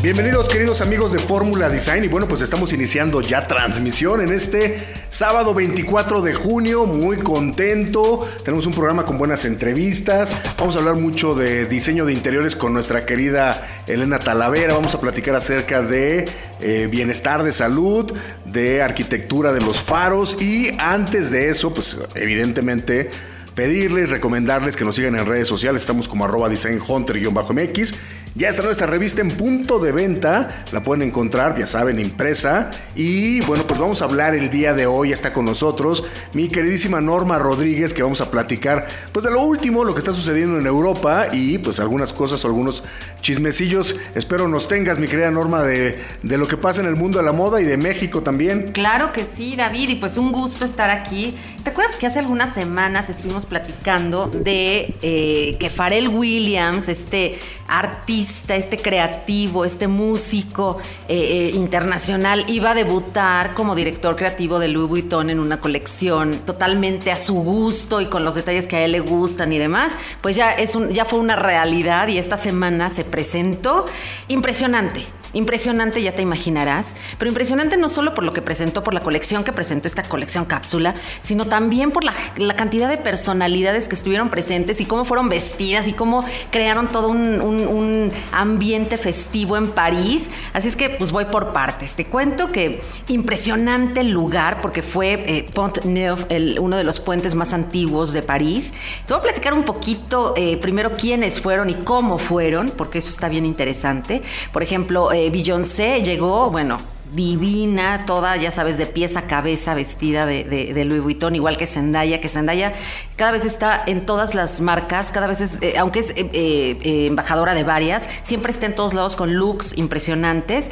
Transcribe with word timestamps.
Bienvenidos 0.00 0.48
queridos 0.48 0.80
amigos 0.80 1.12
de 1.12 1.18
Fórmula 1.18 1.68
Design. 1.68 2.04
Y 2.04 2.08
bueno 2.08 2.28
pues 2.28 2.40
estamos 2.40 2.72
iniciando 2.72 3.20
ya 3.20 3.48
transmisión 3.48 4.20
en 4.20 4.32
este 4.32 4.78
sábado 5.08 5.54
24 5.54 6.22
de 6.22 6.34
junio, 6.34 6.84
muy 6.84 7.16
contento, 7.16 8.24
tenemos 8.44 8.64
un 8.66 8.74
programa 8.74 9.04
con 9.04 9.18
buenas 9.18 9.44
entrevistas, 9.44 10.32
vamos 10.56 10.76
a 10.76 10.78
hablar 10.78 10.94
mucho 10.94 11.34
de 11.34 11.66
diseño 11.66 12.04
de 12.04 12.12
interiores 12.12 12.54
con 12.54 12.72
nuestra 12.72 13.04
querida 13.06 13.82
Elena 13.88 14.20
Talavera, 14.20 14.72
vamos 14.74 14.94
a 14.94 15.00
platicar 15.00 15.34
acerca 15.34 15.82
de 15.82 16.28
eh, 16.60 16.86
bienestar 16.88 17.42
de 17.42 17.50
salud, 17.50 18.12
de 18.44 18.82
arquitectura 18.82 19.52
de 19.52 19.62
los 19.62 19.82
faros. 19.82 20.40
Y 20.40 20.70
antes 20.78 21.32
de 21.32 21.48
eso 21.48 21.74
pues 21.74 21.98
evidentemente 22.14 23.10
pedirles, 23.58 24.10
recomendarles 24.10 24.76
que 24.76 24.84
nos 24.84 24.94
sigan 24.94 25.16
en 25.16 25.26
redes 25.26 25.48
sociales. 25.48 25.82
Estamos 25.82 26.06
como 26.06 26.24
arroba 26.24 26.48
designhunter-mx. 26.48 27.94
Ya 28.34 28.48
está 28.48 28.62
nuestra 28.62 28.86
revista 28.86 29.20
en 29.20 29.30
punto 29.30 29.78
de 29.78 29.90
venta. 29.92 30.64
La 30.72 30.82
pueden 30.82 31.02
encontrar, 31.02 31.58
ya 31.58 31.66
saben, 31.66 31.98
impresa. 31.98 32.70
Y 32.94 33.40
bueno, 33.40 33.66
pues 33.66 33.80
vamos 33.80 34.02
a 34.02 34.04
hablar 34.04 34.34
el 34.34 34.50
día 34.50 34.74
de 34.74 34.86
hoy. 34.86 35.12
Está 35.12 35.32
con 35.32 35.44
nosotros 35.44 36.04
mi 36.34 36.48
queridísima 36.48 37.00
Norma 37.00 37.38
Rodríguez, 37.38 37.94
que 37.94 38.02
vamos 38.02 38.20
a 38.20 38.30
platicar 38.30 38.86
pues 39.12 39.24
de 39.24 39.30
lo 39.30 39.42
último, 39.42 39.84
lo 39.84 39.92
que 39.94 39.98
está 39.98 40.12
sucediendo 40.12 40.58
en 40.58 40.66
Europa 40.66 41.28
y 41.32 41.58
pues 41.58 41.80
algunas 41.80 42.12
cosas 42.12 42.44
o 42.44 42.48
algunos 42.48 42.84
chismecillos. 43.22 43.96
Espero 44.14 44.46
nos 44.46 44.68
tengas, 44.68 44.98
mi 44.98 45.08
querida 45.08 45.30
Norma, 45.30 45.62
de, 45.62 45.98
lo 46.22 46.46
que 46.46 46.56
pasa 46.56 46.80
en 46.80 46.86
el 46.86 46.96
mundo 46.96 47.18
de 47.18 47.24
la 47.24 47.32
moda 47.32 47.60
y 47.60 47.64
de 47.64 47.76
México 47.76 48.22
también. 48.22 48.72
Claro 48.72 49.10
que 49.12 49.24
sí, 49.24 49.56
David, 49.56 49.88
y 49.88 49.94
pues 49.96 50.16
un 50.16 50.32
gusto 50.32 50.64
estar 50.64 50.90
aquí. 50.90 51.36
¿Te 51.64 51.70
acuerdas 51.70 51.96
que 51.96 52.06
hace 52.06 52.18
algunas 52.18 52.52
semanas 52.52 53.10
estuvimos 53.10 53.46
platicando 53.46 54.28
de 54.28 54.94
eh, 55.02 55.56
que 55.58 55.70
Pharrell 55.70 56.08
Williams, 56.08 56.88
este 56.88 57.38
artista, 57.66 58.17
este 58.20 58.76
creativo, 58.76 59.64
este 59.64 59.88
músico 59.88 60.78
eh, 61.08 61.16
eh, 61.16 61.50
internacional, 61.54 62.44
iba 62.48 62.70
a 62.70 62.74
debutar 62.74 63.54
como 63.54 63.74
director 63.74 64.16
creativo 64.16 64.58
de 64.58 64.68
Louis 64.68 64.88
Vuitton 64.88 65.30
en 65.30 65.38
una 65.38 65.60
colección 65.60 66.40
totalmente 66.44 67.12
a 67.12 67.18
su 67.18 67.34
gusto 67.34 68.00
y 68.00 68.06
con 68.06 68.24
los 68.24 68.34
detalles 68.34 68.66
que 68.66 68.76
a 68.76 68.84
él 68.84 68.92
le 68.92 69.00
gustan 69.00 69.52
y 69.52 69.58
demás, 69.58 69.96
pues 70.20 70.36
ya, 70.36 70.52
es 70.52 70.74
un, 70.74 70.90
ya 70.90 71.04
fue 71.04 71.18
una 71.18 71.36
realidad 71.36 72.08
y 72.08 72.18
esta 72.18 72.36
semana 72.36 72.90
se 72.90 73.04
presentó 73.04 73.86
impresionante. 74.28 75.04
Impresionante, 75.32 76.02
ya 76.02 76.12
te 76.12 76.22
imaginarás, 76.22 76.94
pero 77.18 77.28
impresionante 77.28 77.76
no 77.76 77.88
solo 77.88 78.14
por 78.14 78.24
lo 78.24 78.32
que 78.32 78.42
presentó, 78.42 78.82
por 78.82 78.94
la 78.94 79.00
colección 79.00 79.44
que 79.44 79.52
presentó 79.52 79.86
esta 79.86 80.02
colección 80.02 80.46
cápsula, 80.46 80.94
sino 81.20 81.46
también 81.46 81.90
por 81.90 82.04
la, 82.04 82.14
cantidad 82.56 82.88
de 82.88 82.96
personalidades 82.96 83.88
que 83.88 83.94
estuvieron 83.94 84.30
presentes 84.30 84.80
y 84.80 84.86
cómo 84.86 85.04
fueron 85.04 85.28
vestidas 85.28 85.86
y 85.86 85.92
cómo 85.92 86.24
crearon 86.50 86.88
todo 86.88 87.08
un, 87.08 88.12
ambiente 88.32 88.96
festivo 88.96 89.56
en 89.56 89.70
París. 89.70 90.30
Así 90.52 90.68
es 90.68 90.76
que 90.76 90.90
pues 90.90 91.12
voy 91.12 91.26
por 91.26 91.52
partes. 91.52 91.96
Te 91.96 92.04
cuento 92.04 92.50
que 92.50 92.80
impresionante 93.08 94.00
el 94.00 94.10
lugar 94.10 94.60
porque 94.60 94.82
fue 94.82 95.24
eh, 95.26 95.46
Pont 95.54 95.84
Neuf, 95.84 96.24
uno 96.58 96.76
de 96.76 96.84
los 96.84 97.00
puentes 97.00 97.34
más 97.34 97.52
antiguos 97.52 98.12
de 98.12 98.22
París. 98.22 98.72
Te 99.06 99.12
voy 99.12 99.20
a 99.20 99.22
platicar 99.22 99.52
un 99.52 99.64
poquito 99.64 100.34
eh, 100.36 100.56
primero 100.56 100.94
quiénes 100.96 101.40
fueron 101.40 101.70
y 101.70 101.74
cómo 101.74 102.18
fueron, 102.18 102.70
porque 102.70 102.98
eso 102.98 103.08
está 103.08 103.28
bien 103.28 103.44
interesante. 103.44 104.22
Por 104.52 104.62
ejemplo, 104.62 105.12
eh, 105.12 105.27
Beyoncé 105.30 106.02
llegó, 106.02 106.50
bueno, 106.50 106.78
divina, 107.12 108.04
toda, 108.06 108.36
ya 108.36 108.50
sabes, 108.50 108.78
de 108.78 108.86
pies 108.86 109.16
a 109.16 109.26
cabeza, 109.26 109.74
vestida 109.74 110.26
de, 110.26 110.84
Louis 110.84 111.02
Vuitton, 111.02 111.34
igual 111.34 111.56
que 111.56 111.66
Zendaya, 111.66 112.20
que 112.20 112.28
Zendaya 112.28 112.74
cada 113.16 113.30
vez 113.30 113.44
está 113.44 113.82
en 113.86 114.04
todas 114.04 114.34
las 114.34 114.60
marcas, 114.60 115.10
cada 115.10 115.26
vez 115.26 115.40
es, 115.40 115.62
eh, 115.62 115.78
aunque 115.78 116.00
es 116.00 116.12
eh, 116.16 117.06
embajadora 117.06 117.54
de 117.54 117.64
varias, 117.64 118.08
siempre 118.22 118.52
está 118.52 118.66
en 118.66 118.74
todos 118.74 118.94
lados 118.94 119.16
con 119.16 119.34
looks 119.34 119.76
impresionantes. 119.76 120.70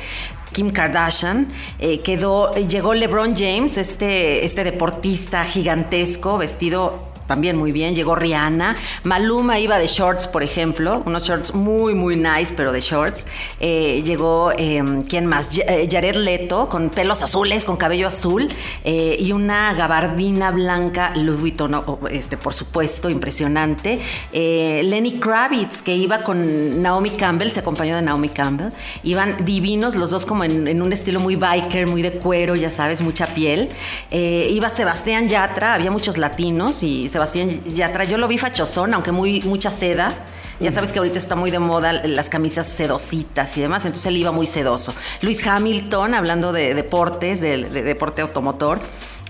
Kim 0.53 0.71
Kardashian, 0.71 1.49
quedó, 2.03 2.55
llegó 2.55 2.95
LeBron 2.95 3.35
James, 3.37 3.77
este, 3.77 4.45
este 4.45 4.65
deportista 4.65 5.45
gigantesco, 5.45 6.39
vestido 6.39 7.16
también 7.27 7.57
muy 7.57 7.73
bien. 7.73 7.95
Llegó 7.95 8.15
Rihanna. 8.15 8.77
Maluma 9.03 9.59
iba 9.59 9.79
de 9.79 9.87
shorts, 9.87 10.29
por 10.29 10.43
ejemplo, 10.43 11.03
unos 11.07 11.25
shorts 11.25 11.55
muy, 11.55 11.95
muy 11.95 12.17
nice, 12.17 12.55
pero 12.57 12.73
de 12.73 12.81
shorts. 12.81 13.27
Eh, 13.61 14.03
llegó, 14.05 14.53
em, 14.57 15.03
¿quién 15.03 15.27
más? 15.27 15.51
Eh, 15.59 15.89
Jared 15.91 16.17
Leto, 16.17 16.69
con 16.69 16.91
pelos 16.91 17.23
azules, 17.23 17.65
con 17.65 17.77
cabello 17.77 18.07
azul 18.07 18.49
eh, 18.85 19.17
y 19.19 19.33
una 19.33 19.75
gabardina 19.75 20.51
blanca 20.51 21.13
Louis 21.17 21.41
Vuitton, 21.41 21.85
este, 22.11 22.37
por 22.37 22.55
supuesto, 22.55 23.11
impresionante. 23.11 24.01
Lenny 24.33 25.19
Kravitz, 25.19 25.83
que 25.83 25.95
iba 25.95 26.23
con 26.23 26.83
Naomi 26.83 27.11
Campbell, 27.11 27.51
se 27.51 27.61
acompañó 27.61 27.97
de 27.97 28.03
Naomi 28.03 28.29
Campbell. 28.29 28.71
Iban 29.03 29.45
divinos, 29.45 29.97
los 29.97 30.11
dos 30.11 30.27
como 30.27 30.45
en, 30.45 30.69
en 30.69 30.83
un 30.83 30.93
estilo 30.93 31.21
muy 31.21 31.37
biker, 31.37 31.87
muy 31.87 32.03
de 32.03 32.13
cuero, 32.13 32.55
ya 32.55 32.71
sabes, 32.71 33.01
mucha 33.01 33.27
piel. 33.29 33.71
iba 34.11 34.71
Sebastián 34.71 35.29
Yatra, 35.29 35.75
había 35.75 35.91
muchos 35.91 36.19
latinos 36.19 36.83
y 36.83 37.09
Sebastián 37.17 37.65
Yatra, 37.65 38.05
yo 38.05 38.19
lo 38.19 38.29
vi 38.29 38.37
fachosón, 38.37 38.93
aunque 38.93 39.11
muy 39.11 39.41
mucha 39.41 39.71
seda. 39.71 40.13
Ya 40.61 40.71
sabes 40.71 40.93
que 40.93 40.99
ahorita 40.99 41.17
está 41.17 41.35
muy 41.35 41.51
de 41.51 41.59
moda 41.59 41.95
las 41.95 42.29
camisas 42.29 42.67
sedositas 42.67 43.57
y 43.57 43.63
demás, 43.63 43.87
entonces 43.87 44.05
él 44.05 44.19
iba 44.19 44.33
muy 44.33 44.47
sedoso. 44.47 44.95
Luis 45.23 45.47
Hamilton, 45.47 46.13
hablando 46.13 46.53
de 46.53 46.75
deportes, 46.75 47.41
de, 47.41 47.65
deporte 47.71 48.21
automotor. 48.21 48.81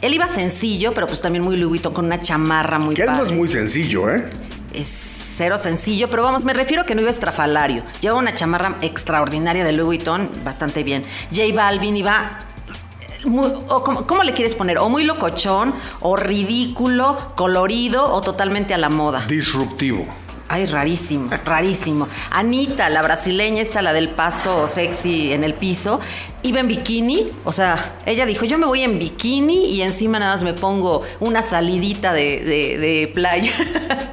Él 0.03 0.15
iba 0.15 0.27
sencillo, 0.27 0.95
pero 0.95 1.07
pues 1.07 1.23
también 1.23 1.45
muy 1.45 1.57
Louis 1.57 1.81
con 1.81 2.07
una 2.07 2.21
chamarra 2.21 2.81
muy 2.81 2.97
Que 2.97 3.03
él 3.03 3.13
no 3.13 3.23
es 3.23 3.31
muy 3.31 3.47
sencillo, 3.47 4.11
¿eh? 4.11 4.29
Es 4.75 4.89
cero 5.37 5.57
sencillo, 5.57 6.11
pero 6.11 6.25
vamos, 6.25 6.45
me 6.45 6.55
refiero 6.55 6.83
a 6.83 6.87
que 6.87 6.97
no 6.97 7.03
iba 7.03 7.11
estrafalario. 7.11 7.85
Lleva 8.01 8.17
una 8.17 8.35
chamarra 8.35 8.79
extraordinaria 8.83 9.63
de 9.63 9.71
Louis 9.71 9.87
Vuitton, 9.87 10.29
bastante 10.45 10.83
bien. 10.83 11.05
J 11.31 11.55
Balvin 11.55 11.97
iba 11.97 12.46
o 13.69 13.85
¿cómo, 14.07 14.23
le 14.23 14.33
quieres 14.33 14.55
poner? 14.55 14.79
O 14.79 14.89
muy 14.89 15.05
locochón, 15.05 15.75
o 16.01 16.17
ridículo, 16.17 17.17
colorido, 17.35 18.13
o 18.13 18.21
totalmente 18.21 18.75
a 18.75 18.79
la 18.79 18.89
moda. 18.89 19.25
Disruptivo. 19.27 20.07
Ay, 20.49 20.67
rarísimo, 20.67 21.31
rarísimo. 21.45 22.09
Anita, 22.31 22.89
la 22.89 23.03
brasileña, 23.03 23.63
esta, 23.63 23.83
la 23.83 23.93
del 23.93 24.09
paso 24.11 24.69
sexy 24.69 25.33
en 25.33 25.43
el 25.43 25.55
piso, 25.55 26.01
iba 26.43 26.61
en 26.61 26.69
bikini. 26.69 27.31
O 27.45 27.53
sea, 27.53 27.97
ella 28.07 28.27
dijo, 28.27 28.45
yo 28.45 28.59
me 28.59 28.67
voy 28.67 28.83
en 28.83 28.99
bikini 28.99 29.67
y 29.67 29.83
encima 29.83 30.19
nada 30.19 30.35
más 30.35 30.45
me 30.45 30.55
pongo 30.55 31.03
una 31.21 31.43
salidita 31.43 32.13
de, 32.13 33.11
playa. 33.15 33.53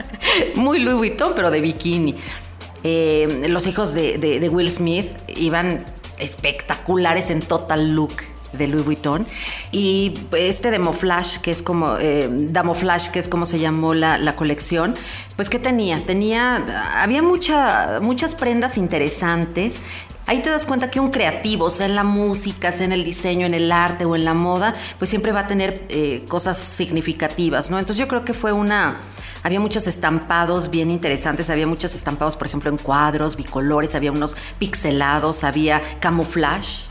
Muy 0.56 0.80
Louis 0.80 0.98
Vuitton, 0.98 1.34
pero 1.36 1.52
de 1.52 1.62
bikini. 1.62 2.16
Eh, 2.84 3.46
los 3.48 3.68
hijos 3.68 3.94
de, 3.94 4.18
de 4.18 4.50
Will 4.50 4.72
Smith 4.72 5.06
iban 5.38 5.86
espectaculares 6.18 7.30
en 7.30 7.42
total 7.42 7.94
look 7.94 8.14
de 8.54 8.68
Louis 8.68 8.86
Vuitton. 8.86 9.28
Y 9.72 10.14
este 10.38 10.72
Demoflash, 10.72 11.38
que 11.40 11.52
es 11.52 11.62
como, 11.62 11.98
eh, 11.98 12.30
Damoflash, 12.32 13.10
que 13.10 13.20
es 13.20 13.28
como 13.28 13.46
se 13.46 13.60
llamó 13.60 13.94
la, 13.94 14.36
colección, 14.36 14.96
pues 15.36 15.50
¿qué 15.50 15.60
tenía? 15.60 16.04
Tenía, 16.06 16.64
había 17.02 17.22
mucha, 17.22 18.00
muchas 18.02 18.36
prendas 18.36 18.78
interesantes. 18.78 19.82
Ahí 20.26 20.42
te 20.42 20.50
das 20.50 20.66
cuenta 20.66 20.90
que 20.90 21.00
un 21.00 21.12
creativo, 21.12 21.70
sea 21.70 21.86
en 21.86 21.96
la 21.96 22.04
música, 22.04 22.72
sea 22.72 22.86
en 22.86 22.94
el 22.94 23.04
diseño, 23.04 23.46
en 23.46 23.54
el 23.54 23.72
arte 23.72 24.06
o 24.06 24.16
en 24.16 24.24
la 24.24 24.34
moda, 24.34 24.74
pues 24.98 25.10
siempre 25.10 25.34
va 25.34 25.42
a 25.42 25.48
tener 25.48 25.86
eh, 25.90 26.24
cosas 26.28 26.58
significativas, 26.58 27.70
¿no? 27.70 27.78
Entonces 27.78 28.00
yo 28.00 28.08
creo 28.08 28.24
que 28.24 28.34
fue 28.34 28.54
una, 28.54 28.98
había 29.44 29.60
muchos 29.60 29.86
estampados 29.86 30.70
bien 30.70 30.90
interesantes, 30.92 31.50
había 31.50 31.68
muchos 31.68 31.94
estampados, 31.94 32.38
por 32.38 32.48
ejemplo, 32.48 32.70
en 32.70 32.78
cuadros, 32.78 33.36
bicolores, 33.36 33.96
había 33.96 34.14
unos 34.14 34.38
pixelados, 34.60 35.44
había 35.44 35.82
camouflage, 36.00 36.88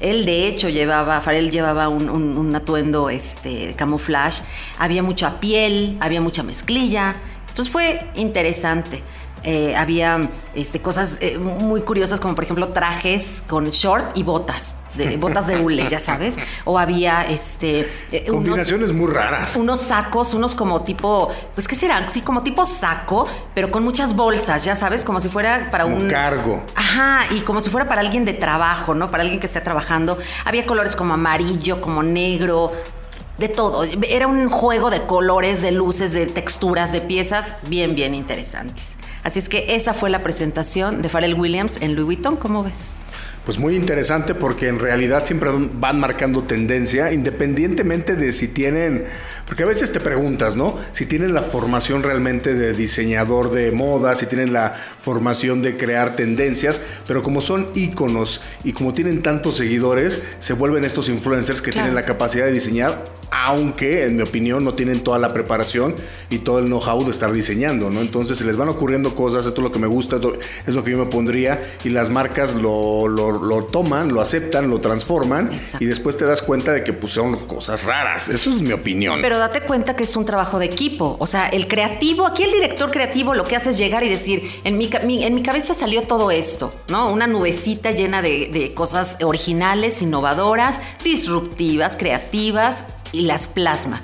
él 0.00 0.24
de 0.24 0.46
hecho 0.46 0.68
llevaba, 0.68 1.20
Farel 1.20 1.50
llevaba 1.50 1.88
un, 1.88 2.54
atuendo 2.54 3.10
este, 3.10 3.74
camouflage, 3.76 4.42
había 4.78 5.02
mucha 5.02 5.40
piel, 5.40 5.96
había 6.00 6.20
mucha 6.20 6.42
mezclilla, 6.42 7.16
entonces 7.48 7.72
fue 7.72 8.00
interesante. 8.14 9.02
Eh, 9.50 9.74
había 9.74 10.20
este, 10.54 10.82
cosas 10.82 11.16
eh, 11.22 11.38
muy 11.38 11.80
curiosas 11.80 12.20
como 12.20 12.34
por 12.34 12.44
ejemplo 12.44 12.68
trajes 12.68 13.42
con 13.48 13.70
short 13.70 14.14
y 14.14 14.22
botas, 14.22 14.76
de, 14.92 15.16
botas 15.16 15.46
de 15.46 15.56
hule, 15.56 15.88
ya 15.88 16.00
sabes. 16.00 16.36
O 16.66 16.78
había 16.78 17.22
este... 17.22 17.88
eh, 18.12 18.26
Combinaciones 18.28 18.90
unos, 18.90 19.00
muy 19.00 19.10
raras. 19.10 19.56
Unos 19.56 19.80
sacos, 19.80 20.34
unos 20.34 20.54
como 20.54 20.82
tipo, 20.82 21.34
pues 21.54 21.66
¿qué 21.66 21.76
serán? 21.76 22.10
Sí, 22.10 22.20
como 22.20 22.42
tipo 22.42 22.66
saco, 22.66 23.26
pero 23.54 23.70
con 23.70 23.84
muchas 23.84 24.14
bolsas, 24.14 24.66
ya 24.66 24.76
sabes, 24.76 25.02
como 25.02 25.18
si 25.18 25.30
fuera 25.30 25.70
para 25.70 25.86
un... 25.86 26.08
cargo. 26.08 26.62
Ajá, 26.74 27.22
y 27.30 27.40
como 27.40 27.62
si 27.62 27.70
fuera 27.70 27.88
para 27.88 28.02
alguien 28.02 28.26
de 28.26 28.34
trabajo, 28.34 28.94
¿no? 28.94 29.10
Para 29.10 29.22
alguien 29.22 29.40
que 29.40 29.46
esté 29.46 29.62
trabajando. 29.62 30.18
Había 30.44 30.66
colores 30.66 30.94
como 30.94 31.14
amarillo, 31.14 31.80
como 31.80 32.02
negro, 32.02 32.70
de 33.38 33.48
todo. 33.48 33.84
Era 33.84 34.26
un 34.26 34.50
juego 34.50 34.90
de 34.90 35.06
colores, 35.06 35.62
de 35.62 35.72
luces, 35.72 36.12
de 36.12 36.26
texturas, 36.26 36.92
de 36.92 37.00
piezas 37.00 37.56
bien, 37.66 37.94
bien 37.94 38.14
interesantes. 38.14 38.98
Así 39.22 39.38
es 39.38 39.48
que 39.48 39.74
esa 39.74 39.94
fue 39.94 40.10
la 40.10 40.22
presentación 40.22 41.02
de 41.02 41.08
Pharrell 41.08 41.34
Williams 41.34 41.78
en 41.80 41.94
Louis 41.94 42.16
Vuitton. 42.16 42.36
¿Cómo 42.36 42.62
ves? 42.62 42.96
Pues 43.44 43.58
muy 43.58 43.76
interesante 43.76 44.34
porque 44.34 44.68
en 44.68 44.78
realidad 44.78 45.24
siempre 45.24 45.50
van 45.50 45.98
marcando 45.98 46.44
tendencia, 46.44 47.12
independientemente 47.12 48.14
de 48.14 48.30
si 48.32 48.48
tienen, 48.48 49.06
porque 49.48 49.62
a 49.62 49.66
veces 49.66 49.92
te 49.92 49.98
preguntas, 49.98 50.56
¿no? 50.56 50.76
Si 50.92 51.06
tienen 51.06 51.32
la 51.32 51.42
formación 51.42 52.02
realmente 52.02 52.54
de 52.54 52.74
diseñador 52.74 53.50
de 53.50 53.72
moda, 53.72 54.14
si 54.14 54.26
tienen 54.26 54.52
la 54.52 54.76
formación 55.00 55.62
de 55.62 55.76
crear 55.76 56.16
tendencias, 56.16 56.82
pero 57.06 57.22
como 57.22 57.40
son 57.40 57.68
íconos 57.74 58.42
y 58.62 58.72
como 58.74 58.92
tienen 58.92 59.22
tantos 59.22 59.56
seguidores, 59.56 60.22
se 60.38 60.52
vuelven 60.52 60.84
estos 60.84 61.08
influencers 61.08 61.62
que 61.62 61.70
claro. 61.70 61.86
tienen 61.86 61.94
la 61.94 62.04
capacidad 62.04 62.44
de 62.44 62.52
diseñar, 62.52 63.04
aunque 63.30 64.04
en 64.04 64.16
mi 64.16 64.22
opinión 64.22 64.64
no 64.64 64.74
tienen 64.74 65.02
toda 65.02 65.18
la 65.18 65.32
preparación 65.32 65.94
y 66.28 66.38
todo 66.38 66.58
el 66.58 66.66
know-how 66.66 67.02
de 67.04 67.10
estar 67.10 67.32
diseñando, 67.32 67.88
¿no? 67.88 68.02
Entonces 68.02 68.36
se 68.36 68.44
les 68.44 68.56
van 68.56 68.68
ocurriendo 68.68 69.14
cosas, 69.14 69.46
esto 69.46 69.60
es 69.60 69.64
lo 69.64 69.72
que 69.72 69.78
me 69.78 69.86
gusta, 69.86 70.16
esto 70.16 70.38
es 70.66 70.74
lo 70.74 70.84
que 70.84 70.90
yo 70.90 70.98
me 70.98 71.06
pondría 71.06 71.76
y 71.84 71.88
las 71.88 72.10
marcas 72.10 72.54
lo, 72.54 73.08
lo 73.08 73.48
lo 73.48 73.64
toman, 73.64 74.12
lo 74.12 74.20
aceptan, 74.20 74.68
lo 74.68 74.78
transforman 74.78 75.52
Exacto. 75.52 75.84
y 75.84 75.86
después 75.86 76.16
te 76.16 76.24
das 76.24 76.42
cuenta 76.42 76.72
de 76.72 76.84
que 76.84 76.92
pues 76.92 77.12
son 77.12 77.46
cosas 77.46 77.84
raras. 77.84 78.28
Eso 78.28 78.50
es 78.50 78.60
mi 78.60 78.72
opinión. 78.72 79.20
Pero 79.22 79.37
date 79.38 79.60
cuenta 79.62 79.96
que 79.96 80.04
es 80.04 80.16
un 80.16 80.24
trabajo 80.24 80.58
de 80.58 80.66
equipo. 80.66 81.16
O 81.18 81.26
sea, 81.26 81.48
el 81.48 81.68
creativo, 81.68 82.26
aquí 82.26 82.42
el 82.42 82.52
director 82.52 82.90
creativo 82.90 83.34
lo 83.34 83.44
que 83.44 83.56
hace 83.56 83.70
es 83.70 83.78
llegar 83.78 84.02
y 84.04 84.08
decir, 84.08 84.50
en 84.64 84.78
mi, 84.78 84.90
mi 85.04 85.24
en 85.24 85.34
mi 85.34 85.42
cabeza 85.42 85.74
salió 85.74 86.02
todo 86.02 86.30
esto, 86.30 86.72
¿no? 86.88 87.10
Una 87.10 87.26
nubecita 87.26 87.90
llena 87.90 88.22
de, 88.22 88.50
de 88.52 88.74
cosas 88.74 89.16
originales, 89.22 90.02
innovadoras, 90.02 90.80
disruptivas, 91.02 91.96
creativas 91.96 92.84
y 93.12 93.22
las 93.22 93.48
plasma 93.48 94.02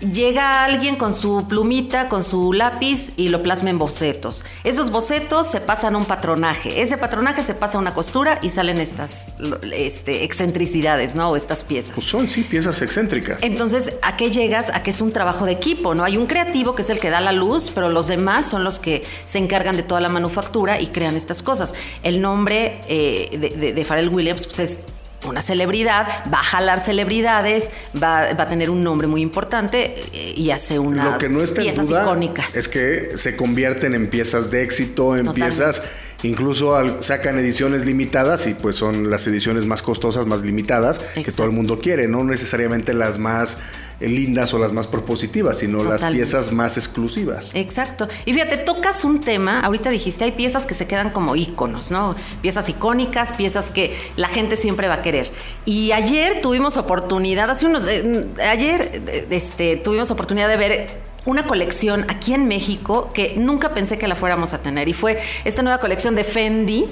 llega 0.00 0.64
alguien 0.64 0.96
con 0.96 1.14
su 1.14 1.46
plumita, 1.48 2.08
con 2.08 2.22
su 2.22 2.52
lápiz 2.52 3.12
y 3.16 3.28
lo 3.28 3.42
plasma 3.42 3.70
en 3.70 3.78
bocetos. 3.78 4.44
Esos 4.64 4.90
bocetos 4.90 5.46
se 5.46 5.60
pasan 5.60 5.94
a 5.94 5.98
un 5.98 6.04
patronaje. 6.04 6.82
Ese 6.82 6.96
patronaje 6.96 7.42
se 7.42 7.54
pasa 7.54 7.78
a 7.78 7.80
una 7.80 7.94
costura 7.94 8.38
y 8.42 8.50
salen 8.50 8.78
estas 8.78 9.34
este, 9.72 10.24
excentricidades, 10.24 11.14
¿no? 11.14 11.30
O 11.30 11.36
estas 11.36 11.64
piezas. 11.64 11.94
Pues 11.94 12.06
son, 12.06 12.28
sí, 12.28 12.42
piezas 12.42 12.80
excéntricas. 12.82 13.42
Entonces, 13.42 13.94
¿a 14.02 14.16
qué 14.16 14.30
llegas? 14.30 14.70
A 14.74 14.82
que 14.82 14.90
es 14.90 15.00
un 15.00 15.12
trabajo 15.12 15.44
de 15.44 15.52
equipo, 15.52 15.94
¿no? 15.94 16.04
Hay 16.04 16.16
un 16.16 16.26
creativo 16.26 16.74
que 16.74 16.82
es 16.82 16.90
el 16.90 16.98
que 16.98 17.10
da 17.10 17.20
la 17.20 17.32
luz, 17.32 17.70
pero 17.74 17.90
los 17.90 18.08
demás 18.08 18.46
son 18.46 18.64
los 18.64 18.78
que 18.78 19.04
se 19.26 19.38
encargan 19.38 19.76
de 19.76 19.82
toda 19.82 20.00
la 20.00 20.08
manufactura 20.08 20.80
y 20.80 20.88
crean 20.88 21.16
estas 21.16 21.42
cosas. 21.42 21.74
El 22.02 22.20
nombre 22.20 22.80
eh, 22.88 23.28
de, 23.32 23.50
de, 23.50 23.72
de 23.72 23.84
Pharrell 23.84 24.08
Williams 24.08 24.46
pues, 24.46 24.58
es 24.58 24.78
una 25.26 25.42
celebridad, 25.42 26.24
va 26.32 26.40
a 26.40 26.44
jalar 26.44 26.80
celebridades, 26.80 27.70
va, 27.94 28.32
va, 28.32 28.44
a 28.44 28.46
tener 28.46 28.70
un 28.70 28.82
nombre 28.82 29.06
muy 29.06 29.20
importante 29.20 30.02
eh, 30.12 30.34
y 30.36 30.50
hace 30.50 30.78
unas 30.78 31.12
Lo 31.12 31.18
que 31.18 31.28
no 31.28 31.42
está 31.42 31.60
piezas 31.60 31.84
en 31.84 31.88
duda 31.88 32.02
icónicas. 32.04 32.56
Es 32.56 32.68
que 32.68 33.10
se 33.16 33.36
convierten 33.36 33.94
en 33.94 34.08
piezas 34.08 34.50
de 34.50 34.62
éxito, 34.62 35.16
en 35.16 35.26
Totalmente. 35.26 35.56
piezas, 35.56 35.90
incluso 36.22 36.74
al, 36.74 37.02
sacan 37.02 37.38
ediciones 37.38 37.84
limitadas 37.84 38.46
y 38.46 38.54
pues 38.54 38.76
son 38.76 39.10
las 39.10 39.26
ediciones 39.26 39.66
más 39.66 39.82
costosas, 39.82 40.26
más 40.26 40.42
limitadas, 40.42 40.98
Exacto. 40.98 41.22
que 41.24 41.32
todo 41.32 41.46
el 41.46 41.52
mundo 41.52 41.78
quiere, 41.80 42.08
no 42.08 42.24
necesariamente 42.24 42.94
las 42.94 43.18
más 43.18 43.58
lindas 44.00 44.54
o 44.54 44.58
las 44.58 44.72
más 44.72 44.86
propositivas, 44.86 45.58
sino 45.58 45.78
Totalmente. 45.78 46.04
las 46.04 46.12
piezas 46.12 46.52
más 46.52 46.76
exclusivas. 46.76 47.54
Exacto. 47.54 48.08
Y 48.24 48.32
fíjate, 48.32 48.56
tocas 48.58 49.04
un 49.04 49.20
tema, 49.20 49.60
ahorita 49.60 49.90
dijiste, 49.90 50.24
hay 50.24 50.32
piezas 50.32 50.66
que 50.66 50.74
se 50.74 50.86
quedan 50.86 51.10
como 51.10 51.36
íconos, 51.36 51.90
¿no? 51.90 52.14
Piezas 52.40 52.68
icónicas, 52.68 53.32
piezas 53.32 53.70
que 53.70 53.96
la 54.16 54.28
gente 54.28 54.56
siempre 54.56 54.88
va 54.88 54.94
a 54.94 55.02
querer. 55.02 55.30
Y 55.64 55.92
ayer 55.92 56.40
tuvimos 56.40 56.76
oportunidad, 56.76 57.50
hace 57.50 57.66
unos, 57.66 57.86
eh, 57.86 58.26
ayer 58.42 59.26
este, 59.30 59.76
tuvimos 59.76 60.10
oportunidad 60.10 60.48
de 60.48 60.56
ver 60.56 61.00
una 61.26 61.46
colección 61.46 62.06
aquí 62.08 62.32
en 62.32 62.48
México 62.48 63.10
que 63.12 63.34
nunca 63.36 63.74
pensé 63.74 63.98
que 63.98 64.08
la 64.08 64.14
fuéramos 64.14 64.54
a 64.54 64.62
tener 64.62 64.88
y 64.88 64.94
fue 64.94 65.20
esta 65.44 65.62
nueva 65.62 65.78
colección 65.78 66.14
de 66.14 66.24
Fendi 66.24 66.86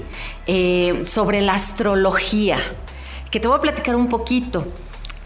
eh, 0.46 1.00
sobre 1.02 1.40
la 1.40 1.54
astrología, 1.54 2.58
que 3.31 3.40
te 3.40 3.49
voy 3.49 3.56
a 3.56 3.61
platicar 3.61 3.96
un 3.96 4.08
poquito 4.08 4.66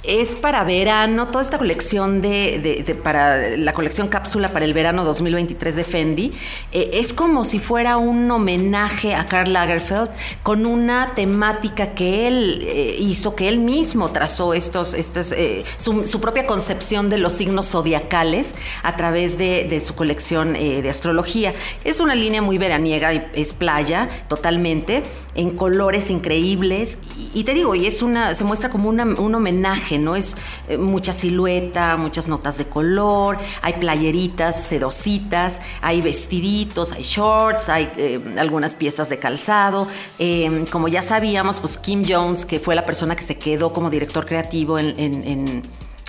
es 0.05 0.35
para 0.35 0.65
verano, 0.65 1.29
toda 1.29 1.43
esta 1.43 1.59
colección 1.59 2.21
de, 2.21 2.99
para 3.03 3.57
la 3.57 3.73
colección 3.73 4.09
cápsula 4.09 4.53
para 4.53 4.65
el 4.65 4.75
verano 4.75 5.05
2023 5.05 5.77
de 5.77 5.85
Fendi, 5.85 6.33
eh, 6.73 6.91
es 6.95 7.13
como 7.13 7.45
si 7.45 7.59
fuera 7.59 7.97
un 7.97 8.31
homenaje 8.31 9.15
a 9.15 9.27
Karl 9.27 9.53
Lagerfeld 9.53 10.11
con 10.43 10.67
una 10.67 11.15
temática 11.15 11.95
que 11.95 12.27
él 12.27 12.65
eh, 12.67 12.97
hizo, 12.99 13.37
que 13.37 13.49
él 13.49 13.59
mismo 13.59 14.11
trazó 14.11 14.55
estos, 14.55 14.95
eh, 14.95 15.65
su, 15.77 16.07
su, 16.07 16.21
propia 16.21 16.47
concepción 16.47 17.09
de 17.09 17.19
los 17.19 17.35
signos 17.35 17.71
zodiacales 17.71 18.55
a 18.83 18.97
través 18.97 19.39
de, 19.39 19.67
de 19.69 19.81
su 19.81 19.95
colección 19.95 20.55
de 20.55 20.89
astrología. 20.89 21.53
Es 21.85 22.01
una 22.01 22.15
línea 22.15 22.43
muy 22.43 22.59
veraniega, 22.59 23.13
es 23.13 23.53
playa 23.53 24.09
totalmente, 24.29 25.03
en 25.35 25.57
colores 25.57 26.11
increíbles, 26.11 26.99
y, 27.35 27.45
te 27.45 27.55
digo, 27.55 27.75
y 27.75 27.87
es 27.87 28.03
una, 28.03 28.35
se 28.35 28.45
muestra 28.45 28.69
como 28.69 28.89
un 28.91 29.35
homenaje 29.35 29.99
¿no? 29.99 30.17
Es 30.17 30.37
eh, 30.69 30.77
mucha 30.77 31.13
silueta, 31.13 31.97
muchas 31.97 32.29
notas 32.29 32.59
de 32.59 32.67
color, 32.67 33.39
hay 33.63 33.75
playeritas 33.75 34.65
sedositas, 34.65 35.61
hay 35.81 36.03
vestiditos, 36.03 36.93
hay 36.93 37.03
shorts, 37.03 37.69
hay 37.69 37.91
eh, 37.97 38.21
algunas 38.39 38.75
piezas 38.75 39.09
de 39.09 39.19
calzado. 39.19 39.89
Eh, 40.19 40.65
como 40.71 40.89
ya 40.89 41.03
sabíamos, 41.03 41.61
pues 41.61 41.79
Kim 41.79 42.05
Jones, 42.07 42.45
que 42.45 42.61
fue 42.61 42.75
la 42.75 42.85
persona 42.85 43.17
que 43.17 43.23
se 43.23 43.39
quedó 43.39 43.73
como 43.73 43.91
director 43.91 44.27
creativo 44.27 44.79
en 44.79 45.63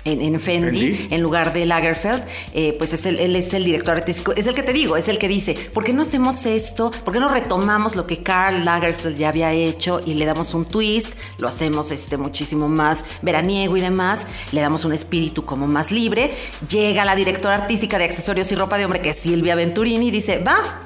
en, 0.04 0.20
en 0.20 0.40
Fendi, 0.40 0.94
Fendi, 0.94 1.14
en 1.14 1.22
lugar 1.22 1.52
de 1.52 1.66
Lagerfeld, 1.66 2.24
eh, 2.52 2.74
pues 2.78 2.92
es 2.92 3.06
el, 3.06 3.18
él 3.18 3.36
es 3.36 3.54
el 3.54 3.64
director 3.64 3.96
artístico, 3.96 4.32
es 4.32 4.46
el 4.46 4.54
que 4.54 4.62
te 4.62 4.72
digo, 4.72 4.96
es 4.96 5.08
el 5.08 5.18
que 5.18 5.28
dice, 5.28 5.54
¿por 5.72 5.84
qué 5.84 5.92
no 5.92 6.02
hacemos 6.02 6.46
esto? 6.46 6.90
¿Por 7.04 7.14
qué 7.14 7.20
no 7.20 7.28
retomamos 7.28 7.96
lo 7.96 8.06
que 8.06 8.22
Karl 8.22 8.64
Lagerfeld 8.64 9.16
ya 9.16 9.28
había 9.28 9.52
hecho 9.52 10.00
y 10.04 10.14
le 10.14 10.24
damos 10.24 10.54
un 10.54 10.64
twist? 10.64 11.14
Lo 11.38 11.48
hacemos 11.48 11.90
este, 11.90 12.16
muchísimo 12.16 12.68
más 12.68 13.04
veraniego 13.22 13.76
y 13.76 13.80
demás, 13.80 14.26
le 14.52 14.60
damos 14.60 14.84
un 14.84 14.92
espíritu 14.92 15.44
como 15.44 15.66
más 15.66 15.90
libre. 15.90 16.32
Llega 16.68 17.04
la 17.04 17.16
directora 17.16 17.56
artística 17.56 17.98
de 17.98 18.04
accesorios 18.04 18.50
y 18.52 18.54
ropa 18.54 18.78
de 18.78 18.84
hombre, 18.84 19.00
que 19.00 19.10
es 19.10 19.16
Silvia 19.16 19.54
Venturini, 19.54 20.08
y 20.08 20.10
dice, 20.10 20.38
va, 20.38 20.80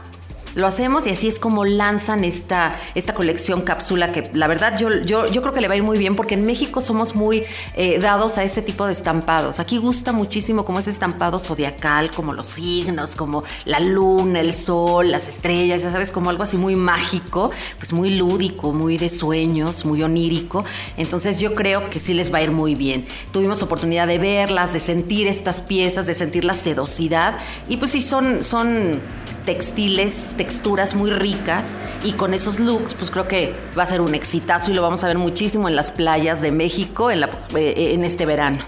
lo 0.59 0.67
hacemos 0.67 1.07
y 1.07 1.11
así 1.11 1.29
es 1.29 1.39
como 1.39 1.65
lanzan 1.65 2.25
esta, 2.25 2.77
esta 2.95 3.15
colección 3.15 3.63
cápsula 3.63 4.13
que 4.13 4.29
la 4.35 4.49
verdad 4.49 4.77
yo, 4.77 4.91
yo, 5.05 5.27
yo 5.27 5.41
creo 5.41 5.55
que 5.55 5.61
le 5.61 5.69
va 5.69 5.75
a 5.75 5.77
ir 5.77 5.85
muy 5.85 5.99
bien 5.99 6.17
porque 6.17 6.35
en 6.35 6.45
México 6.45 6.81
somos 6.81 7.15
muy 7.15 7.45
eh, 7.75 7.99
dados 8.01 8.39
a 8.39 8.45
ese 8.45 8.61
tipo 8.61 8.85
de 8.85 8.93
estampados. 8.93 9.61
Aquí 9.61 9.79
gusta 9.79 10.13
muchísimo 10.13 10.65
como 10.65 10.81
ese 10.81 10.91
estampado 10.91 11.39
zodiacal, 11.39 12.11
como 12.11 12.33
los 12.33 12.49
signos, 12.49 13.15
como 13.15 13.45
la 13.65 13.79
luna, 13.79 14.41
el 14.41 14.53
sol, 14.53 15.11
las 15.11 15.29
estrellas, 15.29 15.83
ya 15.83 15.93
sabes, 15.93 16.11
como 16.11 16.31
algo 16.31 16.43
así 16.43 16.57
muy 16.57 16.75
mágico, 16.75 17.53
pues 17.77 17.93
muy 17.93 18.11
lúdico, 18.11 18.73
muy 18.73 18.99
de 18.99 19.09
sueños, 19.09 19.85
muy 19.85 20.03
onírico. 20.03 20.65
Entonces 20.97 21.39
yo 21.39 21.55
creo 21.55 21.89
que 21.89 22.01
sí 22.01 22.15
les 22.15 22.33
va 22.35 22.39
a 22.39 22.43
ir 22.43 22.51
muy 22.51 22.75
bien. 22.75 23.07
Tuvimos 23.33 23.63
oportunidad 23.63 24.09
de 24.09 24.19
verlas, 24.19 24.73
de 24.73 24.81
sentir 24.81 25.29
estas 25.29 25.63
piezas, 25.63 26.07
de 26.07 26.17
sentir 26.17 26.45
la 26.45 26.55
sedosidad 26.55 27.39
y 27.69 27.77
pues 27.77 27.93
sí 27.93 28.03
son, 28.03 28.43
son 28.43 29.01
textiles, 29.49 30.35
texturas 30.37 30.95
muy 30.95 31.11
ricas 31.11 31.79
y 32.05 32.13
con 32.13 32.35
esos 32.35 32.61
looks 32.61 32.93
pues 32.93 33.11
creo 33.11 33.27
que 33.27 33.55
va 33.79 33.85
a 33.85 33.87
ser 33.87 34.03
un 34.03 34.15
exitazo 34.15 34.71
y 34.71 34.75
lo 34.75 34.83
vamos 34.83 35.05
a 35.05 35.07
ver 35.07 35.17
muchísimo 35.17 35.71
en 35.71 35.75
las 35.75 35.91
playas 35.91 36.43
de 36.43 36.53
México 36.53 37.11
en, 37.11 37.21
la, 37.21 37.31
eh, 37.57 37.95
en 37.95 38.05
este 38.05 38.27
verano. 38.27 38.59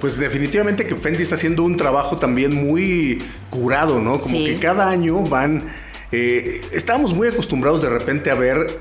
Pues 0.00 0.16
definitivamente 0.16 0.86
que 0.86 0.94
Fendi 0.94 1.24
está 1.24 1.34
haciendo 1.34 1.64
un 1.64 1.76
trabajo 1.76 2.18
también 2.18 2.54
muy 2.54 3.20
curado, 3.50 3.98
¿no? 3.98 4.20
Como 4.20 4.32
sí. 4.32 4.44
que 4.44 4.56
cada 4.60 4.88
año 4.88 5.24
van... 5.24 5.72
Eh, 6.12 6.60
estábamos 6.70 7.14
muy 7.14 7.26
acostumbrados 7.26 7.82
de 7.82 7.88
repente 7.88 8.30
a 8.30 8.36
ver 8.36 8.78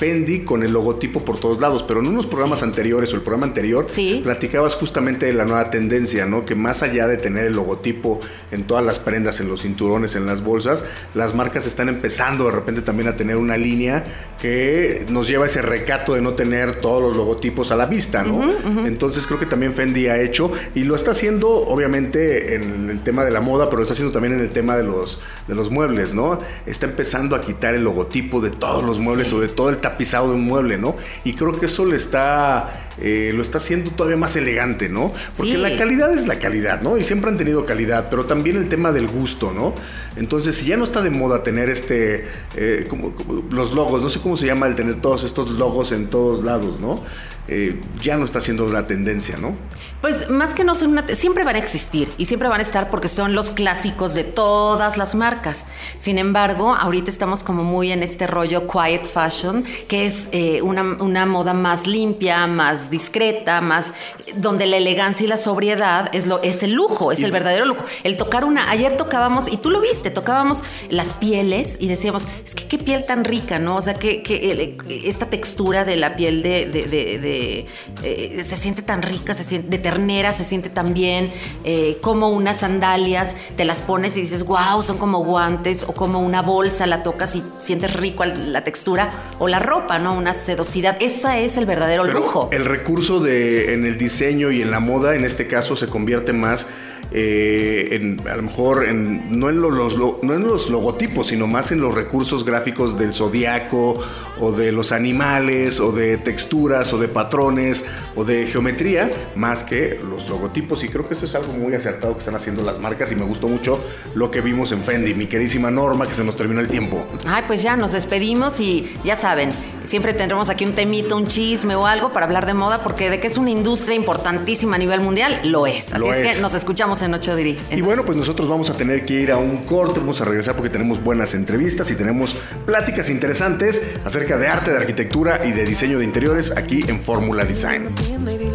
Fendi 0.00 0.40
con 0.40 0.62
el 0.62 0.72
logotipo 0.72 1.22
por 1.26 1.38
todos 1.38 1.60
lados, 1.60 1.82
pero 1.82 2.00
en 2.00 2.06
unos 2.06 2.26
programas 2.26 2.62
anteriores 2.62 3.12
o 3.12 3.16
el 3.16 3.20
programa 3.22 3.46
anterior 3.46 3.84
Sí. 3.86 4.20
platicabas 4.22 4.74
justamente 4.74 5.26
de 5.26 5.34
la 5.34 5.44
nueva 5.44 5.68
tendencia, 5.68 6.24
¿no? 6.24 6.46
Que 6.46 6.54
más 6.54 6.82
allá 6.82 7.06
de 7.06 7.18
tener 7.18 7.44
el 7.44 7.52
logotipo 7.52 8.18
en 8.50 8.64
todas 8.64 8.82
las 8.82 8.98
prendas, 8.98 9.40
en 9.40 9.48
los 9.50 9.60
cinturones, 9.60 10.14
en 10.16 10.24
las 10.24 10.42
bolsas, 10.42 10.84
las 11.12 11.34
marcas 11.34 11.66
están 11.66 11.90
empezando 11.90 12.46
de 12.46 12.52
repente 12.52 12.80
también 12.80 13.08
a 13.10 13.16
tener 13.16 13.36
una 13.36 13.58
línea 13.58 14.02
que 14.40 15.04
nos 15.10 15.28
lleva 15.28 15.44
a 15.44 15.46
ese 15.46 15.60
recato 15.60 16.14
de 16.14 16.22
no 16.22 16.32
tener 16.32 16.76
todos 16.76 17.02
los 17.02 17.14
logotipos 17.16 17.70
a 17.70 17.76
la 17.76 17.84
vista, 17.84 18.24
¿no? 18.24 18.40
Entonces 18.86 19.26
creo 19.26 19.38
que 19.38 19.44
también 19.46 19.74
Fendi 19.74 20.06
ha 20.08 20.18
hecho 20.18 20.50
y 20.74 20.84
lo 20.84 20.96
está 20.96 21.10
haciendo 21.10 21.50
obviamente 21.50 22.54
en 22.54 22.88
el 22.88 23.02
tema 23.02 23.22
de 23.24 23.30
la 23.32 23.42
moda, 23.42 23.66
pero 23.66 23.76
lo 23.78 23.82
está 23.82 23.92
haciendo 23.92 24.12
también 24.12 24.32
en 24.34 24.40
el 24.40 24.48
tema 24.48 24.76
de 24.78 24.84
los, 24.84 25.20
de 25.46 25.54
los 25.54 25.70
muebles, 25.70 26.14
¿no? 26.14 26.38
Está 26.64 26.86
empezando 26.86 27.36
a 27.36 27.42
quitar 27.42 27.74
el 27.74 27.84
logotipo 27.84 28.40
de 28.40 28.48
todos 28.50 28.82
los 28.82 28.98
muebles 28.98 29.30
o 29.34 29.40
de 29.40 29.48
todo 29.48 29.68
el 29.68 29.78
tapizado 29.90 30.30
de 30.30 30.36
un 30.36 30.44
mueble, 30.44 30.78
¿no? 30.78 30.96
Y 31.24 31.34
creo 31.34 31.52
que 31.52 31.66
eso 31.66 31.84
le 31.84 31.96
está, 31.96 32.89
eh, 33.00 33.32
lo 33.34 33.42
está 33.42 33.58
haciendo 33.58 33.90
todavía 33.92 34.16
más 34.16 34.36
elegante, 34.36 34.88
¿no? 34.88 35.12
Porque 35.36 35.52
Sí. 35.52 35.58
la 35.58 35.76
calidad 35.76 36.12
es 36.12 36.26
la 36.26 36.38
calidad, 36.38 36.80
¿no? 36.82 36.96
Y 36.98 37.04
siempre 37.04 37.30
han 37.30 37.36
tenido 37.36 37.64
calidad, 37.64 38.08
pero 38.10 38.24
también 38.24 38.56
el 38.56 38.68
tema 38.68 38.92
del 38.92 39.08
gusto, 39.08 39.52
¿no? 39.52 39.74
Entonces, 40.16 40.56
si 40.56 40.66
ya 40.66 40.76
no 40.76 40.84
está 40.84 41.00
de 41.02 41.10
moda 41.10 41.42
tener 41.42 41.70
este, 41.70 42.26
eh, 42.56 42.86
como, 42.88 43.14
como 43.14 43.44
los 43.50 43.72
logos, 43.74 44.02
no 44.02 44.08
sé 44.08 44.20
cómo 44.20 44.36
se 44.36 44.46
llama 44.46 44.66
el 44.66 44.74
tener 44.74 45.00
todos 45.00 45.24
estos 45.24 45.50
logos 45.52 45.92
en 45.92 46.08
todos 46.08 46.44
lados, 46.44 46.80
¿no? 46.80 47.02
Eh, 47.48 47.80
ya 48.00 48.16
no 48.16 48.24
está 48.24 48.40
siendo 48.40 48.68
la 48.68 48.84
tendencia, 48.86 49.36
¿no? 49.36 49.52
Pues 50.00 50.30
más 50.30 50.54
que 50.54 50.62
no 50.62 50.74
ser 50.76 50.86
una... 50.86 51.06
Siempre 51.08 51.42
van 51.42 51.56
a 51.56 51.58
existir 51.58 52.08
y 52.16 52.26
siempre 52.26 52.48
van 52.48 52.60
a 52.60 52.62
estar 52.62 52.90
porque 52.90 53.08
son 53.08 53.34
los 53.34 53.50
clásicos 53.50 54.14
de 54.14 54.22
todas 54.22 54.96
las 54.96 55.16
marcas. 55.16 55.66
Sin 55.98 56.18
embargo, 56.18 56.74
ahorita 56.74 57.10
estamos 57.10 57.42
como 57.42 57.64
muy 57.64 57.90
en 57.90 58.04
este 58.04 58.28
rollo 58.28 58.68
quiet 58.68 59.04
fashion, 59.04 59.64
que 59.88 60.06
es 60.06 60.28
eh, 60.30 60.62
una, 60.62 60.82
una 61.02 61.26
moda 61.26 61.52
más 61.52 61.88
limpia, 61.88 62.46
más 62.46 62.89
discreta, 62.90 63.60
más... 63.60 63.94
donde 64.36 64.66
la 64.66 64.76
elegancia 64.76 65.24
y 65.24 65.28
la 65.28 65.36
sobriedad 65.36 66.08
es, 66.12 66.26
lo, 66.26 66.42
es 66.42 66.62
el 66.62 66.72
lujo, 66.72 67.12
es 67.12 67.22
el 67.22 67.30
verdadero 67.32 67.64
lujo. 67.64 67.84
El 68.04 68.16
tocar 68.16 68.44
una... 68.44 68.70
Ayer 68.70 68.96
tocábamos, 68.96 69.48
y 69.48 69.56
tú 69.56 69.70
lo 69.70 69.80
viste, 69.80 70.10
tocábamos 70.10 70.62
las 70.88 71.12
pieles 71.14 71.76
y 71.80 71.88
decíamos, 71.88 72.28
es 72.44 72.54
que 72.54 72.66
qué 72.66 72.78
piel 72.78 73.04
tan 73.06 73.24
rica, 73.24 73.58
¿no? 73.58 73.76
O 73.76 73.82
sea, 73.82 73.94
que, 73.94 74.22
que 74.22 74.52
eh, 74.52 74.76
esta 75.04 75.26
textura 75.26 75.84
de 75.84 75.96
la 75.96 76.16
piel 76.16 76.42
de... 76.42 76.66
de- 76.66 76.84
de- 76.84 77.18
de- 77.18 77.66
eh, 78.02 78.44
se 78.44 78.56
siente 78.56 78.82
tan 78.82 79.02
rica, 79.02 79.34
se 79.34 79.44
siente 79.44 79.68
de 79.68 79.78
ternera, 79.78 80.32
se 80.32 80.44
siente 80.44 80.70
tan 80.70 80.94
bien, 80.94 81.32
eh, 81.64 81.98
como 82.00 82.28
unas 82.28 82.58
sandalias, 82.58 83.36
te 83.56 83.64
las 83.64 83.82
pones 83.82 84.16
y 84.16 84.22
dices, 84.22 84.44
wow, 84.44 84.82
son 84.82 84.98
como 84.98 85.24
guantes, 85.24 85.84
o 85.84 85.92
como 85.92 86.18
una 86.20 86.42
bolsa, 86.42 86.86
la 86.86 87.02
tocas 87.02 87.34
y 87.36 87.42
sientes 87.58 87.92
rico 87.94 88.24
la 88.24 88.64
textura, 88.64 89.12
o 89.38 89.48
la 89.48 89.58
ropa, 89.58 89.98
¿no? 89.98 90.14
Una 90.14 90.34
sedosidad. 90.34 90.96
Esa 91.00 91.38
es 91.38 91.56
el 91.56 91.66
verdadero 91.66 92.02
Pero 92.04 92.18
lujo. 92.18 92.48
el 92.52 92.64
recurso 92.70 93.20
de, 93.20 93.74
en 93.74 93.84
el 93.84 93.98
diseño 93.98 94.50
y 94.50 94.62
en 94.62 94.70
la 94.70 94.80
moda, 94.80 95.14
en 95.14 95.24
este 95.24 95.46
caso, 95.46 95.76
se 95.76 95.88
convierte 95.88 96.32
más 96.32 96.68
eh, 97.12 97.88
en, 97.92 98.20
a 98.28 98.36
lo 98.36 98.42
mejor, 98.42 98.84
en, 98.84 99.38
no, 99.38 99.48
en 99.50 99.60
lo- 99.60 99.70
los, 99.70 99.96
lo- 99.96 100.18
no 100.22 100.34
en 100.34 100.46
los 100.46 100.70
logotipos, 100.70 101.28
sino 101.28 101.46
más 101.46 101.72
en 101.72 101.80
los 101.80 101.94
recursos 101.94 102.44
gráficos 102.44 102.98
del 102.98 103.12
zodiaco, 103.14 103.98
o 104.38 104.52
de 104.52 104.72
los 104.72 104.92
animales, 104.92 105.80
o 105.80 105.92
de 105.92 106.16
texturas, 106.16 106.92
o 106.92 106.98
de 106.98 107.08
patrones, 107.08 107.84
o 108.16 108.24
de 108.24 108.46
geometría, 108.46 109.10
más 109.34 109.62
que 109.62 109.98
los 110.08 110.28
logotipos. 110.28 110.82
Y 110.84 110.88
creo 110.88 111.06
que 111.06 111.14
eso 111.14 111.24
es 111.26 111.34
algo 111.34 111.52
muy 111.52 111.74
acertado 111.74 112.12
que 112.14 112.20
están 112.20 112.34
haciendo 112.36 112.62
las 112.62 112.78
marcas, 112.78 113.12
y 113.12 113.16
me 113.16 113.24
gustó 113.24 113.48
mucho 113.48 113.78
lo 114.14 114.30
que 114.30 114.40
vimos 114.40 114.72
en 114.72 114.82
Fendi. 114.82 115.12
Mi 115.14 115.26
queridísima 115.26 115.70
Norma, 115.70 116.06
que 116.06 116.14
se 116.14 116.24
nos 116.24 116.36
terminó 116.36 116.60
el 116.60 116.68
tiempo. 116.68 117.06
Ay, 117.26 117.44
pues 117.46 117.62
ya 117.62 117.76
nos 117.76 117.92
despedimos 117.92 118.60
y 118.60 118.90
ya 119.04 119.16
saben, 119.16 119.50
siempre 119.84 120.14
tendremos 120.14 120.48
aquí 120.48 120.64
un 120.64 120.72
temito, 120.72 121.16
un 121.16 121.26
chisme 121.26 121.74
o 121.76 121.86
algo 121.86 122.08
para 122.10 122.24
hablar 122.26 122.46
de 122.46 122.54
moda, 122.54 122.82
porque 122.82 123.10
de 123.10 123.20
que 123.20 123.26
es 123.26 123.36
una 123.36 123.50
industria 123.50 123.94
importantísima 123.94 124.76
a 124.76 124.78
nivel 124.78 125.00
mundial, 125.00 125.38
lo 125.44 125.66
es. 125.66 125.92
Así 125.92 126.02
Lo 126.06 126.14
es, 126.14 126.20
es. 126.26 126.36
que 126.36 126.42
nos 126.42 126.54
escuchamos 126.54 126.89
en 126.90 127.14
ocho 127.14 127.36
diri. 127.36 127.56
Y 127.70 127.80
bueno, 127.80 128.04
pues 128.04 128.18
nosotros 128.18 128.48
vamos 128.48 128.68
a 128.68 128.74
tener 128.74 129.04
que 129.06 129.14
ir 129.14 129.30
a 129.30 129.36
un 129.36 129.58
corte, 129.58 130.00
vamos 130.00 130.20
a 130.20 130.24
regresar 130.24 130.56
porque 130.56 130.70
tenemos 130.70 131.02
buenas 131.02 131.34
entrevistas 131.34 131.88
y 131.90 131.94
tenemos 131.94 132.34
pláticas 132.66 133.08
interesantes 133.10 133.82
acerca 134.04 134.36
de 134.36 134.48
arte, 134.48 134.72
de 134.72 134.78
arquitectura 134.78 135.46
y 135.46 135.52
de 135.52 135.64
diseño 135.64 135.98
de 135.98 136.04
interiores 136.04 136.56
aquí 136.56 136.84
en 136.88 137.00
Fórmula 137.00 137.44
Design. 137.44 137.90
Seeing 137.94 138.24
Lady 138.24 138.50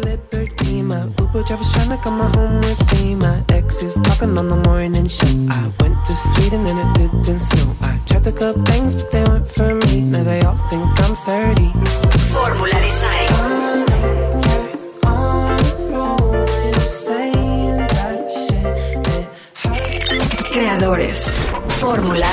Fórmula 21.80 22.28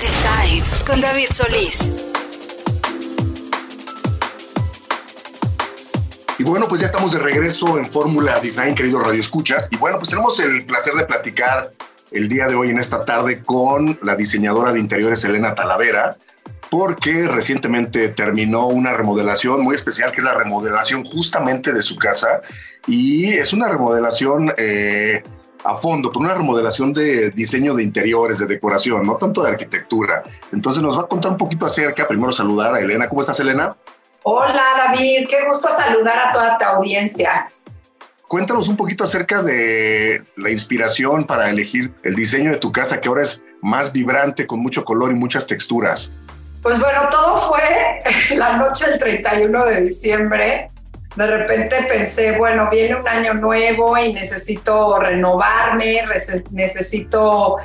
Design. 0.00 0.62
Con 0.86 1.00
David 1.00 1.30
Solís. 1.32 1.92
Y 6.38 6.44
bueno, 6.44 6.66
pues 6.68 6.80
ya 6.80 6.86
estamos 6.86 7.10
de 7.10 7.18
regreso 7.18 7.76
en 7.76 7.86
Fórmula 7.86 8.38
Design, 8.38 8.76
queridos 8.76 9.02
Radio 9.02 9.18
Escuchas. 9.18 9.66
Y 9.72 9.76
bueno, 9.78 9.98
pues 9.98 10.10
tenemos 10.10 10.38
el 10.38 10.64
placer 10.64 10.94
de 10.94 11.06
platicar 11.06 11.72
el 12.12 12.28
día 12.28 12.46
de 12.46 12.54
hoy, 12.54 12.70
en 12.70 12.78
esta 12.78 13.04
tarde, 13.04 13.42
con 13.42 13.98
la 14.02 14.14
diseñadora 14.14 14.72
de 14.72 14.78
interiores 14.78 15.24
Elena 15.24 15.56
Talavera, 15.56 16.16
porque 16.70 17.26
recientemente 17.26 18.10
terminó 18.10 18.68
una 18.68 18.92
remodelación 18.92 19.60
muy 19.62 19.74
especial, 19.74 20.12
que 20.12 20.18
es 20.18 20.24
la 20.24 20.34
remodelación 20.34 21.04
justamente 21.04 21.72
de 21.72 21.82
su 21.82 21.96
casa. 21.96 22.42
Y 22.86 23.30
es 23.30 23.52
una 23.52 23.66
remodelación 23.66 24.52
eh, 24.56 25.24
a 25.64 25.74
fondo, 25.74 26.10
pero 26.10 26.20
una 26.20 26.34
remodelación 26.34 26.92
de 26.92 27.30
diseño 27.30 27.74
de 27.74 27.82
interiores, 27.82 28.38
de 28.38 28.46
decoración, 28.46 29.02
no 29.02 29.16
tanto 29.16 29.42
de 29.42 29.50
arquitectura. 29.50 30.22
Entonces 30.52 30.82
nos 30.82 30.98
va 30.98 31.02
a 31.02 31.06
contar 31.06 31.32
un 31.32 31.38
poquito 31.38 31.66
acerca, 31.66 32.06
primero 32.06 32.32
saludar 32.32 32.74
a 32.74 32.80
Elena. 32.80 33.08
¿Cómo 33.08 33.20
estás, 33.20 33.40
Elena? 33.40 33.74
Hola 34.22 34.62
David, 34.76 35.26
qué 35.28 35.46
gusto 35.46 35.68
saludar 35.70 36.28
a 36.28 36.32
toda 36.32 36.58
tu 36.58 36.64
audiencia. 36.64 37.48
Cuéntanos 38.26 38.68
un 38.68 38.76
poquito 38.76 39.04
acerca 39.04 39.42
de 39.42 40.22
la 40.36 40.50
inspiración 40.50 41.24
para 41.24 41.48
elegir 41.48 41.94
el 42.02 42.14
diseño 42.14 42.50
de 42.50 42.58
tu 42.58 42.70
casa, 42.70 43.00
que 43.00 43.08
ahora 43.08 43.22
es 43.22 43.42
más 43.62 43.92
vibrante, 43.92 44.46
con 44.46 44.60
mucho 44.60 44.84
color 44.84 45.12
y 45.12 45.14
muchas 45.14 45.46
texturas. 45.46 46.12
Pues 46.62 46.78
bueno, 46.78 47.08
todo 47.10 47.38
fue 47.38 47.62
la 48.36 48.58
noche 48.58 48.86
del 48.90 48.98
31 48.98 49.64
de 49.64 49.80
diciembre. 49.82 50.68
De 51.18 51.26
repente 51.26 51.82
pensé, 51.88 52.38
bueno, 52.38 52.70
viene 52.70 52.94
un 52.94 53.08
año 53.08 53.34
nuevo 53.34 53.98
y 53.98 54.12
necesito 54.12 55.00
renovarme, 55.00 56.02
necesito 56.52 57.56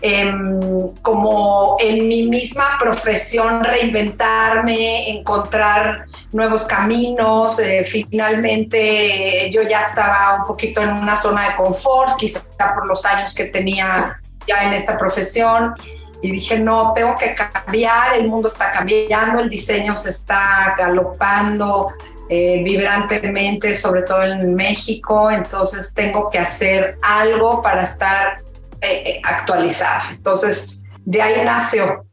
em, 0.00 0.94
como 1.02 1.76
en 1.80 2.06
mi 2.06 2.28
misma 2.28 2.78
profesión 2.78 3.64
reinventarme, 3.64 5.10
encontrar 5.10 6.06
nuevos 6.30 6.62
caminos. 6.66 7.58
Eh, 7.58 7.84
finalmente 7.84 9.50
yo 9.50 9.62
ya 9.62 9.80
estaba 9.80 10.36
un 10.42 10.44
poquito 10.44 10.80
en 10.80 10.90
una 10.90 11.16
zona 11.16 11.48
de 11.48 11.56
confort, 11.56 12.16
quizá 12.16 12.44
por 12.76 12.86
los 12.86 13.04
años 13.04 13.34
que 13.34 13.46
tenía 13.46 14.20
ya 14.46 14.68
en 14.68 14.72
esta 14.72 14.96
profesión. 14.96 15.74
Y 16.22 16.30
dije, 16.30 16.60
no, 16.60 16.92
tengo 16.92 17.16
que 17.16 17.34
cambiar, 17.34 18.14
el 18.14 18.28
mundo 18.28 18.46
está 18.46 18.70
cambiando, 18.70 19.40
el 19.40 19.50
diseño 19.50 19.96
se 19.96 20.10
está 20.10 20.76
galopando 20.78 21.92
eh, 22.32 22.62
vibrantemente, 22.62 23.74
sobre 23.74 24.02
todo 24.02 24.22
en 24.22 24.54
México, 24.54 25.28
entonces 25.32 25.92
tengo 25.92 26.30
que 26.30 26.38
hacer 26.38 26.96
algo 27.02 27.60
para 27.60 27.82
estar 27.82 28.36
eh, 28.80 29.02
eh, 29.04 29.20
actualizada. 29.24 30.10
Entonces, 30.12 30.78
de 31.04 31.20
ahí 31.20 31.44
nació. 31.44 32.06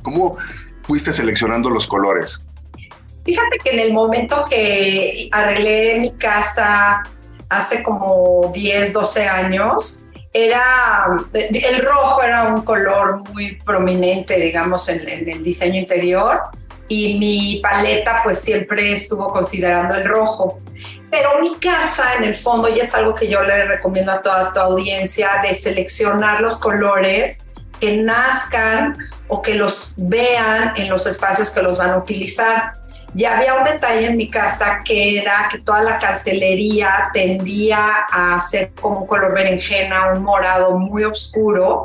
¿Cómo 0.00 0.38
fuiste 0.78 1.12
seleccionando 1.12 1.70
los 1.70 1.88
colores? 1.88 2.46
Fíjate 3.24 3.58
que 3.58 3.70
en 3.70 3.80
el 3.80 3.92
momento 3.92 4.44
que 4.48 5.28
arreglé 5.32 5.98
mi 5.98 6.12
casa 6.12 7.02
hace 7.48 7.82
como 7.82 8.52
10, 8.54 8.92
12 8.92 9.26
años, 9.26 10.04
era 10.32 11.06
el 11.34 11.84
rojo 11.84 12.22
era 12.22 12.54
un 12.54 12.62
color 12.62 13.28
muy 13.30 13.56
prominente, 13.56 14.38
digamos, 14.38 14.88
en, 14.88 15.08
en 15.08 15.28
el 15.28 15.42
diseño 15.42 15.80
interior 15.80 16.42
y 16.88 17.18
mi 17.18 17.60
paleta 17.62 18.20
pues 18.24 18.40
siempre 18.40 18.92
estuvo 18.92 19.28
considerando 19.28 19.94
el 19.94 20.04
rojo. 20.04 20.60
Pero 21.10 21.40
mi 21.40 21.54
casa, 21.56 22.14
en 22.16 22.24
el 22.24 22.36
fondo, 22.36 22.68
y 22.68 22.80
es 22.80 22.94
algo 22.94 23.14
que 23.14 23.28
yo 23.28 23.42
le 23.42 23.64
recomiendo 23.66 24.12
a 24.12 24.22
toda 24.22 24.52
tu 24.52 24.60
audiencia, 24.60 25.42
de 25.42 25.54
seleccionar 25.54 26.40
los 26.40 26.58
colores 26.58 27.46
que 27.80 27.96
nazcan 27.96 28.96
o 29.28 29.42
que 29.42 29.54
los 29.54 29.94
vean 29.96 30.74
en 30.76 30.88
los 30.88 31.06
espacios 31.06 31.50
que 31.50 31.62
los 31.62 31.78
van 31.78 31.90
a 31.90 31.98
utilizar. 31.98 32.72
Y 33.14 33.24
había 33.26 33.54
un 33.54 33.64
detalle 33.64 34.06
en 34.06 34.16
mi 34.16 34.28
casa 34.28 34.80
que 34.84 35.18
era 35.18 35.48
que 35.50 35.58
toda 35.58 35.82
la 35.82 35.98
cancelería 35.98 37.10
tendía 37.12 38.06
a 38.10 38.40
ser 38.40 38.72
como 38.80 39.00
un 39.00 39.06
color 39.06 39.34
berenjena, 39.34 40.12
un 40.12 40.22
morado 40.22 40.78
muy 40.78 41.04
oscuro 41.04 41.84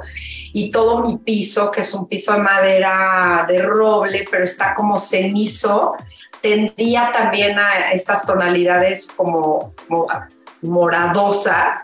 y 0.54 0.72
todo 0.72 1.04
mi 1.04 1.18
piso, 1.18 1.70
que 1.70 1.82
es 1.82 1.94
un 1.94 2.08
piso 2.08 2.34
de 2.34 2.40
madera 2.40 3.46
de 3.48 3.62
roble, 3.62 4.26
pero 4.32 4.46
está 4.46 4.74
como 4.74 5.00
cenizo, 5.00 5.98
tendía 6.42 7.12
también 7.12 7.60
a 7.60 7.92
estas 7.92 8.26
tonalidades 8.26 9.12
como, 9.12 9.74
moradosas. 10.62 11.78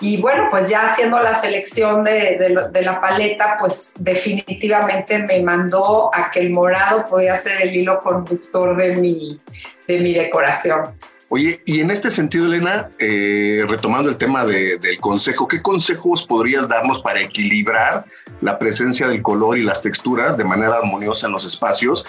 Y 0.00 0.20
bueno, 0.20 0.48
pues 0.50 0.68
ya 0.68 0.86
haciendo 0.86 1.20
la 1.20 1.34
selección 1.34 2.02
de, 2.02 2.70
de, 2.72 2.82
la 2.82 3.00
paleta, 3.00 3.56
pues 3.58 3.94
definitivamente 3.98 5.18
me 5.20 5.42
mandó 5.42 6.10
a 6.12 6.30
que 6.30 6.40
el 6.40 6.50
morado 6.50 7.04
podía 7.04 7.36
ser 7.36 7.60
el 7.62 7.76
hilo 7.76 8.00
conductor 8.00 8.76
de 8.76 8.96
mi, 8.96 9.40
de 9.86 10.00
mi 10.00 10.12
decoración. 10.12 10.98
Oye, 11.34 11.62
y 11.64 11.80
en 11.80 11.90
este 11.90 12.10
sentido, 12.10 12.44
Elena, 12.44 12.90
eh, 12.98 13.64
retomando 13.66 14.10
el 14.10 14.18
tema 14.18 14.44
del 14.44 14.98
consejo, 15.00 15.48
¿qué 15.48 15.62
consejos 15.62 16.26
podrías 16.26 16.68
darnos 16.68 16.98
para 16.98 17.22
equilibrar 17.22 18.04
la 18.42 18.58
presencia 18.58 19.08
del 19.08 19.22
color 19.22 19.56
y 19.56 19.62
las 19.62 19.80
texturas 19.80 20.36
de 20.36 20.44
manera 20.44 20.76
armoniosa 20.76 21.28
en 21.28 21.32
los 21.32 21.46
espacios? 21.46 22.04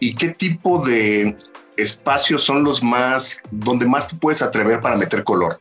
¿Y 0.00 0.16
qué 0.16 0.30
tipo 0.30 0.84
de 0.84 1.36
espacios 1.76 2.42
son 2.42 2.64
los 2.64 2.82
más, 2.82 3.40
donde 3.50 3.86
más 3.86 4.08
te 4.08 4.16
puedes 4.16 4.42
atrever 4.42 4.80
para 4.80 4.96
meter 4.96 5.22
color? 5.22 5.60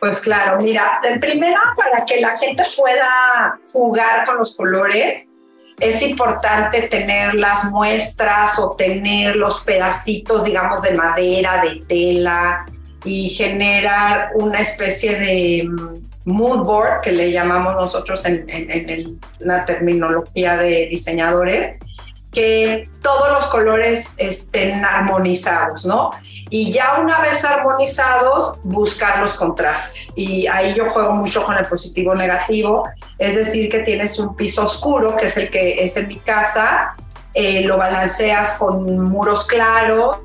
Pues 0.00 0.20
claro, 0.20 0.60
mira, 0.60 1.00
en 1.02 1.18
primera, 1.18 1.60
para 1.76 2.04
que 2.04 2.20
la 2.20 2.38
gente 2.38 2.62
pueda 2.76 3.58
jugar 3.72 4.24
con 4.24 4.38
los 4.38 4.56
colores, 4.56 5.28
es 5.80 6.02
importante 6.02 6.82
tener 6.82 7.34
las 7.34 7.64
muestras 7.64 8.58
o 8.58 8.74
tener 8.76 9.36
los 9.36 9.60
pedacitos, 9.60 10.44
digamos, 10.44 10.82
de 10.82 10.92
madera, 10.92 11.62
de 11.62 11.80
tela 11.86 12.66
y 13.04 13.30
generar 13.30 14.30
una 14.34 14.60
especie 14.60 15.18
de 15.18 15.68
mm, 15.68 16.08
mood 16.24 16.64
board, 16.64 17.00
que 17.02 17.12
le 17.12 17.30
llamamos 17.30 17.74
nosotros 17.74 18.24
en, 18.26 19.18
la 19.40 19.64
terminología 19.64 20.56
de 20.56 20.88
diseñadores, 20.88 21.76
que 22.32 22.88
todos 23.02 23.30
los 23.32 23.44
colores 23.46 24.14
estén 24.18 24.84
armonizados, 24.84 25.86
¿no? 25.86 26.10
Y 26.50 26.72
ya 26.72 26.98
una 27.00 27.20
vez 27.20 27.44
armonizados, 27.44 28.58
buscar 28.62 29.20
los 29.20 29.34
contrastes. 29.34 30.12
Y 30.16 30.46
ahí 30.46 30.74
yo 30.74 30.90
juego 30.90 31.12
mucho 31.12 31.44
con 31.44 31.56
el 31.56 31.66
positivo 31.66 32.14
negativo, 32.14 32.88
es 33.18 33.36
decir, 33.36 33.68
que 33.68 33.80
tienes 33.80 34.18
un 34.18 34.34
piso 34.34 34.64
oscuro, 34.64 35.16
que 35.16 35.26
es 35.26 35.36
el 35.36 35.50
que 35.50 35.82
es 35.82 35.96
en 35.96 36.08
mi 36.08 36.18
casa, 36.18 36.96
eh, 37.34 37.62
lo 37.62 37.76
balanceas 37.76 38.54
con 38.54 38.98
muros 38.98 39.46
claros 39.46 40.16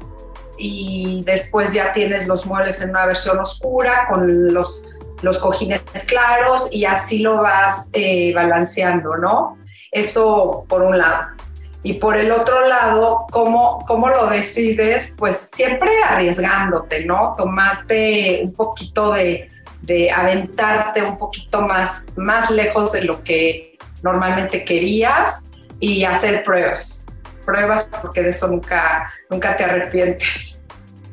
y 0.58 1.24
después 1.26 1.74
ya 1.74 1.92
tienes 1.94 2.28
los 2.28 2.46
muebles 2.46 2.82
en 2.82 2.92
una 2.92 3.06
versión 3.06 3.40
oscura 3.40 4.08
con 4.10 4.54
los, 4.54 4.86
los 5.22 5.38
cojines 5.40 5.82
claros 6.08 6.70
y 6.72 6.86
así 6.86 7.20
lo 7.20 7.38
vas 7.38 7.90
eh, 7.94 8.34
balanceando, 8.34 9.18
¿no? 9.18 9.58
Eso 9.92 10.66
por 10.68 10.82
un 10.82 10.98
lado. 10.98 11.33
Y 11.86 11.96
por 11.96 12.16
el 12.16 12.32
otro 12.32 12.66
lado, 12.66 13.28
¿cómo, 13.30 13.84
¿cómo 13.86 14.08
lo 14.08 14.28
decides? 14.28 15.16
Pues 15.18 15.50
siempre 15.52 15.92
arriesgándote, 16.08 17.06
¿no? 17.06 17.36
Tomarte 17.38 18.42
un 18.46 18.54
poquito 18.54 19.12
de, 19.12 19.50
de 19.82 20.10
aventarte 20.10 21.02
un 21.02 21.18
poquito 21.18 21.62
más, 21.62 22.08
más 22.16 22.50
lejos 22.50 22.94
de 22.94 23.04
lo 23.04 23.22
que 23.22 23.78
normalmente 24.02 24.64
querías 24.64 25.50
y 25.80 26.06
hacer 26.06 26.46
pruebas. 26.46 27.06
Pruebas 27.46 27.90
porque 28.02 28.22
de 28.22 28.30
eso 28.30 28.48
nunca, 28.48 29.12
nunca 29.30 29.58
te 29.58 29.66
arrepientes. 29.66 30.62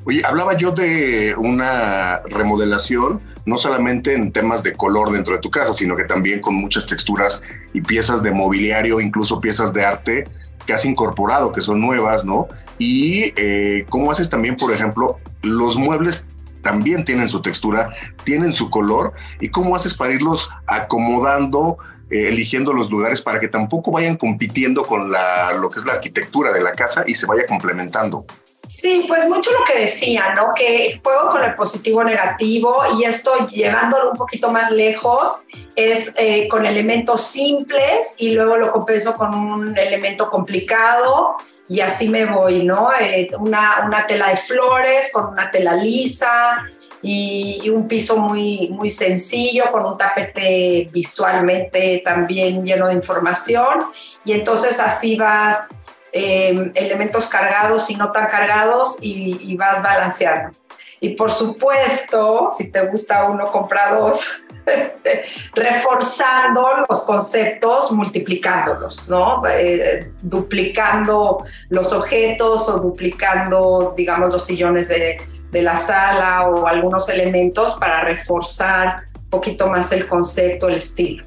Oye, 0.04 0.22
hablaba 0.24 0.56
yo 0.56 0.70
de 0.70 1.34
una 1.36 2.20
remodelación, 2.30 3.20
no 3.44 3.58
solamente 3.58 4.14
en 4.14 4.30
temas 4.30 4.62
de 4.62 4.72
color 4.72 5.10
dentro 5.10 5.34
de 5.34 5.40
tu 5.40 5.50
casa, 5.50 5.74
sino 5.74 5.96
que 5.96 6.04
también 6.04 6.40
con 6.40 6.54
muchas 6.54 6.86
texturas 6.86 7.42
y 7.72 7.80
piezas 7.80 8.22
de 8.22 8.30
mobiliario, 8.30 9.00
incluso 9.00 9.40
piezas 9.40 9.72
de 9.74 9.84
arte 9.84 10.28
que 10.66 10.72
has 10.72 10.84
incorporado, 10.84 11.52
que 11.52 11.60
son 11.60 11.80
nuevas, 11.80 12.24
¿no? 12.24 12.48
Y 12.78 13.32
eh, 13.36 13.86
cómo 13.88 14.10
haces 14.10 14.30
también, 14.30 14.56
por 14.56 14.72
ejemplo, 14.72 15.18
los 15.42 15.76
muebles 15.76 16.26
también 16.62 17.04
tienen 17.04 17.28
su 17.28 17.42
textura, 17.42 17.90
tienen 18.24 18.52
su 18.52 18.70
color, 18.70 19.12
y 19.40 19.48
cómo 19.48 19.74
haces 19.74 19.94
para 19.94 20.12
irlos 20.12 20.50
acomodando, 20.66 21.78
eh, 22.10 22.28
eligiendo 22.28 22.72
los 22.72 22.90
lugares 22.90 23.22
para 23.22 23.40
que 23.40 23.48
tampoco 23.48 23.92
vayan 23.92 24.16
compitiendo 24.16 24.84
con 24.84 25.10
la, 25.10 25.52
lo 25.52 25.70
que 25.70 25.78
es 25.78 25.86
la 25.86 25.94
arquitectura 25.94 26.52
de 26.52 26.60
la 26.60 26.72
casa 26.72 27.04
y 27.06 27.14
se 27.14 27.26
vaya 27.26 27.46
complementando. 27.46 28.24
Sí, 28.70 29.06
pues 29.08 29.28
mucho 29.28 29.50
lo 29.50 29.64
que 29.64 29.80
decía, 29.80 30.32
¿no? 30.36 30.52
Que 30.54 31.00
juego 31.02 31.28
con 31.30 31.42
el 31.42 31.56
positivo 31.56 32.04
negativo 32.04 32.80
y 32.96 33.04
esto 33.04 33.44
llevándolo 33.48 34.12
un 34.12 34.16
poquito 34.16 34.48
más 34.48 34.70
lejos 34.70 35.42
es 35.74 36.12
eh, 36.16 36.46
con 36.46 36.64
elementos 36.64 37.22
simples 37.22 38.14
y 38.18 38.30
luego 38.30 38.56
lo 38.56 38.70
compenso 38.70 39.16
con 39.16 39.34
un 39.34 39.76
elemento 39.76 40.30
complicado 40.30 41.34
y 41.68 41.80
así 41.80 42.08
me 42.08 42.26
voy, 42.26 42.64
¿no? 42.64 42.90
Eh, 43.00 43.26
una, 43.40 43.82
una, 43.86 44.06
tela 44.06 44.28
de 44.28 44.36
flores 44.36 45.10
con 45.12 45.26
una 45.30 45.50
tela 45.50 45.74
lisa 45.74 46.64
y, 47.02 47.68
un 47.70 47.88
piso 47.88 48.18
muy, 48.18 48.68
muy 48.68 48.88
sencillo 48.88 49.64
con 49.72 49.84
un 49.84 49.98
tapete 49.98 50.86
visualmente 50.92 52.02
también 52.04 52.64
lleno 52.64 52.86
de 52.86 52.94
información 52.94 53.80
y 54.24 54.30
entonces 54.30 54.78
así 54.78 55.16
vas 55.16 55.70
Em, 56.12 56.72
elementos 56.74 57.26
cargados 57.28 57.88
y 57.88 57.94
no 57.94 58.10
tan 58.10 58.26
cargados 58.26 58.96
y, 59.00 59.56
vas 59.56 59.82
balanceando. 59.82 60.56
Y 61.00 61.10
por 61.10 61.30
supuesto, 61.30 62.48
si 62.50 62.72
te 62.72 62.84
gusta 62.86 63.28
uno, 63.30 63.44
compra 63.44 63.94
dos. 63.94 64.28
Este, 64.66 65.24
reforzando 65.54 66.84
los 66.88 67.02
conceptos, 67.04 67.90
multiplicándolos, 67.92 69.08
¿no? 69.08 69.42
Eh, 69.48 70.12
duplicando 70.20 71.42
los 71.70 71.92
objetos 71.94 72.68
o 72.68 72.78
duplicando, 72.78 73.94
digamos, 73.96 74.30
los 74.30 74.44
sillones 74.44 74.88
de, 74.88 75.16
de 75.50 75.62
la 75.62 75.78
sala 75.78 76.48
o 76.48 76.66
algunos 76.68 77.08
elementos 77.08 77.74
para 77.80 78.02
reforzar 78.02 79.04
un 79.14 79.30
poquito 79.30 79.66
más 79.66 79.90
el 79.92 80.06
concepto, 80.06 80.68
el 80.68 80.76
estilo. 80.76 81.24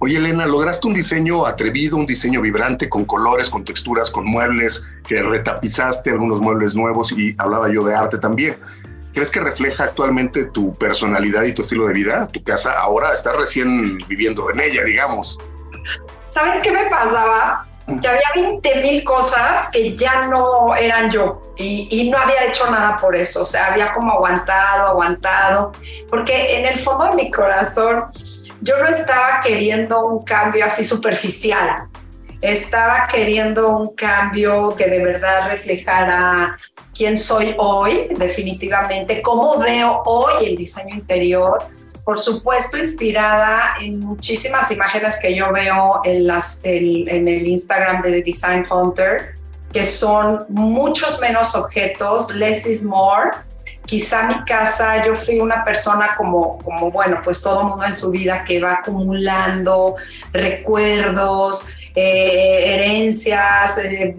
Oye, 0.00 0.16
Elena, 0.16 0.46
lograste 0.46 0.86
un 0.86 0.94
diseño 0.94 1.46
atrevido, 1.46 1.96
un 1.96 2.04
diseño 2.04 2.40
vibrante, 2.40 2.88
con 2.88 3.04
colores, 3.04 3.48
con 3.48 3.64
texturas, 3.64 4.10
con 4.10 4.26
muebles, 4.26 4.84
que 5.06 5.22
retapizaste 5.22 6.10
algunos 6.10 6.40
muebles 6.40 6.74
nuevos 6.74 7.12
y 7.12 7.34
hablaba 7.38 7.72
yo 7.72 7.84
de 7.84 7.94
arte 7.94 8.18
también. 8.18 8.56
¿Crees 9.14 9.30
que 9.30 9.40
refleja 9.40 9.84
actualmente 9.84 10.46
tu 10.46 10.74
personalidad 10.74 11.44
y 11.44 11.54
tu 11.54 11.62
estilo 11.62 11.86
de 11.86 11.92
vida? 11.92 12.26
Tu 12.26 12.42
casa 12.42 12.72
ahora 12.72 13.14
estás 13.14 13.36
recién 13.38 13.96
viviendo 14.08 14.50
en 14.50 14.60
ella, 14.60 14.82
digamos. 14.82 15.38
¿Sabes 16.26 16.60
qué 16.62 16.72
me 16.72 16.86
pasaba? 16.90 17.64
Que 17.86 18.08
había 18.08 18.28
20 18.34 18.82
mil 18.82 19.04
cosas 19.04 19.68
que 19.70 19.96
ya 19.96 20.26
no 20.26 20.74
eran 20.74 21.12
yo 21.12 21.40
y, 21.56 21.86
y, 21.90 22.10
no 22.10 22.18
había 22.18 22.46
hecho 22.46 22.68
nada 22.70 22.96
por 22.96 23.14
eso. 23.14 23.42
O 23.42 23.46
sea, 23.46 23.72
había 23.72 23.92
como 23.92 24.12
aguantado, 24.12 24.88
aguantado, 24.88 25.72
porque 26.08 26.58
en 26.58 26.66
el 26.66 26.78
fondo 26.78 27.04
de 27.04 27.14
mi 27.14 27.30
corazón 27.30 28.06
yo 28.64 28.78
no 28.78 28.88
estaba 28.88 29.40
queriendo 29.42 30.06
un 30.06 30.24
cambio 30.24 30.64
así 30.64 30.84
superficial, 30.84 31.86
estaba 32.40 33.06
queriendo 33.12 33.76
un 33.76 33.94
cambio 33.94 34.74
que 34.74 34.86
de 34.86 35.04
verdad 35.04 35.50
reflejara 35.50 36.56
quién 36.94 37.18
soy 37.18 37.54
hoy, 37.58 38.08
definitivamente, 38.16 39.20
cómo 39.20 39.58
veo 39.58 40.02
hoy 40.06 40.46
el 40.46 40.56
diseño 40.56 40.94
interior, 40.94 41.58
por 42.04 42.18
supuesto 42.18 42.78
inspirada 42.78 43.76
en 43.82 44.00
muchísimas 44.00 44.70
imágenes 44.70 45.18
que 45.20 45.34
yo 45.34 45.52
veo 45.52 46.00
en, 46.04 47.28
el 47.28 47.46
Instagram 47.46 48.00
de 48.00 48.22
Design 48.22 48.64
Hunter, 48.70 49.34
que 49.74 49.84
son 49.84 50.46
muchos 50.48 51.20
menos 51.20 51.54
objetos, 51.54 52.34
less 52.34 52.66
is 52.66 52.82
more, 52.82 53.30
quizá 53.86 54.26
mi 54.26 54.44
casa, 54.44 55.04
yo 55.04 55.14
fui 55.14 55.38
una 55.38 55.64
persona 55.64 56.14
como, 56.16 56.58
como 56.58 56.90
bueno, 56.90 57.20
pues 57.22 57.42
todo 57.42 57.64
mundo 57.64 57.84
en 57.84 57.94
su 57.94 58.10
vida 58.10 58.44
que 58.44 58.60
va 58.60 58.74
acumulando 58.74 59.96
recuerdos, 60.32 61.66
eh, 61.94 62.74
herencias, 62.74 63.78
eh, 63.78 64.16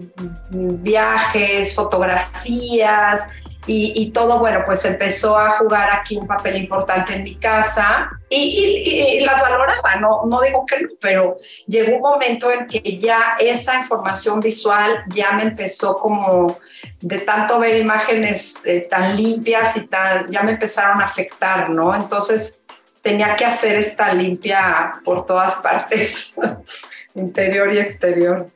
viajes, 0.50 1.74
fotografías, 1.74 3.28
y, 3.68 4.10
todo, 4.12 4.38
bueno, 4.38 4.62
pues 4.64 4.84
empezó 4.84 5.36
a 5.36 5.58
jugar 5.58 5.90
aquí 5.90 6.16
un 6.16 6.26
papel 6.26 6.56
importante 6.56 7.14
en 7.14 7.24
mi 7.24 7.34
casa 7.34 8.08
y, 8.30 9.20
las 9.24 9.42
valoraba, 9.42 9.96
no, 9.96 10.22
no 10.26 10.40
digo 10.40 10.64
que 10.64 10.80
no, 10.82 10.88
pero 11.00 11.38
llegó 11.66 11.96
un 11.96 12.02
momento 12.02 12.50
en 12.50 12.66
que 12.66 12.98
ya 12.98 13.36
esa 13.40 13.80
información 13.80 14.38
visual 14.38 15.02
ya 15.08 15.32
me 15.32 15.42
empezó 15.42 15.96
como 15.96 16.58
de 17.00 17.18
tanto 17.18 17.58
ver 17.58 17.78
imágenes 17.78 18.60
eh, 18.64 18.86
tan 18.88 19.16
limpias 19.16 19.76
y 19.76 19.86
tan, 19.86 20.30
ya 20.30 20.42
me 20.42 20.52
empezaron 20.52 21.00
a 21.00 21.04
afectar, 21.04 21.70
¿no? 21.70 21.94
Entonces 21.94 22.62
tenía 23.02 23.36
que 23.36 23.44
hacer 23.44 23.76
esta 23.78 24.12
limpia 24.12 24.94
por 25.04 25.26
todas 25.26 25.54
partes, 25.62 26.32
interior 27.14 27.72
y 27.72 27.78
exterior. 27.78 28.46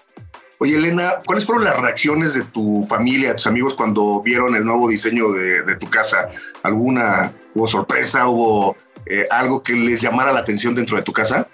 Oye, 0.59 0.76
Elena, 0.76 1.14
¿cuáles 1.24 1.46
fueron 1.46 1.64
las 1.64 1.79
reacciones 1.79 2.35
de 2.35 2.42
tu 2.42 2.85
familia, 2.85 3.35
tus 3.35 3.46
amigos 3.46 3.74
cuando 3.74 4.20
vieron 4.20 4.55
el 4.55 4.62
nuevo 4.62 4.90
diseño 4.90 5.33
de, 5.33 5.74
tu 5.76 5.88
casa? 5.88 6.29
¿Alguna, 6.62 7.33
hubo 7.55 7.66
sorpresa, 7.66 8.29
hubo 8.29 8.76
eh, 9.07 9.26
algo 9.31 9.62
que 9.62 9.72
les 9.72 10.03
llamara 10.03 10.33
la 10.33 10.40
atención 10.40 10.74
dentro 10.74 10.98
de 10.98 11.03
tu 11.03 11.14
casa? 11.14 11.48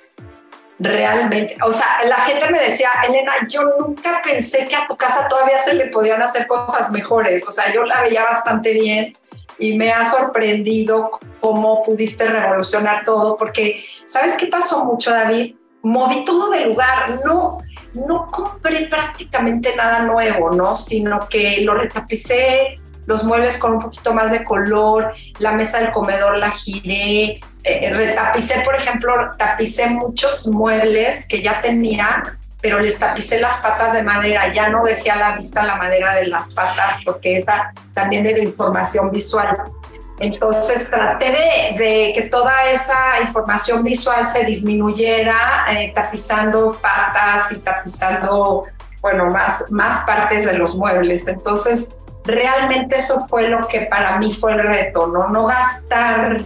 Realmente, 0.78 1.56
o 1.64 1.72
sea, 1.72 1.86
la 2.06 2.16
gente 2.16 2.50
me 2.50 2.60
decía, 2.60 2.90
Elena, 3.08 3.32
yo 3.48 3.62
nunca 3.62 4.20
pensé 4.22 4.66
que 4.66 4.76
a 4.76 4.86
tu 4.86 4.94
casa 4.94 5.26
todavía 5.26 5.58
se 5.60 5.72
le 5.72 5.88
podían 5.88 6.20
hacer 6.20 6.46
cosas 6.46 6.90
mejores, 6.90 7.46
o 7.48 7.52
sea, 7.52 7.72
yo 7.72 7.84
la 7.84 8.02
veía 8.02 8.24
bastante 8.24 8.74
bien 8.74 9.14
y 9.58 9.78
me 9.78 9.90
ha 9.90 10.04
sorprendido 10.04 11.18
cómo 11.40 11.82
pudiste 11.82 12.26
revolucionar 12.26 13.04
todo, 13.06 13.36
porque, 13.36 13.86
¿sabes 14.04 14.34
qué 14.36 14.48
pasó 14.48 14.84
mucho, 14.84 15.12
David? 15.12 15.56
Moví 15.82 16.26
todo 16.26 16.50
de 16.50 16.66
lugar, 16.66 17.20
no, 17.24 17.58
no 17.94 18.26
compré 18.26 18.86
prácticamente 18.86 19.74
nada 19.76 20.00
nuevo, 20.00 20.50
¿no? 20.50 20.76
Sino 20.76 21.20
que 21.26 21.62
lo 21.62 21.72
retapicé, 21.72 22.76
los 23.06 23.24
muebles 23.24 23.58
con 23.58 23.74
un 23.74 23.80
poquito 23.80 24.12
más 24.12 24.30
de 24.30 24.44
color, 24.44 25.14
la 25.38 25.52
mesa 25.52 25.78
del 25.78 25.92
comedor 25.92 26.38
la 26.38 26.50
giré, 26.50 27.40
eh, 27.62 27.92
retapicé, 27.92 28.60
por 28.64 28.74
ejemplo, 28.74 29.12
tapicé 29.38 29.88
muchos 29.88 30.46
muebles 30.46 31.26
que 31.26 31.40
ya 31.40 31.60
tenía, 31.60 32.22
pero 32.60 32.80
les 32.80 32.98
tapicé 32.98 33.40
las 33.40 33.56
patas 33.56 33.92
de 33.92 34.02
madera, 34.02 34.52
ya 34.52 34.68
no 34.68 34.84
dejé 34.84 35.10
a 35.10 35.16
la 35.16 35.36
vista 35.36 35.64
la 35.64 35.76
madera 35.76 36.14
de 36.14 36.26
las 36.26 36.52
patas 36.52 37.00
porque 37.04 37.36
esa 37.36 37.72
también 37.94 38.26
era 38.26 38.40
información 38.40 39.10
visual. 39.10 39.56
Entonces 40.18 40.88
traté 40.88 41.30
de, 41.76 42.12
que 42.14 42.22
toda 42.30 42.70
esa 42.70 43.20
información 43.20 43.82
visual 43.82 44.24
se 44.24 44.44
disminuyera 44.44 45.66
eh, 45.70 45.92
tapizando 45.94 46.72
patas 46.80 47.52
y 47.52 47.56
tapizando, 47.56 48.64
bueno, 49.02 49.26
más, 49.26 49.70
más 49.70 50.04
partes 50.06 50.46
de 50.46 50.54
los 50.54 50.74
muebles. 50.74 51.28
Entonces, 51.28 51.98
realmente 52.26 52.96
eso 52.96 53.26
fue 53.26 53.48
lo 53.48 53.66
que 53.66 53.82
para 53.82 54.18
mí 54.18 54.32
fue 54.32 54.52
el 54.52 54.60
reto, 54.60 55.06
¿no? 55.06 55.28
No 55.28 55.46
gastar... 55.46 56.36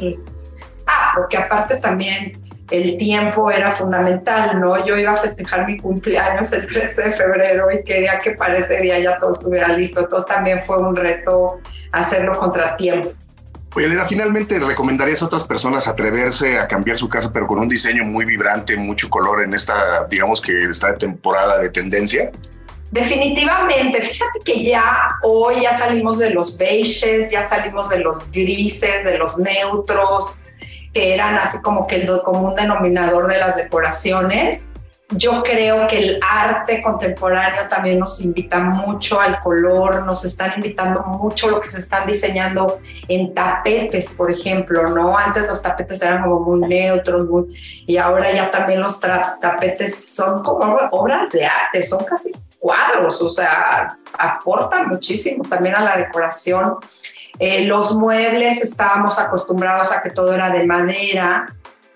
Ah, 0.86 1.12
porque 1.14 1.36
aparte 1.36 1.76
también 1.76 2.32
el 2.70 2.96
tiempo 2.98 3.50
era 3.50 3.70
fundamental, 3.70 4.60
¿no? 4.60 4.84
Yo 4.86 4.96
iba 4.96 5.12
a 5.12 5.16
festejar 5.16 5.66
mi 5.66 5.76
cumpleaños 5.76 6.52
el 6.52 6.66
13 6.66 7.02
de 7.02 7.10
febrero 7.10 7.66
y 7.70 7.82
quería 7.84 8.18
que 8.18 8.32
para 8.32 8.58
ese 8.58 8.80
día 8.80 8.98
ya 8.98 9.18
todo 9.18 9.30
estuviera 9.30 9.68
listo. 9.68 10.00
Entonces 10.00 10.28
también 10.28 10.62
fue 10.62 10.78
un 10.78 10.94
reto 10.94 11.60
hacerlo 11.92 12.32
contratiempo. 12.32 13.10
Oye, 13.74 13.86
Elena, 13.86 14.04
finalmente 14.04 14.58
recomendarías 14.58 15.22
a 15.22 15.26
otras 15.26 15.46
personas 15.46 15.86
atreverse 15.86 16.58
a 16.58 16.66
cambiar 16.66 16.98
su 16.98 17.08
casa, 17.08 17.30
pero 17.32 17.46
con 17.46 17.60
un 17.60 17.68
diseño 17.68 18.04
muy 18.04 18.24
vibrante, 18.24 18.76
mucho 18.76 19.08
color 19.08 19.42
en 19.42 19.54
esta, 19.54 20.06
digamos 20.08 20.40
que 20.40 20.58
esta 20.64 20.94
temporada 20.96 21.60
de 21.60 21.70
tendencia. 21.70 22.32
Definitivamente, 22.90 24.00
fíjate 24.00 24.40
que 24.40 24.64
ya 24.64 25.08
hoy 25.22 25.62
ya 25.62 25.72
salimos 25.72 26.18
de 26.18 26.30
los 26.30 26.56
beiges, 26.56 27.30
ya 27.30 27.42
salimos 27.44 27.88
de 27.88 27.98
los 27.98 28.30
grises, 28.32 29.04
de 29.04 29.16
los 29.16 29.38
neutros, 29.38 30.40
que 30.92 31.14
eran 31.14 31.38
así 31.38 31.62
como 31.62 31.86
que 31.86 31.96
el 31.96 32.22
común 32.22 32.54
denominador 32.56 33.28
de 33.28 33.38
las 33.38 33.56
decoraciones 33.56 34.70
yo 35.16 35.42
creo 35.42 35.88
que 35.88 35.98
el 35.98 36.20
arte 36.22 36.80
contemporáneo 36.80 37.66
también 37.68 37.98
nos 37.98 38.20
invita 38.20 38.60
mucho 38.60 39.20
al 39.20 39.40
color, 39.40 40.04
nos 40.06 40.24
están 40.24 40.52
invitando 40.56 41.02
mucho 41.02 41.50
lo 41.50 41.60
que 41.60 41.68
se 41.68 41.80
están 41.80 42.06
diseñando 42.06 42.78
en 43.08 43.34
tapetes, 43.34 44.10
por 44.10 44.30
ejemplo, 44.30 44.88
¿no? 44.88 45.16
Antes 45.16 45.46
los 45.48 45.62
tapetes 45.62 46.00
eran 46.02 46.22
como 46.22 46.40
muy 46.40 46.68
neutros 46.68 47.26
y 47.86 47.96
ahora 47.96 48.32
ya 48.32 48.50
también 48.50 48.80
los 48.80 49.00
tapetes 49.00 50.14
son 50.14 50.44
como 50.44 50.76
obras 50.92 51.30
de 51.30 51.44
arte, 51.44 51.82
son 51.82 52.04
casi 52.04 52.32
cuadros, 52.60 53.20
o 53.22 53.30
sea, 53.30 53.96
aportan 54.16 54.88
muchísimo 54.88 55.42
también 55.48 55.74
a 55.74 55.82
la 55.82 55.96
decoración. 55.96 56.76
Eh, 57.40 57.64
los 57.64 57.94
muebles 57.96 58.62
estábamos 58.62 59.18
acostumbrados 59.18 59.90
a 59.90 60.00
que 60.02 60.10
todo 60.10 60.32
era 60.32 60.50
de 60.50 60.64
madera, 60.66 61.46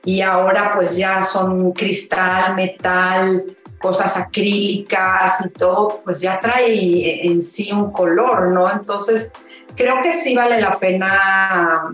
y 0.05 0.20
ahora 0.20 0.72
pues 0.74 0.96
ya 0.96 1.22
son 1.22 1.72
cristal, 1.72 2.55
metal, 2.55 3.44
cosas 3.79 4.16
acrílicas 4.16 5.44
y 5.46 5.50
todo, 5.50 6.03
pues 6.05 6.20
ya 6.20 6.40
trae 6.40 7.27
en 7.27 7.42
sí 7.42 7.72
un 7.72 7.90
color, 7.90 8.50
¿no? 8.50 8.70
Entonces, 8.70 9.33
creo 9.74 10.00
que 10.03 10.12
sí 10.12 10.35
vale 10.35 10.61
la 10.61 10.72
pena 10.72 11.90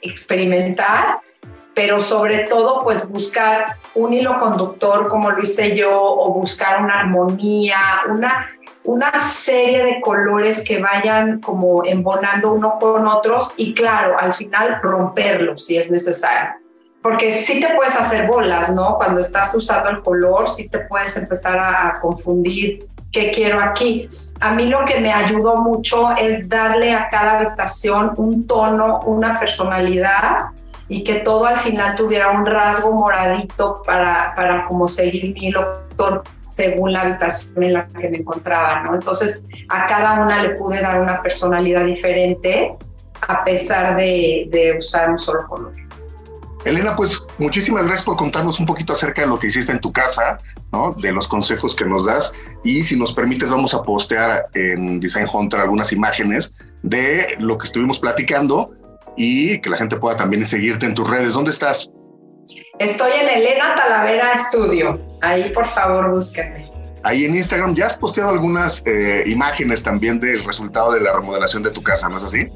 experimentar, 0.00 1.18
pero 1.74 2.00
sobre 2.00 2.40
todo 2.40 2.80
pues 2.82 3.08
buscar 3.08 3.76
un 3.94 4.12
hilo 4.12 4.38
conductor 4.38 5.08
como 5.08 5.30
lo 5.30 5.42
hice 5.42 5.76
yo 5.76 5.90
o 5.92 6.32
buscar 6.32 6.82
una 6.82 7.00
armonía, 7.00 7.78
una, 8.08 8.48
una 8.84 9.18
serie 9.18 9.84
de 9.84 10.00
colores 10.00 10.62
que 10.62 10.80
vayan 10.80 11.40
como 11.40 11.84
embonando 11.84 12.52
uno 12.52 12.78
con 12.78 13.06
otros 13.06 13.54
y 13.56 13.74
claro, 13.74 14.18
al 14.18 14.32
final 14.32 14.80
romperlos 14.82 15.66
si 15.66 15.76
es 15.76 15.90
necesario 15.90 16.64
porque 17.04 17.32
sí 17.32 17.60
te 17.60 17.74
puedes 17.74 17.94
hacer 17.96 18.26
bolas, 18.26 18.74
¿no? 18.74 18.96
Cuando 18.96 19.20
estás 19.20 19.54
usando 19.54 19.90
el 19.90 20.02
color, 20.02 20.48
sí 20.48 20.70
te 20.70 20.78
puedes 20.78 21.14
empezar 21.18 21.58
a, 21.58 22.00
confundir 22.00 22.86
qué 23.12 23.30
quiero 23.30 23.60
aquí. 23.60 24.08
A 24.40 24.54
mí 24.54 24.64
lo 24.64 24.86
que 24.86 25.00
me 25.00 25.12
ayudó 25.12 25.56
mucho 25.56 26.16
es 26.16 26.48
darle 26.48 26.94
a 26.94 27.10
cada 27.10 27.40
habitación 27.40 28.14
un 28.16 28.46
tono, 28.46 29.00
una 29.00 29.38
personalidad 29.38 30.46
y 30.88 31.02
que 31.02 31.16
todo 31.16 31.46
al 31.46 31.58
final 31.58 31.96
tuviera 31.96 32.30
un 32.30 32.44
rasgo 32.44 32.92
moradito 32.92 33.82
para, 33.84 34.34
para 34.34 34.66
como 34.66 34.86
seguir 34.88 35.32
mi 35.34 35.50
doctor 35.50 36.22
según 36.48 36.92
la 36.92 37.02
habitación 37.02 37.64
en 37.64 37.72
la 37.72 37.88
que 37.88 38.08
me 38.08 38.18
encontraba, 38.18 38.82
¿no? 38.82 38.94
Entonces 38.94 39.42
a 39.68 39.86
cada 39.86 40.22
una 40.22 40.42
le 40.42 40.50
pude 40.50 40.80
dar 40.80 41.00
una 41.00 41.20
personalidad 41.22 41.84
diferente 41.84 42.76
a 43.26 43.42
pesar 43.42 43.96
de, 43.96 44.46
de 44.50 44.78
usar 44.78 45.10
un 45.10 45.18
solo 45.18 45.46
color. 45.48 45.72
Elena, 46.64 46.96
pues 46.96 47.22
muchísimas 47.38 47.84
gracias 47.84 48.06
por 48.06 48.16
contarnos 48.16 48.58
un 48.58 48.66
poquito 48.66 48.94
acerca 48.94 49.22
de 49.22 49.28
lo 49.28 49.38
que 49.38 49.48
hiciste 49.48 49.70
en 49.70 49.80
tu 49.80 49.92
casa, 49.92 50.38
¿no? 50.72 50.92
de 50.92 51.12
los 51.12 51.28
consejos 51.28 51.74
que 51.74 51.84
nos 51.84 52.06
das. 52.06 52.32
Y 52.62 52.82
si 52.82 52.98
nos 52.98 53.12
permites, 53.12 53.50
vamos 53.50 53.74
a 53.74 53.82
postear 53.82 54.46
en 54.54 54.98
Design 54.98 55.26
Hunter 55.30 55.60
algunas 55.60 55.92
imágenes 55.92 56.56
de 56.82 57.36
lo 57.38 57.58
que 57.58 57.66
estuvimos 57.66 57.98
platicando 57.98 58.72
y 59.16 59.60
que 59.60 59.70
la 59.70 59.76
gente 59.76 59.96
pueda 59.96 60.16
también 60.16 60.44
seguirte 60.44 60.86
en 60.86 60.94
tus 60.94 61.08
redes. 61.08 61.34
¿Dónde 61.34 61.50
estás? 61.50 61.92
Estoy 62.78 63.12
en 63.12 63.28
Elena 63.28 63.74
Talavera 63.74 64.36
Studio. 64.36 65.00
Ahí, 65.22 65.50
por 65.50 65.66
favor, 65.66 66.10
búsquenme. 66.10 66.70
Ahí 67.04 67.24
en 67.24 67.36
Instagram 67.36 67.74
ya 67.74 67.86
has 67.86 67.98
posteado 67.98 68.30
algunas 68.30 68.82
eh, 68.86 69.24
imágenes 69.26 69.82
también 69.82 70.18
del 70.18 70.42
resultado 70.42 70.92
de 70.92 71.00
la 71.00 71.12
remodelación 71.12 71.62
de 71.62 71.70
tu 71.70 71.82
casa, 71.82 72.08
¿no 72.08 72.16
es 72.16 72.24
así? 72.24 72.48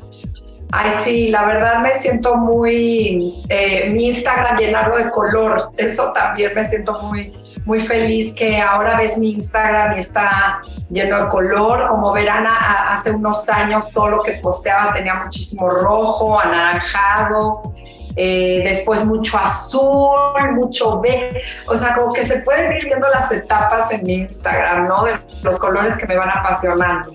Ay, 0.71 0.91
sí, 1.03 1.29
la 1.29 1.47
verdad 1.47 1.79
me 1.81 1.95
siento 1.95 2.37
muy, 2.37 3.43
eh, 3.49 3.91
mi 3.91 4.09
Instagram 4.09 4.57
llenado 4.59 4.99
de 4.99 5.11
color, 5.11 5.71
eso 5.79 6.13
también 6.13 6.53
me 6.55 6.63
siento 6.63 7.01
muy, 7.03 7.33
muy 7.65 7.81
feliz 7.81 8.35
que 8.35 8.61
ahora 8.61 8.99
ves 8.99 9.17
mi 9.17 9.31
Instagram 9.33 9.97
y 9.97 10.01
está 10.01 10.61
lleno 10.91 11.25
de 11.25 11.29
color. 11.29 11.89
Como 11.89 12.13
verán, 12.13 12.47
hace 12.47 13.11
unos 13.11 13.49
años 13.49 13.91
todo 13.93 14.09
lo 14.09 14.23
que 14.23 14.33
posteaba 14.33 14.93
tenía 14.93 15.15
muchísimo 15.15 15.71
rojo, 15.71 16.39
anaranjado, 16.39 17.73
eh, 18.15 18.61
después 18.65 19.07
mucho 19.07 19.39
azul, 19.39 20.53
mucho 20.53 21.01
verde, 21.01 21.41
o 21.67 21.77
sea, 21.79 21.95
como 21.95 22.13
que 22.13 22.27
se 22.27 22.41
pueden 22.41 22.77
ir 22.77 22.85
viendo 22.85 23.09
las 23.09 23.33
etapas 23.33 23.91
en 23.91 24.03
mi 24.03 24.15
Instagram, 24.17 24.87
¿no? 24.87 25.05
De 25.05 25.13
los 25.43 25.59
colores 25.59 25.97
que 25.97 26.07
me 26.07 26.17
van 26.17 26.29
apasionando. 26.31 27.13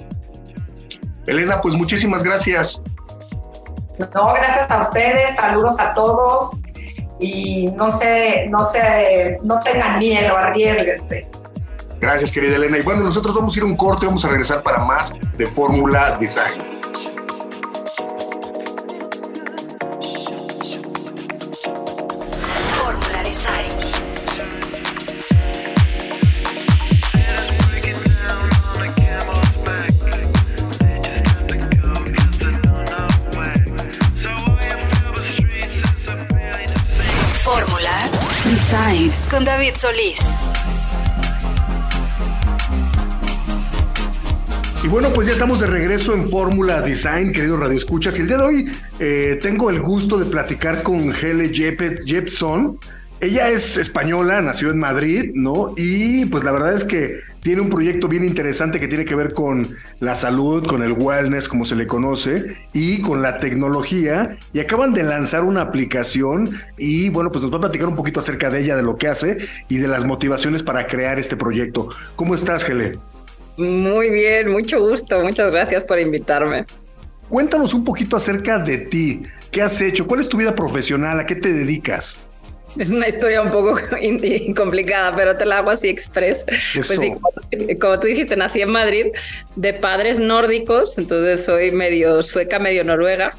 Elena, 1.28 1.62
pues 1.62 1.76
muchísimas 1.76 2.24
gracias. 2.24 2.82
No, 4.00 4.34
gracias 4.34 4.70
a 4.70 4.80
ustedes, 4.80 5.36
saludos 5.36 5.80
a 5.80 5.94
todos 5.94 6.58
y 7.20 7.68
no 7.68 7.92
se, 7.92 8.48
no 8.48 8.64
se, 8.64 9.38
no 9.44 9.60
tengan 9.60 10.00
miedo, 10.00 10.36
arriesguense. 10.36 11.28
Gracias, 12.00 12.32
querida 12.32 12.58
Elena. 12.58 12.78
Y 12.78 12.82
bueno, 12.82 13.04
nosotros 13.04 13.34
vamos 13.34 13.56
a 13.56 13.60
ir 13.60 13.64
a 13.64 13.66
un 13.68 13.76
corte, 13.76 14.06
vamos 14.06 14.26
a 14.26 14.28
regresar 14.28 14.62
para 14.62 14.80
más 14.80 15.14
de 15.38 15.46
Fórmula 15.46 16.18
Design. 16.20 16.60
David 39.64 39.78
Solís. 39.78 40.36
Y 44.84 44.90
bueno, 44.90 45.08
pues 45.14 45.28
ya 45.28 45.32
estamos 45.32 45.62
de 45.62 45.68
regreso 45.68 46.14
en 46.14 46.26
Fórmula 46.26 46.82
Design, 46.82 47.32
queridos 47.32 47.62
radioescuchas. 47.62 48.18
Y 48.18 48.24
el 48.24 48.28
día 48.28 48.38
de 48.40 48.44
hoy 48.44 48.72
eh, 49.00 49.40
tengo 49.42 49.70
el 49.70 49.80
gusto 49.82 50.20
de 50.20 50.26
platicar 50.26 50.84
con 50.84 51.16
Hele 51.16 51.50
Jepson. 51.54 52.78
Ella 53.22 53.48
es 53.52 53.78
española, 53.78 54.42
nació 54.42 54.70
en 54.70 54.80
Madrid, 54.80 55.32
¿no? 55.34 55.74
Y 55.78 56.26
pues 56.26 56.44
la 56.44 56.52
verdad 56.52 56.74
es 56.74 56.84
que 56.84 57.22
tiene 57.44 57.62
un 57.62 57.70
proyecto 57.70 58.08
bien 58.08 58.24
interesante 58.24 58.80
que 58.80 58.88
tiene 58.88 59.06
que 59.06 59.16
ver 59.16 59.34
con 59.34 59.76
la 60.00 60.16
salud, 60.16 60.66
con 60.66 60.82
el 60.82 60.94
wellness, 60.94 61.50
como 61.50 61.66
se 61.66 61.76
le 61.76 61.86
conoce, 61.86 62.56
y 62.74 63.02
con 63.02 63.22
la 63.22 63.40
tecnología. 63.40 64.38
Y 64.54 64.60
acaban 64.60 64.94
de 64.94 65.04
lanzar 65.04 65.44
una 65.44 65.62
aplicación 65.62 66.58
y 66.78 67.10
bueno, 67.10 67.30
pues 67.32 67.44
nos 67.44 67.52
va 67.52 67.58
a 67.58 67.62
platicar 67.62 67.90
un 67.90 67.96
poquito 67.96 68.22
acerca 68.22 68.50
de 68.50 68.62
ella, 68.62 68.78
de 68.78 68.84
lo 68.84 68.96
que 68.96 69.10
hace 69.10 69.40
y 69.68 69.78
de 69.78 69.88
las 69.90 70.06
motivaciones 70.06 70.64
para 70.64 70.88
crear 70.88 71.20
este 71.20 71.36
proyecto. 71.36 71.90
¿Cómo 72.16 72.34
estás, 72.34 72.64
Gele? 72.64 72.98
Muy 73.58 74.10
bien, 74.10 74.50
mucho 74.50 74.80
gusto. 74.80 75.22
Muchas 75.22 75.52
gracias 75.52 75.84
por 75.84 76.00
invitarme. 76.00 76.66
Cuéntanos 77.28 77.74
un 77.74 77.84
poquito 77.84 78.16
acerca 78.16 78.58
de 78.58 78.78
ti. 78.78 79.24
¿Qué 79.52 79.62
has 79.62 79.80
hecho? 79.82 80.08
¿Cuál 80.08 80.22
es 80.22 80.30
tu 80.30 80.38
vida 80.38 80.56
profesional? 80.56 81.20
¿A 81.20 81.26
qué 81.26 81.36
te 81.36 81.52
dedicas? 81.52 82.20
Es 82.78 82.90
una 82.90 83.08
historia 83.08 83.42
un 83.42 83.52
poco 83.52 83.80
complicada, 84.56 85.16
pero 85.16 85.36
te 85.36 85.46
la 85.46 85.60
hago 85.60 85.70
así 85.70 85.88
express. 85.88 86.46
Pues 86.74 87.00
como, 87.80 88.00
tú 88.00 88.08
dijiste, 88.08 88.36
nací 88.36 88.62
en 88.62 88.70
Madrid 88.70 89.08
de 89.56 89.74
padres 89.74 90.20
nórdicos, 90.20 90.98
entonces 90.98 91.46
soy 91.46 91.72
medio 91.72 92.24
sueca, 92.24 92.60
medio 92.60 92.84
noruega. 92.84 93.32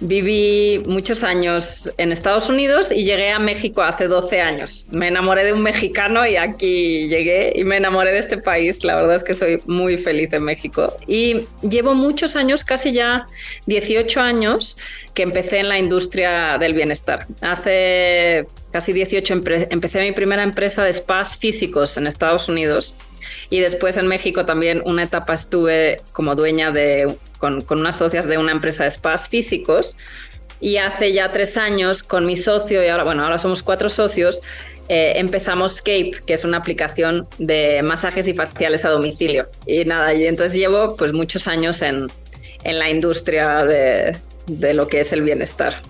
Viví 0.00 0.82
muchos 0.84 1.22
años 1.22 1.88
en 1.96 2.10
Estados 2.10 2.48
Unidos 2.48 2.90
y 2.90 3.04
llegué 3.04 3.30
a 3.30 3.38
México 3.38 3.82
hace 3.82 4.08
12 4.08 4.40
años. 4.40 4.84
Me 4.90 5.06
enamoré 5.06 5.44
de 5.44 5.52
un 5.52 5.62
mexicano 5.62 6.26
y 6.26 6.34
aquí 6.34 7.06
llegué 7.06 7.52
y 7.54 7.62
me 7.62 7.76
enamoré 7.76 8.10
de 8.10 8.18
este 8.18 8.36
país. 8.36 8.82
La 8.82 8.96
verdad 8.96 9.14
es 9.14 9.22
que 9.22 9.32
soy 9.32 9.60
muy 9.66 9.98
feliz 9.98 10.32
en 10.32 10.42
México. 10.42 10.92
Y 11.06 11.46
llevo 11.62 11.94
muchos 11.94 12.34
años, 12.34 12.64
casi 12.64 12.90
ya 12.90 13.26
18 13.66 14.20
años, 14.20 14.76
que 15.14 15.22
empecé 15.22 15.60
en 15.60 15.68
la 15.68 15.78
industria 15.78 16.58
del 16.58 16.74
bienestar. 16.74 17.24
Hace 17.40 18.46
casi 18.72 18.92
18 18.92 19.34
empecé 19.70 20.00
mi 20.00 20.12
primera 20.12 20.42
empresa 20.42 20.82
de 20.82 20.92
spas 20.92 21.36
físicos 21.36 21.96
en 21.96 22.06
Estados 22.06 22.48
Unidos 22.48 22.94
y 23.50 23.60
después 23.60 23.98
en 23.98 24.06
México 24.06 24.44
también 24.44 24.82
una 24.84 25.04
etapa 25.04 25.34
estuve 25.34 26.00
como 26.12 26.34
dueña 26.34 26.70
de, 26.70 27.14
con, 27.38 27.60
con 27.60 27.80
unas 27.80 27.96
socias 27.96 28.26
de 28.26 28.38
una 28.38 28.52
empresa 28.52 28.84
de 28.84 28.90
spas 28.90 29.28
físicos 29.28 29.96
y 30.60 30.76
hace 30.76 31.12
ya 31.12 31.32
tres 31.32 31.56
años 31.56 32.02
con 32.02 32.24
mi 32.24 32.36
socio 32.36 32.84
y 32.84 32.88
ahora, 32.88 33.04
bueno, 33.04 33.24
ahora 33.24 33.38
somos 33.38 33.64
cuatro 33.64 33.90
socios, 33.90 34.40
eh, 34.88 35.14
empezamos 35.16 35.76
Scape, 35.76 36.12
que 36.24 36.34
es 36.34 36.44
una 36.44 36.58
aplicación 36.58 37.26
de 37.38 37.82
masajes 37.82 38.28
y 38.28 38.34
faciales 38.34 38.84
a 38.84 38.90
domicilio. 38.90 39.48
Y 39.66 39.84
nada, 39.84 40.14
y 40.14 40.24
entonces 40.24 40.56
llevo 40.56 40.96
pues 40.96 41.12
muchos 41.12 41.48
años 41.48 41.82
en, 41.82 42.08
en 42.62 42.78
la 42.78 42.90
industria 42.90 43.64
de, 43.64 44.16
de 44.46 44.74
lo 44.74 44.86
que 44.86 45.00
es 45.00 45.12
el 45.12 45.22
bienestar. 45.22 45.82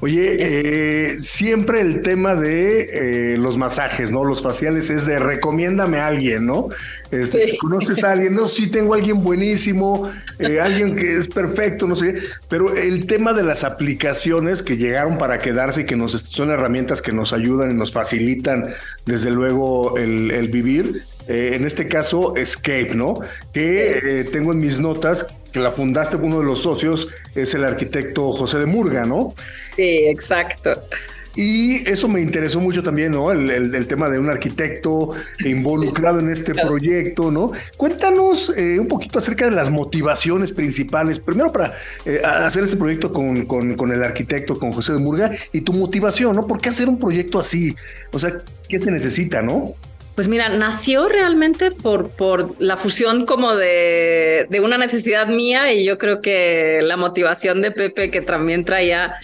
Oye, 0.00 0.36
eh, 0.38 1.20
siempre 1.20 1.80
el 1.80 2.02
tema 2.02 2.34
de 2.34 3.32
eh, 3.32 3.38
los 3.38 3.56
masajes, 3.56 4.12
¿no? 4.12 4.24
Los 4.24 4.42
faciales 4.42 4.90
es 4.90 5.06
de 5.06 5.18
recomiéndame 5.18 5.96
a 5.98 6.08
alguien, 6.08 6.44
¿no? 6.44 6.68
Este, 7.10 7.46
Si 7.46 7.56
conoces 7.56 8.04
a 8.04 8.12
alguien, 8.12 8.34
no, 8.34 8.46
sí 8.46 8.66
tengo 8.66 8.92
a 8.92 8.98
alguien 8.98 9.22
buenísimo, 9.22 10.10
eh, 10.38 10.60
alguien 10.62 10.96
que 10.96 11.16
es 11.16 11.28
perfecto, 11.28 11.86
no 11.86 11.96
sé, 11.96 12.14
pero 12.48 12.74
el 12.74 13.06
tema 13.06 13.32
de 13.32 13.42
las 13.42 13.64
aplicaciones 13.64 14.62
que 14.62 14.76
llegaron 14.76 15.16
para 15.16 15.38
quedarse 15.38 15.82
y 15.82 15.86
que 15.86 15.96
nos 15.96 16.12
son 16.12 16.50
herramientas 16.50 17.00
que 17.00 17.12
nos 17.12 17.32
ayudan 17.32 17.70
y 17.70 17.74
nos 17.74 17.90
facilitan, 17.90 18.64
desde 19.06 19.30
luego, 19.30 19.96
el, 19.96 20.48
vivir. 20.48 21.04
en 21.26 21.64
este 21.64 21.86
caso, 21.86 22.36
Escape, 22.36 22.94
¿no? 22.94 23.20
Que 23.54 24.28
tengo 24.30 24.52
en 24.52 24.58
mis 24.58 24.78
notas 24.78 25.26
que 25.56 25.62
la 25.62 25.70
fundaste, 25.70 26.16
uno 26.16 26.40
de 26.40 26.44
los 26.44 26.60
socios 26.60 27.08
es 27.34 27.54
el 27.54 27.64
arquitecto 27.64 28.30
José 28.32 28.58
de 28.58 28.66
Murga, 28.66 29.06
¿no? 29.06 29.32
Sí, 29.74 30.04
exacto. 30.04 30.70
Y 31.34 31.76
eso 31.88 32.08
me 32.08 32.20
interesó 32.20 32.60
mucho 32.60 32.82
también, 32.82 33.12
¿no? 33.12 33.32
El, 33.32 33.86
tema 33.86 34.10
de 34.10 34.18
un 34.18 34.28
arquitecto 34.28 35.12
involucrado 35.46 36.20
en 36.20 36.28
este 36.28 36.54
proyecto, 36.54 37.30
¿no? 37.30 37.52
Cuéntanos 37.78 38.52
eh, 38.54 38.78
un 38.78 38.86
poquito 38.86 39.18
acerca 39.18 39.46
de 39.46 39.52
las 39.52 39.70
motivaciones 39.70 40.52
principales, 40.52 41.20
primero 41.20 41.50
para 41.50 41.72
eh, 42.04 42.20
hacer 42.22 42.64
este 42.64 42.76
proyecto 42.76 43.10
con, 43.10 43.46
con, 43.46 43.92
el 43.92 44.02
arquitecto, 44.02 44.58
con 44.58 44.72
José 44.72 44.92
de 44.92 44.98
Murga, 44.98 45.30
y 45.52 45.62
tu 45.62 45.72
motivación, 45.72 46.36
¿no? 46.36 46.46
¿Por 46.46 46.60
qué 46.60 46.68
hacer 46.68 46.86
un 46.86 46.98
proyecto 46.98 47.38
así? 47.38 47.74
O 48.12 48.18
sea, 48.18 48.42
¿qué 48.68 48.78
se 48.78 48.90
necesita, 48.90 49.40
no? 49.40 49.72
Pues 50.16 50.28
mira, 50.28 50.48
nació 50.48 51.08
realmente 51.08 51.70
por, 51.70 52.08
por 52.08 52.60
la 52.60 52.78
fusión 52.78 53.26
como 53.26 53.54
de, 53.54 54.46
de, 54.48 54.60
una 54.60 54.78
necesidad 54.78 55.28
mía 55.28 55.70
y 55.74 55.84
yo 55.84 55.98
creo 55.98 56.22
que 56.22 56.80
la 56.82 56.96
motivación 56.96 57.60
de 57.60 57.70
Pepe 57.70 58.10
que 58.10 58.22
también 58.22 58.64
traía 58.64 59.16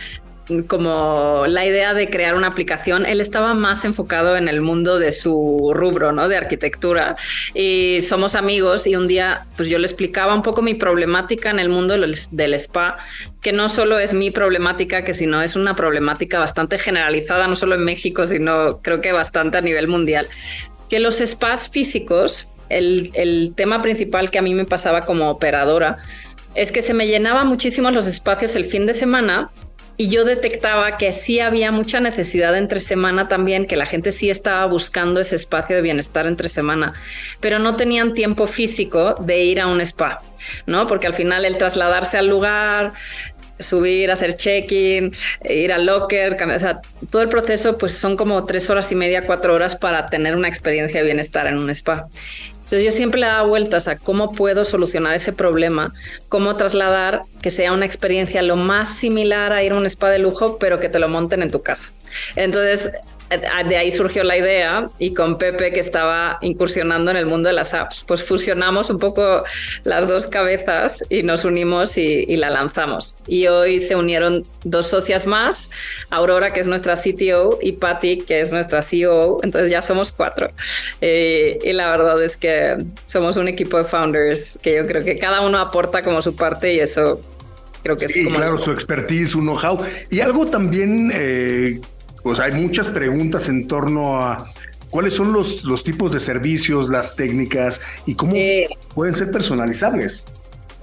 como 0.67 1.45
la 1.47 1.65
idea 1.65 1.95
de 1.95 2.11
crear 2.11 2.35
una 2.35 2.49
aplicación, 2.49 3.07
él 3.07 3.21
estaba 3.21 3.55
más 3.55 3.85
enfocado 3.85 4.37
en 4.37 4.49
el 4.49 4.61
mundo 4.61 4.99
de 4.99 5.13
su 5.13 5.73
rubro, 5.75 6.13
¿no? 6.13 6.29
De 6.29 6.37
arquitectura. 6.37 7.17
Y 7.55 8.03
somos 8.03 8.35
amigos 8.35 8.87
y 8.87 8.97
un 8.97 9.09
día 9.09 9.47
pues 9.57 9.69
yo 9.69 9.79
le 9.79 9.87
explicaba 9.87 10.35
un 10.35 10.43
poco 10.43 10.63
mi 10.63 10.75
problemática 10.75 11.51
en 11.51 11.59
el 11.59 11.69
mundo 11.69 11.95
del 11.97 12.55
spa, 12.55 12.99
que 13.41 13.53
no 13.53 13.69
solo 13.69 13.99
es 13.99 14.13
mi 14.13 14.31
problemática, 14.31 15.05
que 15.05 15.13
sino 15.13 15.43
es 15.43 15.57
una 15.57 15.75
problemática 15.77 16.39
bastante 16.39 16.79
generalizada, 16.79 17.47
no 17.47 17.57
solo 17.57 17.75
en 17.75 17.85
México, 17.85 18.27
sino 18.27 18.81
creo 18.83 19.01
que 19.01 19.13
bastante 19.13 19.59
a 19.59 19.61
nivel 19.61 19.89
mundial 19.89 20.29
que 20.93 21.01
los 21.01 21.21
spas 21.25 21.71
físicos, 21.71 22.49
el, 22.69 23.55
tema 23.57 23.81
principal 23.81 24.31
que 24.31 24.39
a 24.39 24.43
mí 24.43 24.53
me 24.53 24.67
pasaba 24.67 25.01
como 25.01 25.31
operadora, 25.31 25.97
es 26.55 26.71
que 26.71 26.83
se 26.83 26.93
me 26.93 27.07
llenaban 27.07 27.47
muchísimo 27.47 27.91
los 27.91 28.07
espacios 28.07 28.57
el 28.57 28.67
fin 28.67 28.85
de 28.85 28.93
semana 28.93 29.51
y 29.97 30.09
yo 30.09 30.27
detectaba 30.27 30.99
que 30.99 31.11
sí 31.13 31.41
había 31.41 31.73
mucha 31.73 31.99
necesidad 32.01 32.55
entre 32.59 32.79
semana 32.79 33.27
también, 33.27 33.67
que 33.67 33.77
la 33.77 33.87
gente 33.87 34.13
sí 34.13 34.29
estaba 34.29 34.67
buscando 34.67 35.19
ese 35.19 35.37
espacio 35.37 35.77
de 35.77 35.81
bienestar 35.81 36.27
entre 36.27 36.51
semana, 36.51 36.93
pero 37.41 37.59
no 37.59 37.75
tenían 37.77 38.13
tiempo 38.13 38.47
físico 38.47 39.15
de 39.19 39.45
ir 39.45 39.63
a 39.63 39.69
un 39.69 39.81
spa, 39.81 40.21
¿no? 40.67 40.87
Porque 40.87 41.07
al 41.07 41.15
final 41.15 41.47
el 41.47 41.57
trasladarse 41.57 42.19
al 42.19 42.29
lugar, 42.29 42.93
subir, 43.63 44.11
hacer 44.11 44.37
check-in, 44.37 45.13
ir 45.45 45.73
al 45.73 45.87
locker, 45.87 46.37
todo 47.11 47.23
el 47.23 47.29
proceso 47.29 47.79
pues 47.79 47.93
son 47.93 48.17
como 48.17 48.45
tres 48.45 48.69
horas 48.71 48.91
y 48.93 48.95
media, 48.95 49.27
cuatro 49.27 49.55
horas 49.55 49.77
para 49.77 50.07
tener 50.07 50.35
una 50.37 50.49
experiencia 50.49 51.01
de 51.01 51.07
bienestar 51.07 51.47
en 51.47 51.59
un 51.59 51.71
spa. 51.71 52.09
Entonces 52.73 52.85
yo 52.85 52.97
siempre 52.97 53.21
le 53.21 53.27
daba 53.27 53.47
vueltas 53.47 53.87
a 53.87 53.99
cómo 53.99 54.33
puedo 54.33 54.65
solucionar 54.65 55.15
ese 55.15 55.35
problema, 55.35 55.93
cómo 56.31 56.57
trasladar 56.57 57.21
que 57.43 57.51
sea 57.51 57.71
una 57.71 57.85
experiencia 57.85 58.41
lo 58.41 58.57
más 58.57 58.97
similar 58.97 59.53
a 59.53 59.63
ir 59.63 59.73
a 59.73 59.77
un 59.77 59.85
spa 59.85 60.09
de 60.09 60.19
lujo, 60.19 60.57
pero 60.59 60.79
que 60.79 60.89
te 60.89 60.99
lo 60.99 61.07
monten 61.07 61.43
en 61.43 61.51
tu 61.51 61.63
casa. 61.63 61.91
Entonces 62.35 62.91
de 63.39 63.77
ahí 63.77 63.91
surgió 63.91 64.25
la 64.25 64.37
idea 64.37 64.89
y 64.99 65.15
con 65.15 65.39
Pepe 65.39 65.73
que 65.73 65.81
estaba 65.81 66.39
incursionando 66.41 67.11
en 67.11 67.17
el 67.17 67.27
mundo 67.27 67.49
de 67.49 67.55
las 67.55 67.75
apps, 67.75 68.05
pues 68.07 68.23
fusionamos 68.23 68.91
un 68.91 68.99
poco 68.99 69.45
las 69.85 70.07
dos 70.09 70.27
cabezas 70.27 71.05
y 71.09 71.23
nos 71.23 71.45
unimos 71.45 71.97
y, 71.99 72.37
la 72.37 72.51
lanzamos. 72.51 73.15
Y 73.27 73.47
hoy 73.47 73.81
se 73.81 73.95
unieron 73.95 74.43
dos 74.65 74.89
socias 74.89 75.27
más, 75.27 75.71
Aurora 76.11 76.53
que 76.53 76.61
es 76.61 76.67
nuestra 76.67 76.95
CTO 76.95 77.59
y 77.61 77.73
Patty 77.73 78.19
que 78.19 78.41
es 78.41 78.53
nuestra 78.53 78.83
CEO, 78.83 79.39
entonces 79.43 79.71
ya 79.71 79.83
somos 79.83 80.13
cuatro. 80.13 80.51
Eh, 81.01 81.59
y 81.63 81.73
la 81.73 81.91
verdad 81.91 82.23
es 82.23 82.37
que 82.37 82.77
somos 83.07 83.37
un 83.37 83.49
equipo 83.49 83.77
de 83.79 83.85
founders 83.85 84.59
que 84.63 84.77
yo 84.77 84.87
creo 84.87 85.05
que 85.05 85.19
cada 85.19 85.41
uno 85.41 85.59
aporta 85.59 86.03
como 86.03 86.23
su 86.23 86.35
parte 86.35 86.73
y 86.73 86.81
eso 86.81 87.21
creo 87.83 87.97
que 87.97 88.09
sí, 88.09 88.21
es 88.21 88.27
como 88.27 88.37
claro, 88.37 88.59
su 88.59 88.71
expertise, 88.71 89.31
su 89.31 89.41
know-how. 89.41 89.79
Y 90.11 90.21
algo 90.21 90.47
también 90.47 91.11
eh, 91.15 91.81
pues 92.23 92.41
hay 92.41 92.53
muchas 92.53 92.89
preguntas 92.89 93.49
en 93.49 93.67
torno 93.67 94.17
a 94.17 94.53
cuáles 94.91 95.15
son 95.15 95.33
los, 95.33 95.65
los 95.65 95.85
tipos 95.85 96.13
de 96.13 96.21
servicios, 96.21 96.89
las 96.89 97.17
técnicas 97.17 97.81
y 98.07 98.15
cómo 98.15 98.35
pueden 98.95 99.15
ser 99.15 99.31
personalizables. 99.31 100.27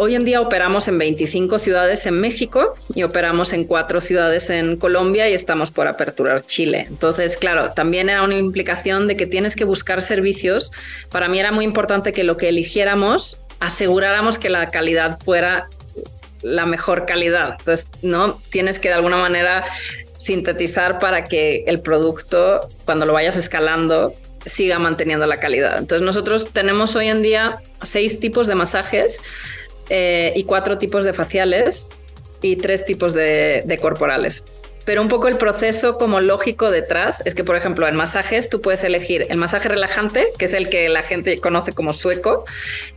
Hoy 0.01 0.15
en 0.15 0.23
día 0.23 0.39
operamos 0.39 0.87
en 0.87 0.97
25 0.97 1.59
ciudades 1.59 2.05
en 2.05 2.21
México 2.21 2.73
y 2.95 3.03
operamos 3.03 3.51
en 3.51 3.65
cuatro 3.65 3.99
ciudades 3.99 4.49
en 4.49 4.77
Colombia 4.77 5.29
y 5.29 5.33
estamos 5.33 5.71
por 5.71 5.89
aperturar 5.89 6.45
Chile. 6.45 6.85
Entonces, 6.87 7.35
claro, 7.35 7.69
también 7.75 8.07
era 8.07 8.23
una 8.23 8.37
implicación 8.37 9.07
de 9.07 9.17
que 9.17 9.25
tienes 9.25 9.57
que 9.57 9.65
buscar 9.65 10.01
servicios. 10.01 10.71
Para 11.11 11.27
mí 11.27 11.37
era 11.37 11.51
muy 11.51 11.65
importante 11.65 12.13
que 12.13 12.23
lo 12.23 12.37
que 12.37 12.47
eligiéramos 12.47 13.41
aseguráramos 13.59 14.39
que 14.39 14.49
la 14.49 14.69
calidad 14.69 15.19
fuera 15.19 15.67
la 16.41 16.65
mejor 16.65 17.05
calidad. 17.05 17.57
Entonces, 17.59 17.89
no 18.01 18.41
tienes 18.51 18.79
que 18.79 18.87
de 18.87 18.93
alguna 18.93 19.17
manera 19.17 19.65
sintetizar 20.19 20.99
para 20.99 21.23
que 21.23 21.63
el 21.65 21.79
producto, 21.79 22.67
cuando 22.85 23.05
lo 23.05 23.13
vayas 23.13 23.37
escalando, 23.37 24.13
siga 24.45 24.77
manteniendo 24.77 25.25
la 25.25 25.37
calidad. 25.37 25.77
Entonces 25.77 26.05
nosotros 26.05 26.49
tenemos 26.51 26.95
hoy 26.95 27.07
en 27.07 27.21
día 27.21 27.59
seis 27.81 28.19
tipos 28.19 28.45
de 28.45 28.55
masajes 28.55 29.19
eh, 29.89 30.33
y 30.35 30.43
cuatro 30.43 30.77
tipos 30.77 31.05
de 31.05 31.13
faciales 31.13 31.87
y 32.41 32.57
tres 32.57 32.85
tipos 32.85 33.13
de, 33.13 33.79
corporales. 33.81 34.43
pero 34.85 35.01
un 35.01 35.07
poco 35.07 35.27
el 35.27 35.37
proceso 35.37 35.97
como 35.97 36.19
lógico 36.19 36.71
detrás 36.71 37.21
es 37.25 37.35
que, 37.35 37.43
por 37.43 37.55
ejemplo, 37.55 37.87
en 37.87 37.95
masajes 37.95 38.49
tú 38.49 38.59
puedes 38.61 38.83
elegir 38.83 39.27
el 39.29 39.37
masaje 39.37 39.69
relajante, 39.69 40.27
que 40.37 40.45
es 40.45 40.53
el 40.53 40.69
que 40.69 40.89
la 40.89 41.03
gente 41.03 41.39
conoce 41.39 41.73
como 41.73 41.93
sueco, 41.93 42.45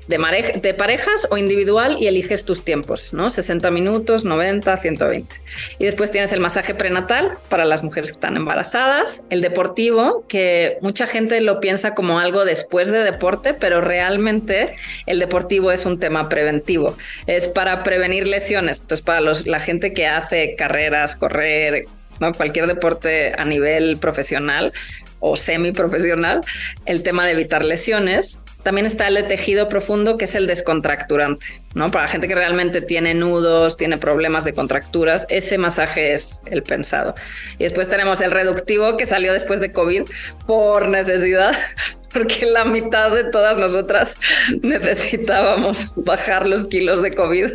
de, 0.08 0.74
parejas 0.74 1.26
o 1.30 1.36
individual 1.36 1.96
y 2.00 2.06
eliges 2.06 2.44
tus 2.44 2.64
tiempos, 2.64 3.12
¿no? 3.12 3.30
60 3.30 3.70
minutos, 3.70 4.24
90, 4.24 4.76
120. 4.76 5.36
Y 5.78 5.84
después 5.84 6.10
tienes 6.10 6.32
el 6.32 6.40
masaje 6.40 6.74
prenatal 6.74 7.38
para 7.48 7.64
las 7.64 7.82
mujeres 7.82 8.10
que 8.10 8.16
están 8.16 8.36
embarazadas, 8.36 9.22
el 9.30 9.40
deportivo, 9.40 10.24
que 10.28 10.78
mucha 10.80 11.06
gente 11.06 11.40
lo 11.40 11.60
piensa 11.60 11.94
como 11.94 12.18
algo 12.18 12.44
después 12.44 12.90
de 12.90 13.04
deporte, 13.04 13.54
pero 13.54 13.80
realmente 13.80 14.76
el 15.06 15.18
deportivo 15.18 15.70
es 15.70 15.86
un 15.86 15.98
tema 15.98 16.28
preventivo. 16.28 16.96
Es 17.26 17.48
para 17.48 17.82
prevenir 17.82 18.26
lesiones. 18.26 18.80
Entonces, 18.80 19.04
para 19.04 19.20
los, 19.20 19.46
la 19.46 19.60
gente 19.60 19.92
que 19.92 20.06
hace 20.06 20.56
carreras, 20.56 21.16
correr, 21.16 21.86
cualquier 22.36 22.68
deporte 22.68 23.32
a 23.36 23.44
nivel 23.44 23.96
profesional 23.98 24.72
o 25.22 25.36
semiprofesional, 25.36 26.42
el 26.84 27.02
tema 27.02 27.24
de 27.24 27.32
evitar 27.32 27.64
lesiones. 27.64 28.40
También 28.64 28.86
está 28.86 29.08
el 29.08 29.14
de 29.14 29.22
tejido 29.22 29.68
profundo, 29.68 30.16
que 30.16 30.26
es 30.26 30.34
el 30.34 30.46
descontracturante, 30.46 31.62
¿no? 31.74 31.90
Para 31.90 32.04
la 32.04 32.10
gente 32.10 32.28
que 32.28 32.34
realmente 32.34 32.80
tiene 32.80 33.14
nudos, 33.14 33.76
tiene 33.76 33.98
problemas 33.98 34.44
de 34.44 34.52
contracturas, 34.52 35.26
ese 35.28 35.58
masaje 35.58 36.12
es 36.12 36.40
el 36.46 36.62
pensado. 36.62 37.14
Y 37.58 37.64
después 37.64 37.88
tenemos 37.88 38.20
el 38.20 38.30
reductivo, 38.30 38.96
que 38.96 39.06
salió 39.06 39.32
después 39.32 39.60
de 39.60 39.72
COVID 39.72 40.02
por 40.46 40.88
necesidad, 40.88 41.56
porque 42.12 42.46
la 42.46 42.64
mitad 42.64 43.10
de 43.10 43.24
todas 43.24 43.56
nosotras 43.56 44.16
necesitábamos 44.62 45.92
bajar 45.96 46.46
los 46.46 46.66
kilos 46.66 47.02
de 47.02 47.12
COVID. 47.12 47.50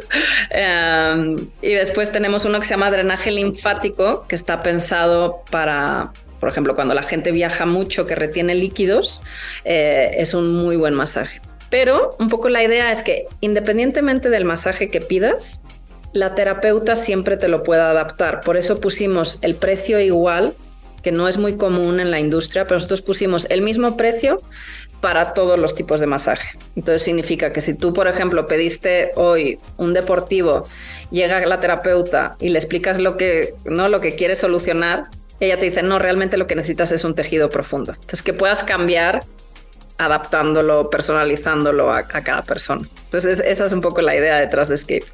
Em, 0.49 1.47
y 1.61 1.73
después 1.73 2.11
tenemos 2.11 2.45
uno 2.45 2.59
que 2.59 2.65
se 2.65 2.73
llama 2.73 2.91
drenaje 2.91 3.31
linfático, 3.31 4.25
que 4.27 4.35
está 4.35 4.61
pensado 4.61 5.43
para 5.51 6.11
por 6.39 6.49
ejemplo, 6.49 6.75
cuando 6.75 6.93
la 6.93 7.03
gente 7.03 7.31
viaja 7.31 7.65
mucho, 7.65 8.05
que 8.05 8.15
retiene 8.15 8.55
líquidos, 8.55 9.21
eh, 9.65 10.11
es 10.17 10.33
un 10.33 10.53
muy 10.53 10.75
buen 10.75 10.93
masaje. 10.93 11.41
Pero 11.69 12.15
un 12.19 12.29
poco 12.29 12.49
la 12.49 12.63
idea 12.63 12.91
es 12.91 13.03
que 13.03 13.25
independientemente 13.41 14.29
del 14.29 14.45
masaje 14.45 14.89
que 14.89 15.01
pidas, 15.01 15.61
la 16.13 16.35
terapeuta 16.35 16.95
siempre 16.95 17.37
te 17.37 17.47
lo 17.47 17.63
pueda 17.63 17.91
adaptar. 17.91 18.41
Por 18.41 18.57
eso 18.57 18.79
pusimos 18.79 19.39
el 19.41 19.55
precio 19.55 19.99
igual, 19.99 20.53
que 21.03 21.11
no 21.11 21.27
es 21.27 21.37
muy 21.37 21.57
común 21.57 21.99
en 21.99 22.11
la 22.11 22.19
industria, 22.19 22.65
pero 22.65 22.75
nosotros 22.75 23.01
pusimos 23.01 23.45
el 23.49 23.61
mismo 23.61 23.97
precio 23.97 24.37
para 25.01 25.33
todos 25.33 25.59
los 25.59 25.75
tipos 25.75 25.99
de 25.99 26.07
masaje. 26.07 26.57
Entonces 26.75 27.03
significa 27.03 27.53
que 27.53 27.61
si 27.61 27.73
tú, 27.73 27.93
por 27.93 28.07
ejemplo, 28.07 28.45
pediste 28.47 29.11
hoy 29.15 29.59
un 29.77 29.93
deportivo, 29.93 30.65
llega 31.11 31.45
la 31.45 31.59
terapeuta 31.59 32.35
y 32.39 32.49
le 32.49 32.57
explicas 32.57 32.97
lo 32.97 33.15
que, 33.15 33.53
¿no? 33.65 33.89
lo 33.89 34.01
que 34.01 34.15
quieres 34.15 34.39
solucionar, 34.39 35.05
ella 35.39 35.57
te 35.57 35.65
dice, 35.65 35.83
no, 35.83 35.99
realmente 35.99 36.37
lo 36.37 36.47
que 36.47 36.55
necesitas 36.55 36.91
es 36.91 37.03
un 37.03 37.15
tejido 37.15 37.49
profundo. 37.49 37.93
Entonces, 37.93 38.23
que 38.23 38.33
puedas 38.33 38.63
cambiar 38.63 39.23
adaptándolo, 39.97 40.89
personalizándolo 40.89 41.91
a, 41.91 42.03
cada 42.03 42.43
persona. 42.43 42.87
Entonces, 43.05 43.41
esa 43.45 43.65
es 43.65 43.73
un 43.73 43.81
poco 43.81 44.01
la 44.01 44.15
idea 44.15 44.37
detrás 44.37 44.67
de 44.67 44.75
Escape. 44.75 45.05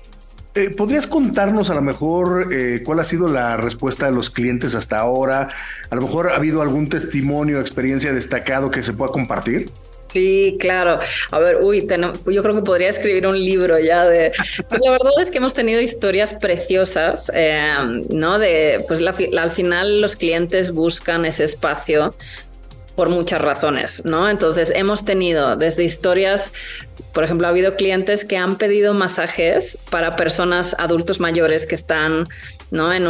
Eh, 0.55 0.69
¿Podrías 0.69 1.07
contarnos 1.07 1.71
a 1.71 1.73
lo 1.73 1.81
mejor 1.81 2.53
eh, 2.53 2.83
cuál 2.85 2.99
ha 2.99 3.03
sido 3.03 3.27
la 3.27 3.57
respuesta 3.57 4.05
de 4.05 4.11
los 4.11 4.29
clientes 4.29 4.75
hasta 4.75 4.99
ahora? 4.99 5.47
A 5.89 5.95
lo 5.95 6.01
mejor 6.01 6.29
ha 6.29 6.35
habido 6.35 6.61
algún 6.61 6.89
testimonio, 6.89 7.59
experiencia 7.59 8.13
destacado 8.13 8.69
que 8.69 8.83
se 8.83 8.93
pueda 8.93 9.11
compartir. 9.11 9.71
Sí, 10.13 10.57
claro. 10.59 10.99
A 11.31 11.39
ver, 11.39 11.57
uy, 11.63 11.87
yo 12.27 12.43
creo 12.43 12.55
que 12.55 12.61
podría 12.61 12.89
escribir 12.89 13.25
un 13.25 13.37
libro 13.37 13.79
ya 13.79 14.05
de... 14.05 14.31
Pues 14.69 14.79
la 14.79 14.91
verdad 14.91 15.11
es 15.19 15.31
que 15.31 15.39
hemos 15.39 15.55
tenido 15.55 15.81
historias 15.81 16.35
preciosas, 16.35 17.31
em, 17.33 18.05
¿no? 18.11 18.37
De, 18.37 18.85
pues 18.87 19.01
al 19.01 19.49
final 19.49 20.01
los 20.01 20.15
clientes 20.15 20.69
buscan 20.69 21.25
ese 21.25 21.45
espacio 21.45 22.13
por 22.95 23.09
muchas 23.09 23.41
razones, 23.41 24.05
¿no? 24.05 24.29
Entonces 24.29 24.71
hemos 24.75 25.03
tenido 25.03 25.55
desde 25.55 25.83
historias, 25.83 26.53
por 27.11 27.23
ejemplo, 27.23 27.47
ha 27.47 27.49
habido 27.49 27.75
clientes 27.75 28.23
que 28.23 28.37
han 28.37 28.59
pedido 28.59 28.93
masajes 28.93 29.79
para 29.89 30.15
personas 30.15 30.75
adultos 30.77 31.19
mayores 31.19 31.65
que 31.65 31.73
están, 31.73 32.27
¿no? 32.69 32.93
En 32.93 33.07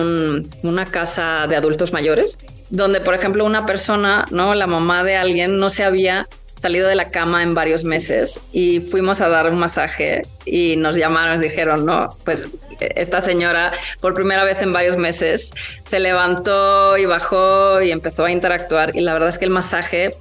una 0.63 0.86
casa 0.86 1.48
de 1.50 1.58
adultos 1.58 1.92
mayores, 1.92 2.38
donde, 2.70 3.02
por 3.02 3.13
ejemplo, 3.13 3.44
una 3.44 3.66
persona, 3.66 4.24
¿no? 4.32 4.56
La 4.56 4.68
mamá 4.68 5.04
de 5.04 5.18
alguien 5.18 5.60
no 5.60 5.70
se 5.70 5.84
había 5.84 6.30
salido 6.56 6.88
de 6.88 6.96
la 6.96 7.10
cama 7.10 7.44
en 7.44 7.54
varios 7.54 7.84
meses 7.84 8.39
y 8.52 8.80
fuimos 8.80 9.22
a 9.22 9.30
dar 9.30 9.52
un 9.52 9.60
masaje 9.60 10.24
y 10.46 10.76
nos 10.76 10.96
llamaron, 10.96 11.34
nos 11.34 11.42
dijeron, 11.42 11.86
no, 11.86 12.10
pues 12.26 12.48
esta 12.80 13.22
señora 13.22 13.72
por 14.02 14.13
primera 14.13 14.44
vez 14.44 14.62
en 14.62 14.74
varios 14.74 14.98
meses 14.98 15.52
se 15.84 16.00
levantó 16.00 16.98
y 16.98 17.06
bajó 17.06 17.82
y 17.82 17.92
empezó 17.92 18.26
a 18.26 18.32
interactuar 18.32 18.96
y 18.96 19.02
la 19.02 19.13
verdad 19.13 19.30
es 19.30 19.38
que 19.38 19.46
el 19.46 19.52
masaje 19.52 20.16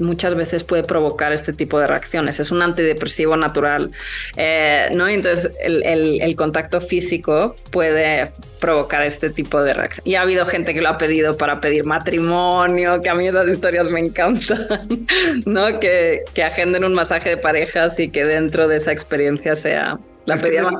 muchas 0.00 0.34
veces 0.34 0.64
puede 0.64 0.82
provocar 0.82 1.32
este 1.32 1.52
tipo 1.52 1.78
de 1.78 1.86
reacciones. 1.86 2.40
Es 2.40 2.50
un 2.50 2.62
antidepresivo 2.62 3.36
natural, 3.36 3.90
eh, 4.36 4.88
¿no? 4.94 5.06
Entonces 5.08 5.52
el, 5.62 6.34
contacto 6.36 6.80
físico 6.80 7.54
puede 7.70 8.30
provocar 8.60 9.02
este 9.02 9.30
tipo 9.30 9.62
de 9.62 9.74
reacción. 9.74 10.06
Y 10.06 10.14
ha 10.14 10.22
habido 10.22 10.46
gente 10.46 10.72
que 10.72 10.80
lo 10.80 10.88
ha 10.88 10.96
pedido 10.96 11.36
para 11.36 11.60
pedir 11.60 11.84
matrimonio, 11.84 13.00
que 13.00 13.10
a 13.10 13.14
mí 13.14 13.26
esas 13.26 13.48
historias 13.48 13.90
me 13.90 14.00
encantan, 14.00 14.66
¿no? 15.46 15.78
Que, 15.78 16.22
que 16.32 16.42
agenden 16.42 16.84
un 16.84 16.94
masaje 16.94 17.30
de 17.30 17.36
parejas 17.36 17.98
y 18.00 18.08
que 18.08 18.24
dentro 18.24 18.68
de 18.68 18.76
esa 18.76 18.92
experiencia 18.92 19.54
sea 19.54 19.98
la 20.24 20.36
pedida 20.36 20.70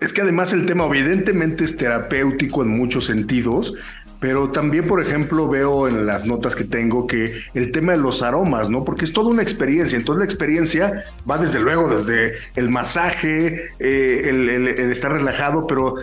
es 0.00 0.12
que 0.12 0.22
además 0.22 0.52
el 0.52 0.66
tema 0.66 0.86
evidentemente 0.86 1.64
es 1.64 1.76
terapéutico 1.76 2.62
en 2.62 2.68
muchos 2.68 3.06
sentidos, 3.06 3.74
pero 4.24 4.48
también, 4.48 4.86
por 4.86 5.02
ejemplo, 5.02 5.48
veo 5.48 5.86
en 5.86 6.06
las 6.06 6.24
notas 6.24 6.56
que 6.56 6.64
tengo 6.64 7.06
que 7.06 7.42
el 7.52 7.72
tema 7.72 7.92
de 7.92 7.98
los 7.98 8.22
aromas, 8.22 8.70
¿no? 8.70 8.82
Porque 8.82 9.04
es 9.04 9.12
toda 9.12 9.28
una 9.28 9.42
experiencia. 9.42 9.98
Entonces 9.98 10.20
la 10.20 10.24
experiencia 10.24 11.04
va 11.30 11.36
desde 11.36 11.60
luego, 11.60 11.90
desde 11.90 12.32
el 12.56 12.70
masaje, 12.70 13.68
eh, 13.78 14.22
el, 14.26 14.90
estar 14.90 15.12
relajado, 15.12 15.66
pero 15.66 15.96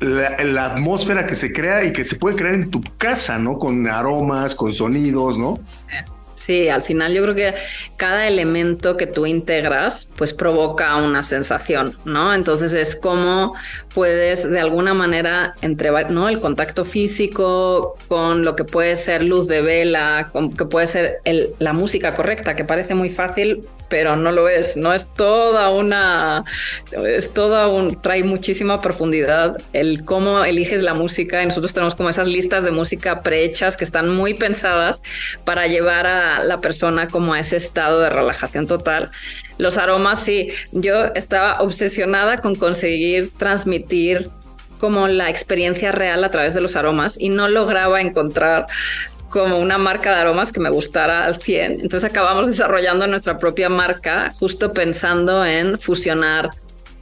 la, 0.00 0.42
la, 0.42 0.66
atmósfera 0.66 1.28
que 1.28 1.36
se 1.36 1.52
crea 1.52 1.84
y 1.84 1.92
que 1.92 2.02
se 2.02 2.16
puede 2.16 2.34
crear 2.34 2.56
en 2.56 2.72
tu 2.72 2.82
casa, 2.98 3.38
¿no? 3.38 3.56
Con 3.56 3.86
aromas, 3.86 4.56
con 4.56 4.72
sonidos, 4.72 5.38
¿no? 5.38 5.60
Sí, 6.50 6.68
al 6.68 6.82
final 6.82 7.14
yo 7.14 7.22
creo 7.22 7.34
que 7.36 7.54
cada 7.96 8.26
elemento 8.26 8.96
que 8.96 9.06
tú 9.06 9.24
integras 9.24 10.08
pues 10.16 10.32
provoca 10.32 10.96
una 10.96 11.22
sensación, 11.22 11.96
¿no? 12.04 12.34
Entonces 12.34 12.72
es 12.72 12.96
como 12.96 13.54
puedes 13.94 14.50
de 14.50 14.58
alguna 14.58 14.92
manera 14.92 15.54
entre, 15.62 15.92
¿no? 16.08 16.28
El 16.28 16.40
contacto 16.40 16.84
físico 16.84 17.96
con 18.08 18.44
lo 18.44 18.56
que 18.56 18.64
puede 18.64 18.96
ser 18.96 19.22
luz 19.22 19.46
de 19.46 19.62
vela, 19.62 20.30
con 20.32 20.52
que 20.52 20.64
puede 20.64 20.88
ser 20.88 21.20
la 21.60 21.72
música 21.72 22.16
correcta, 22.16 22.56
que 22.56 22.64
parece 22.64 22.96
muy 22.96 23.10
fácil, 23.10 23.62
pero 23.90 24.16
no 24.16 24.32
lo 24.32 24.48
es, 24.48 24.78
no 24.78 24.94
es 24.94 25.12
toda 25.14 25.68
una, 25.68 26.44
es 27.06 27.34
toda 27.34 27.68
un, 27.68 28.00
trae 28.00 28.24
muchísima 28.24 28.80
profundidad 28.80 29.58
el 29.74 30.04
cómo 30.06 30.42
eliges 30.44 30.82
la 30.82 30.94
música 30.94 31.44
nosotros 31.44 31.74
tenemos 31.74 31.94
como 31.94 32.08
esas 32.08 32.28
listas 32.28 32.62
de 32.62 32.70
música 32.70 33.22
prehechas 33.22 33.76
que 33.76 33.84
están 33.84 34.08
muy 34.08 34.34
pensadas 34.34 35.02
para 35.44 35.66
llevar 35.66 36.06
a 36.06 36.44
la 36.44 36.58
persona 36.58 37.08
como 37.08 37.34
a 37.34 37.40
ese 37.40 37.56
estado 37.56 38.00
de 38.00 38.08
relajación 38.08 38.66
total. 38.66 39.10
Los 39.58 39.78
aromas, 39.78 40.22
sí, 40.22 40.52
yo 40.72 41.06
estaba 41.14 41.60
obsesionada 41.60 42.38
con 42.38 42.54
conseguir 42.54 43.30
transmitir 43.36 44.30
como 44.78 45.08
la 45.08 45.28
experiencia 45.28 45.92
real 45.92 46.24
a 46.24 46.30
través 46.30 46.54
de 46.54 46.60
los 46.60 46.76
aromas 46.76 47.16
y 47.18 47.28
no 47.28 47.48
lograba 47.48 48.00
encontrar 48.00 48.66
como 49.30 49.58
una 49.58 49.78
marca 49.78 50.14
de 50.14 50.20
aromas 50.20 50.52
que 50.52 50.60
me 50.60 50.70
gustara 50.70 51.24
al 51.24 51.40
100. 51.40 51.80
Entonces 51.80 52.04
acabamos 52.04 52.46
desarrollando 52.46 53.06
nuestra 53.06 53.38
propia 53.38 53.68
marca 53.68 54.32
justo 54.38 54.72
pensando 54.72 55.44
en 55.44 55.78
fusionar, 55.78 56.50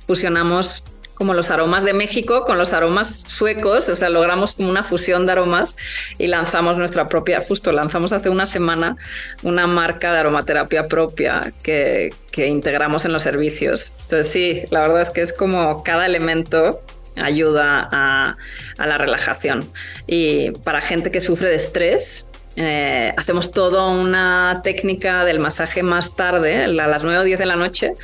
fusionamos 0.06 0.84
como 1.18 1.34
los 1.34 1.50
aromas 1.50 1.82
de 1.82 1.92
México 1.94 2.44
con 2.46 2.58
los 2.58 2.72
aromas 2.72 3.24
suecos, 3.26 3.88
o 3.88 3.96
sea, 3.96 4.08
logramos 4.08 4.54
como 4.54 4.70
una 4.70 4.84
fusión 4.84 5.26
de 5.26 5.32
aromas 5.32 5.76
y 6.16 6.28
lanzamos 6.28 6.78
nuestra 6.78 7.08
propia, 7.08 7.44
justo 7.46 7.72
lanzamos 7.72 8.12
hace 8.12 8.28
una 8.28 8.46
semana 8.46 8.96
una 9.42 9.66
marca 9.66 10.12
de 10.12 10.20
aromaterapia 10.20 10.86
propia 10.86 11.52
que, 11.64 12.14
que 12.30 12.46
integramos 12.46 13.04
en 13.04 13.12
los 13.12 13.22
servicios. 13.22 13.90
Entonces 14.02 14.32
sí, 14.32 14.62
la 14.70 14.82
verdad 14.82 15.00
es 15.00 15.10
que 15.10 15.22
es 15.22 15.32
como 15.32 15.82
cada 15.82 16.06
elemento 16.06 16.80
ayuda 17.20 17.88
a, 17.90 18.36
la 18.78 18.98
relajación. 18.98 19.68
Y 20.06 20.50
para 20.50 20.80
gente 20.80 21.10
que 21.10 21.20
sufre 21.20 21.48
de 21.48 21.56
estrés, 21.56 22.26
eh, 22.56 23.12
hacemos 23.16 23.50
toda 23.52 23.86
una 23.86 24.60
técnica 24.62 25.24
del 25.24 25.38
masaje 25.38 25.82
más 25.82 26.16
tarde, 26.16 26.64
a 26.64 26.68
las 26.68 27.04
9 27.04 27.18
o 27.18 27.24
10 27.24 27.38
de 27.38 27.46
la 27.46 27.56
noche, 27.56 27.94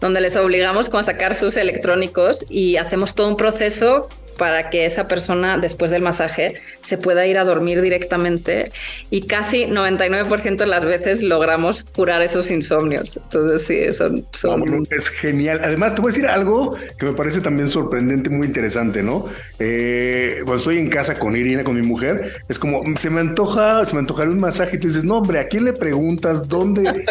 donde 0.00 0.20
les 0.20 0.36
obligamos 0.36 0.92
a 0.92 1.02
sacar 1.02 1.34
sus 1.34 1.56
electrónicos 1.56 2.44
y 2.50 2.76
hacemos 2.76 3.14
todo 3.14 3.28
un 3.28 3.36
proceso 3.36 4.08
para 4.36 4.70
que 4.70 4.86
esa 4.86 5.08
persona 5.08 5.58
después 5.58 5.90
del 5.90 6.02
masaje 6.02 6.54
se 6.82 6.98
pueda 6.98 7.26
ir 7.26 7.38
a 7.38 7.44
dormir 7.44 7.80
directamente 7.80 8.70
y 9.10 9.26
casi 9.26 9.64
99% 9.64 10.56
de 10.56 10.66
las 10.66 10.84
veces 10.84 11.22
logramos 11.22 11.84
curar 11.84 12.22
esos 12.22 12.50
insomnios. 12.50 13.16
Entonces 13.16 13.62
sí, 13.62 13.92
son... 13.92 14.24
son... 14.32 14.86
es 14.90 15.08
genial. 15.08 15.60
Además, 15.62 15.94
te 15.94 16.00
voy 16.00 16.10
a 16.10 16.14
decir 16.14 16.28
algo 16.28 16.76
que 16.98 17.06
me 17.06 17.12
parece 17.12 17.40
también 17.40 17.68
sorprendente, 17.68 18.30
muy 18.30 18.46
interesante, 18.46 19.02
¿no? 19.02 19.26
Eh, 19.58 20.36
cuando 20.44 20.58
estoy 20.58 20.78
en 20.78 20.88
casa 20.88 21.18
con 21.18 21.36
Irina, 21.36 21.64
con 21.64 21.74
mi 21.74 21.82
mujer, 21.82 22.42
es 22.48 22.58
como, 22.58 22.82
se 22.96 23.10
me 23.10 23.20
antoja, 23.20 23.84
se 23.86 23.94
me 23.94 24.00
antojaría 24.00 24.32
un 24.32 24.40
masaje 24.40 24.76
y 24.76 24.80
tú 24.80 24.88
dices, 24.88 25.04
no, 25.04 25.18
hombre, 25.18 25.40
¿a 25.40 25.48
quién 25.48 25.64
le 25.64 25.72
preguntas? 25.72 26.48
¿Dónde? 26.48 26.82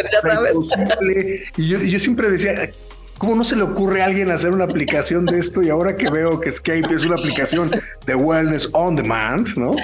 y 1.57 1.67
yo, 1.67 1.77
y 1.77 1.91
yo 1.91 1.99
siempre 1.99 2.29
decía, 2.29 2.69
¿Cómo 3.21 3.35
no 3.35 3.43
se 3.43 3.55
le 3.55 3.61
ocurre 3.61 4.01
a 4.01 4.05
alguien 4.05 4.31
hacer 4.31 4.49
una 4.49 4.63
aplicación 4.63 5.27
de 5.27 5.37
esto? 5.37 5.61
Y 5.61 5.69
ahora 5.69 5.95
que 5.95 6.09
veo 6.09 6.39
que 6.39 6.49
Skype 6.49 6.91
es 6.91 7.03
una 7.03 7.17
aplicación 7.17 7.69
de 8.03 8.15
wellness 8.15 8.67
on 8.73 8.95
demand, 8.95 9.47
¿no? 9.57 9.75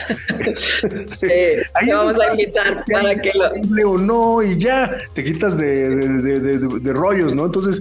Este, 0.92 1.60
sí, 1.60 1.92
vamos 1.92 2.16
a 2.20 2.32
invitar 2.32 2.66
para 2.92 3.22
que 3.22 3.32
lo... 3.36 3.92
O 3.92 3.98
no, 4.00 4.42
y 4.42 4.58
ya 4.58 4.98
te 5.14 5.24
quitas 5.24 5.56
de, 5.56 6.92
rollos, 6.94 7.36
¿no? 7.36 7.46
Entonces, 7.46 7.80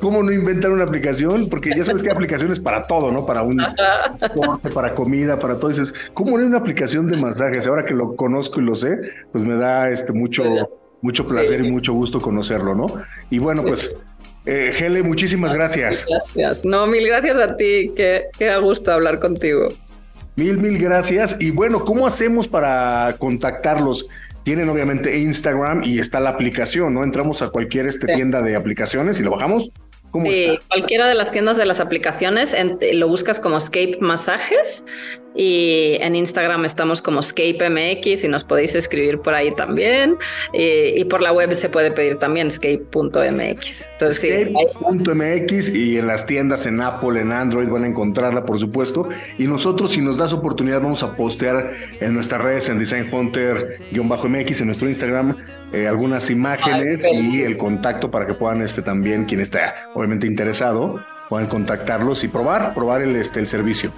¿cómo 0.00 0.22
no 0.22 0.32
inventar 0.32 0.70
una 0.70 0.84
aplicación? 0.84 1.50
Porque 1.50 1.76
ya 1.76 1.84
sabes 1.84 2.02
que 2.02 2.08
hay 2.08 2.14
aplicaciones 2.14 2.58
para 2.58 2.80
todo, 2.86 3.12
¿no? 3.12 3.26
Para 3.26 3.42
un 3.42 3.62
corte, 4.34 4.70
para 4.70 4.94
comida, 4.94 5.38
para 5.38 5.58
todo. 5.58 5.68
Dices, 5.68 5.92
¿cómo 6.14 6.30
no 6.30 6.38
hay 6.38 6.46
una 6.46 6.58
aplicación 6.58 7.08
de 7.08 7.18
masajes? 7.18 7.66
Ahora 7.66 7.84
que 7.84 7.92
lo 7.92 8.16
conozco 8.16 8.58
y 8.62 8.64
lo 8.64 8.74
sé, 8.74 8.96
pues 9.32 9.44
me 9.44 9.56
da 9.56 9.90
este 9.90 10.14
mucho, 10.14 10.44
mucho 11.02 11.28
placer 11.28 11.60
y 11.60 11.70
mucho 11.70 11.92
gusto 11.92 12.22
conocerlo, 12.22 12.74
¿no? 12.74 12.86
Y 13.28 13.38
bueno, 13.38 13.62
pues 13.62 13.94
eh, 14.46 14.72
Hele, 14.78 15.02
muchísimas 15.02 15.52
gracias. 15.52 16.06
Gracias. 16.08 16.64
No, 16.64 16.86
mil 16.86 17.06
gracias 17.06 17.36
a 17.36 17.56
ti. 17.56 17.92
Qué, 17.96 18.26
qué 18.38 18.50
a 18.50 18.58
gusto 18.58 18.92
hablar 18.92 19.18
contigo. 19.18 19.68
Mil, 20.36 20.58
mil 20.58 20.78
gracias. 20.78 21.36
Y 21.40 21.50
bueno, 21.50 21.84
¿cómo 21.84 22.06
hacemos 22.06 22.46
para 22.46 23.16
contactarlos? 23.18 24.06
Tienen 24.44 24.68
obviamente 24.68 25.18
Instagram 25.18 25.82
y 25.84 25.98
está 25.98 26.20
la 26.20 26.30
aplicación, 26.30 26.94
¿no? 26.94 27.02
Entramos 27.02 27.42
a 27.42 27.48
cualquier 27.48 27.86
este, 27.86 28.06
tienda 28.06 28.40
de 28.42 28.54
aplicaciones 28.54 29.18
y 29.18 29.24
lo 29.24 29.32
bajamos 29.32 29.72
sí, 30.24 30.58
cualquiera 30.68 31.06
de 31.06 31.14
las 31.14 31.30
tiendas 31.30 31.56
de 31.56 31.66
las 31.66 31.80
aplicaciones 31.80 32.54
lo 32.92 33.08
buscas 33.08 33.40
como 33.40 33.58
Scape 33.60 33.98
Masajes 34.00 34.84
y 35.36 35.98
en 36.00 36.16
Instagram 36.16 36.64
estamos 36.64 37.02
como 37.02 37.20
Scape 37.20 37.58
MX 37.68 38.24
y 38.24 38.28
nos 38.28 38.42
podéis 38.44 38.74
escribir 38.74 39.20
por 39.20 39.34
ahí 39.34 39.54
también 39.54 40.16
y, 40.52 41.04
por 41.04 41.20
la 41.20 41.32
web 41.32 41.54
se 41.54 41.68
puede 41.68 41.90
pedir 41.92 42.18
también 42.18 42.50
scape.mx. 42.50 43.84
Scape.mx 44.10 45.68
y 45.68 45.98
en 45.98 46.06
las 46.06 46.26
tiendas 46.26 46.66
en 46.66 46.80
Apple, 46.80 47.20
en 47.20 47.32
Android 47.32 47.68
van 47.68 47.84
a 47.84 47.86
encontrarla 47.86 48.44
por 48.44 48.58
supuesto 48.58 49.08
y 49.38 49.44
nosotros 49.44 49.92
si 49.92 50.00
nos 50.00 50.16
das 50.16 50.32
oportunidad 50.32 50.80
vamos 50.80 51.02
a 51.02 51.14
postear 51.14 51.72
en 52.00 52.14
nuestras 52.14 52.40
redes 52.40 52.68
en 52.68 52.78
Design 52.78 53.06
Hunter-MX 53.12 54.60
en 54.60 54.66
nuestro 54.66 54.88
Instagram 54.88 55.36
eh, 55.72 55.86
algunas 55.86 56.30
imágenes 56.30 57.04
y 57.12 57.42
el 57.42 57.58
contacto 57.58 58.10
para 58.10 58.26
que 58.26 58.34
puedan 58.34 58.62
este 58.62 58.82
también 58.82 59.26
quien 59.26 59.40
está 59.40 59.90
obviamente 59.94 60.26
interesado 60.26 61.04
puedan 61.28 61.48
contactarlos 61.48 62.24
y 62.24 62.28
probar 62.28 62.72
probar 62.74 63.02
el 63.02 63.16
este 63.16 63.40
el 63.40 63.48
servicio. 63.48 63.92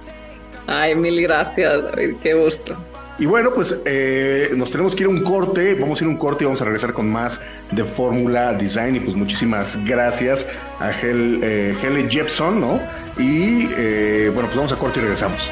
Ay, 0.71 0.95
mil 0.95 1.19
gracias, 1.19 1.81
qué 2.21 2.35
gusto. 2.35 2.77
Y 3.17 3.25
bueno, 3.25 3.51
pues 3.53 3.81
eh, 3.85 4.51
nos 4.55 4.71
tenemos 4.71 4.95
que 4.95 5.01
ir 5.01 5.07
a 5.07 5.09
un 5.09 5.23
corte, 5.23 5.73
vamos 5.73 5.99
a 5.99 6.03
ir 6.03 6.09
a 6.09 6.13
un 6.13 6.17
corte 6.17 6.43
y 6.43 6.45
vamos 6.45 6.61
a 6.61 6.65
regresar 6.65 6.93
con 6.93 7.09
más 7.09 7.41
de 7.71 7.83
Fórmula 7.83 8.53
Design 8.53 8.95
y 8.95 8.99
pues 8.99 9.15
muchísimas 9.15 9.83
gracias 9.83 10.47
a 10.79 10.91
Hel, 10.91 11.39
eh, 11.43 12.07
Jepson, 12.09 12.61
¿no? 12.61 12.79
Y 13.17 13.65
bueno, 14.27 14.43
pues 14.43 14.55
vamos 14.55 14.71
a 14.71 14.75
corte 14.75 14.99
y 14.99 15.01
regresamos. 15.01 15.49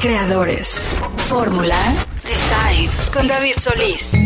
Creadores. 0.00 0.80
Fórmula. 1.28 1.76
Design. 2.24 2.88
Con 3.12 3.26
David 3.26 3.54
Solís. 3.58 4.16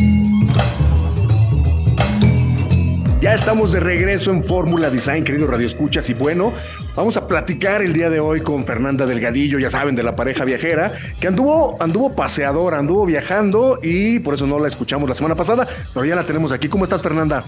Ya 3.22 3.32
estamos 3.32 3.72
de 3.72 3.80
regreso 3.80 4.32
en 4.32 4.42
Fórmula 4.42 4.90
Design, 4.90 5.24
queridos 5.24 5.48
radioescuchas. 5.48 6.10
Y 6.10 6.14
bueno, 6.14 6.52
vamos 6.94 7.16
a 7.16 7.26
platicar 7.26 7.80
el 7.80 7.94
día 7.94 8.10
de 8.10 8.20
hoy 8.20 8.40
con 8.40 8.66
Fernanda 8.66 9.06
Delgadillo, 9.06 9.58
ya 9.58 9.70
saben, 9.70 9.96
de 9.96 10.02
la 10.02 10.14
pareja 10.14 10.44
viajera, 10.44 10.92
que 11.18 11.28
anduvo, 11.28 11.78
anduvo 11.80 12.14
paseadora, 12.14 12.78
anduvo 12.78 13.06
viajando 13.06 13.78
y 13.82 14.18
por 14.18 14.34
eso 14.34 14.46
no 14.46 14.58
la 14.58 14.68
escuchamos 14.68 15.08
la 15.08 15.14
semana 15.14 15.36
pasada, 15.36 15.66
pero 15.94 16.04
ya 16.04 16.16
la 16.16 16.26
tenemos 16.26 16.52
aquí. 16.52 16.68
¿Cómo 16.68 16.84
estás, 16.84 17.02
Fernanda? 17.02 17.44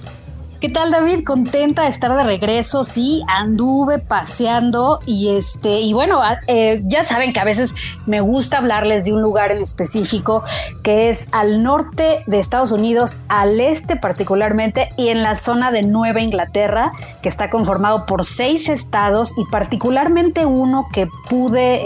¿Qué 0.65 0.71
tal, 0.71 0.91
David? 0.91 1.25
Contenta 1.25 1.83
de 1.83 1.89
estar 1.89 2.17
de 2.17 2.25
regreso. 2.25 2.85
Sí, 2.85 3.23
anduve 3.29 3.99
paseando 3.99 4.99
y 5.05 5.37
este, 5.37 5.81
y 5.81 5.93
bueno, 5.93 6.23
eh, 6.47 6.81
ya 6.85 7.05
saben 7.05 7.35
que 7.35 7.41
a 7.41 7.45
veces 7.45 7.75
me 8.07 8.23
gusta 8.23 8.57
hablarles 8.57 9.05
de 9.05 9.13
un 9.13 9.21
lugar 9.21 9.53
en 9.53 9.61
específico 9.61 10.43
que 10.83 11.11
es 11.11 11.29
al 11.33 11.63
norte 11.63 12.25
de 12.27 12.39
Estados 12.39 12.73
Unidos, 12.73 13.21
al 13.29 13.61
este 13.61 13.97
particularmente, 13.97 14.89
y 14.97 15.11
en 15.11 15.23
la 15.23 15.37
zona 15.37 15.71
de 15.71 15.83
Nueva 15.83 16.23
Inglaterra, 16.23 16.93
que 17.21 17.29
está 17.29 17.51
conformado 17.51 18.07
por 18.07 18.25
seis 18.25 18.71
estados 18.71 19.35
y 19.37 19.45
particularmente 19.51 20.47
uno 20.47 20.89
que 20.91 21.09
pude 21.29 21.83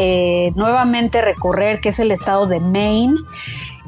eh, 0.46 0.52
nuevamente 0.54 1.20
recorrer, 1.20 1.80
que 1.80 1.88
es 1.88 1.98
el 1.98 2.12
estado 2.12 2.46
de 2.46 2.60
Maine. 2.60 3.16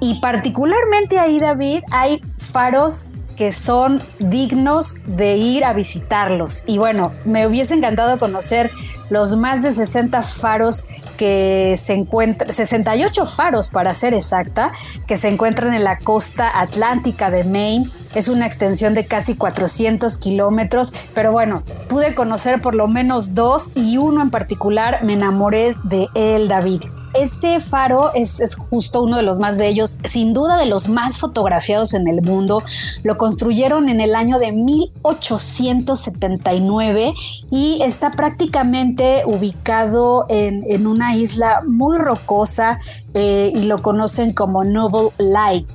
Y 0.01 0.19
particularmente 0.19 1.19
ahí, 1.19 1.39
David, 1.39 1.83
hay 1.93 2.21
faros 2.39 3.09
que 3.41 3.53
son 3.53 4.03
dignos 4.19 4.97
de 5.07 5.39
ir 5.39 5.65
a 5.65 5.73
visitarlos. 5.73 6.63
Y 6.67 6.77
bueno, 6.77 7.13
me 7.25 7.47
hubiese 7.47 7.73
encantado 7.73 8.19
conocer 8.19 8.71
los 9.09 9.35
más 9.35 9.63
de 9.63 9.73
60 9.73 10.23
faros 10.23 10.87
que 11.17 11.75
se 11.79 11.95
encuentran, 11.95 12.53
68 12.53 13.25
faros 13.25 13.71
para 13.71 13.95
ser 13.95 14.13
exacta, 14.13 14.73
que 15.07 15.17
se 15.17 15.29
encuentran 15.29 15.73
en 15.73 15.85
la 15.85 15.97
costa 16.01 16.51
atlántica 16.61 17.31
de 17.31 17.45
Maine. 17.45 17.89
Es 18.15 18.29
una 18.29 18.45
extensión 18.45 18.93
de 18.93 19.07
casi 19.07 19.37
400 19.37 20.19
kilómetros, 20.19 20.93
pero 21.15 21.33
bueno, 21.33 21.63
pude 21.89 22.15
conocer 22.15 22.61
por 22.61 22.75
lo 22.75 22.89
menos 22.89 23.35
dos 23.35 23.71
y 23.75 23.97
uno 23.97 24.21
en 24.21 24.29
particular 24.29 25.03
me 25.03 25.15
enamoré 25.15 25.77
de 25.85 26.09
él, 26.15 26.47
David. 26.49 26.83
Este 27.15 27.61
faro 27.61 28.13
es, 28.15 28.57
justo 28.57 29.03
uno 29.03 29.17
de 29.17 29.23
los 29.23 29.39
más 29.39 29.59
bellos, 29.59 29.99
sin 30.05 30.33
duda 30.33 30.57
de 30.57 30.65
los 30.67 30.89
más 30.89 31.19
fotografiados 31.19 31.93
en 31.95 32.09
el 32.09 32.23
mundo. 32.23 32.63
Lo 33.03 33.19
construyeron 33.19 33.89
en 33.89 34.01
el 34.01 34.15
año 34.15 34.39
de 34.39 34.53
1879 34.53 37.15
y 37.51 37.83
está 37.83 38.13
prácticamente 38.13 39.25
ubicado 39.27 40.27
en, 40.29 40.87
una 40.87 41.17
isla 41.17 41.63
muy 41.67 41.99
rocosa 41.99 42.79
eh, 43.15 43.53
y 43.55 43.63
lo 43.63 43.83
conocen 43.83 44.33
como 44.33 44.63
Noble 44.65 45.11
Light. 45.19 45.67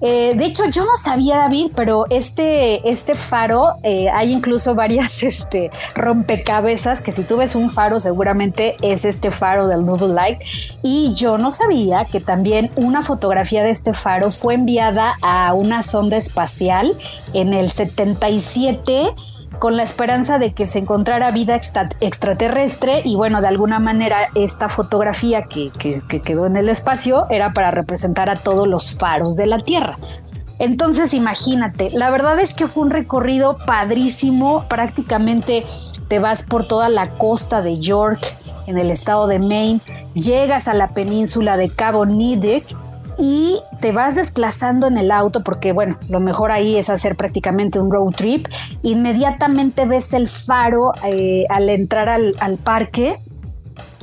Eh, 0.00 0.34
de 0.36 0.44
hecho, 0.44 0.64
yo 0.70 0.84
no 0.84 0.96
sabía, 0.96 1.36
David, 1.36 1.72
pero 1.74 2.06
este, 2.10 2.88
este 2.88 3.14
faro, 3.14 3.76
eh, 3.82 4.08
hay 4.08 4.32
incluso 4.32 4.74
varias 4.74 5.22
este, 5.22 5.70
rompecabezas 5.94 7.02
que 7.02 7.12
si 7.12 7.22
tú 7.24 7.36
ves 7.36 7.54
un 7.54 7.70
faro, 7.70 8.00
seguramente 8.00 8.76
es 8.82 9.04
este 9.04 9.30
faro 9.30 9.68
del 9.68 9.84
Noble 9.84 10.14
Light. 10.14 10.40
Y 10.82 11.12
yo 11.14 11.38
no 11.38 11.50
sabía 11.50 12.06
que 12.06 12.20
también 12.20 12.70
una 12.76 13.02
fotografía 13.02 13.62
de 13.62 13.70
este 13.70 13.94
faro 13.94 14.30
fue 14.30 14.54
enviada 14.54 15.16
a 15.22 15.52
una 15.54 15.82
sonda 15.82 16.16
espacial 16.16 16.96
en 17.32 17.52
el 17.52 17.70
77 17.70 19.14
con 19.58 19.76
la 19.76 19.82
esperanza 19.82 20.38
de 20.38 20.52
que 20.52 20.66
se 20.66 20.78
encontrara 20.78 21.30
vida 21.30 21.54
extraterrestre 21.54 23.02
y 23.04 23.16
bueno, 23.16 23.40
de 23.40 23.48
alguna 23.48 23.78
manera 23.78 24.28
esta 24.34 24.68
fotografía 24.68 25.42
que, 25.42 25.70
quedó 26.24 26.46
en 26.46 26.56
el 26.56 26.68
espacio 26.68 27.26
era 27.30 27.52
para 27.52 27.70
representar 27.70 28.30
a 28.30 28.36
todos 28.36 28.66
los 28.66 28.96
faros 28.96 29.36
de 29.36 29.46
la 29.46 29.62
Tierra. 29.62 29.98
Entonces 30.58 31.14
imagínate, 31.14 31.90
la 31.90 32.10
verdad 32.10 32.38
es 32.38 32.52
que 32.52 32.68
fue 32.68 32.82
un 32.82 32.90
recorrido 32.90 33.56
padrísimo, 33.64 34.66
prácticamente 34.68 35.64
te 36.08 36.18
vas 36.18 36.42
por 36.42 36.68
toda 36.68 36.90
la 36.90 37.16
costa 37.16 37.62
de 37.62 37.76
York, 37.76 38.36
en 38.66 38.78
el 38.78 38.90
estado 38.90 39.26
de 39.26 39.38
Maine, 39.38 39.80
llegas 40.14 40.68
a 40.68 40.74
la 40.74 40.88
península 40.88 41.56
de 41.56 41.74
Cabo 41.74 42.06
Nidic 42.06 42.76
y 43.20 43.60
te 43.80 43.92
vas 43.92 44.16
desplazando 44.16 44.86
en 44.86 44.98
el 44.98 45.10
auto 45.10 45.44
porque 45.44 45.72
bueno, 45.72 45.98
lo 46.08 46.20
mejor 46.20 46.50
ahí 46.50 46.76
es 46.76 46.90
hacer 46.90 47.16
prácticamente 47.16 47.78
un 47.78 47.90
road 47.90 48.12
trip. 48.14 48.46
Inmediatamente 48.82 49.84
ves 49.84 50.14
el 50.14 50.28
faro 50.28 50.92
eh, 51.04 51.44
al 51.50 51.68
entrar 51.68 52.08
al, 52.08 52.34
parque 52.64 53.18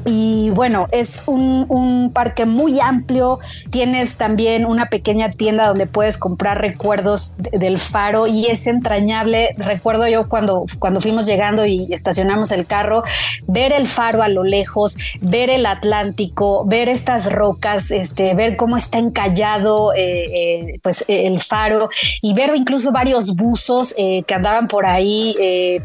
y 0.07 0.49
bueno, 0.51 0.87
es 0.91 1.23
un, 1.25 1.67
parque 2.13 2.45
muy 2.45 2.79
amplio. 2.79 3.39
Tienes 3.69 4.17
también 4.17 4.65
una 4.65 4.87
pequeña 4.87 5.29
tienda 5.29 5.67
donde 5.67 5.85
puedes 5.85 6.17
comprar 6.17 6.61
recuerdos 6.61 7.35
del 7.37 7.79
faro 7.79 8.27
y 8.27 8.47
es 8.47 8.65
entrañable. 8.67 9.53
Recuerdo 9.57 10.07
yo 10.07 10.29
cuando, 10.29 10.65
cuando 10.79 11.01
fuimos 11.01 11.25
llegando 11.25 11.65
y 11.65 11.93
estacionamos 11.93 12.51
el 12.51 12.65
carro, 12.65 13.03
ver 13.45 13.73
el 13.73 13.87
faro 13.87 14.23
a 14.23 14.29
lo 14.29 14.43
lejos, 14.43 14.97
ver 15.21 15.49
el 15.49 15.65
Atlántico, 15.65 16.65
ver 16.65 16.87
estas 16.87 17.31
rocas, 17.31 17.91
este, 17.91 18.33
ver 18.33 18.55
cómo 18.55 18.77
está 18.77 18.99
encallado 18.99 19.93
eh, 19.93 20.71
eh, 20.71 20.79
pues 20.81 21.03
el 21.07 21.39
faro 21.39 21.89
y 22.21 22.33
ver 22.33 22.55
incluso 22.55 22.91
varios 22.91 23.35
buzos 23.35 23.93
eh, 23.97 24.23
que 24.23 24.33
andaban 24.33 24.67
por 24.67 24.85
ahí 24.85 25.35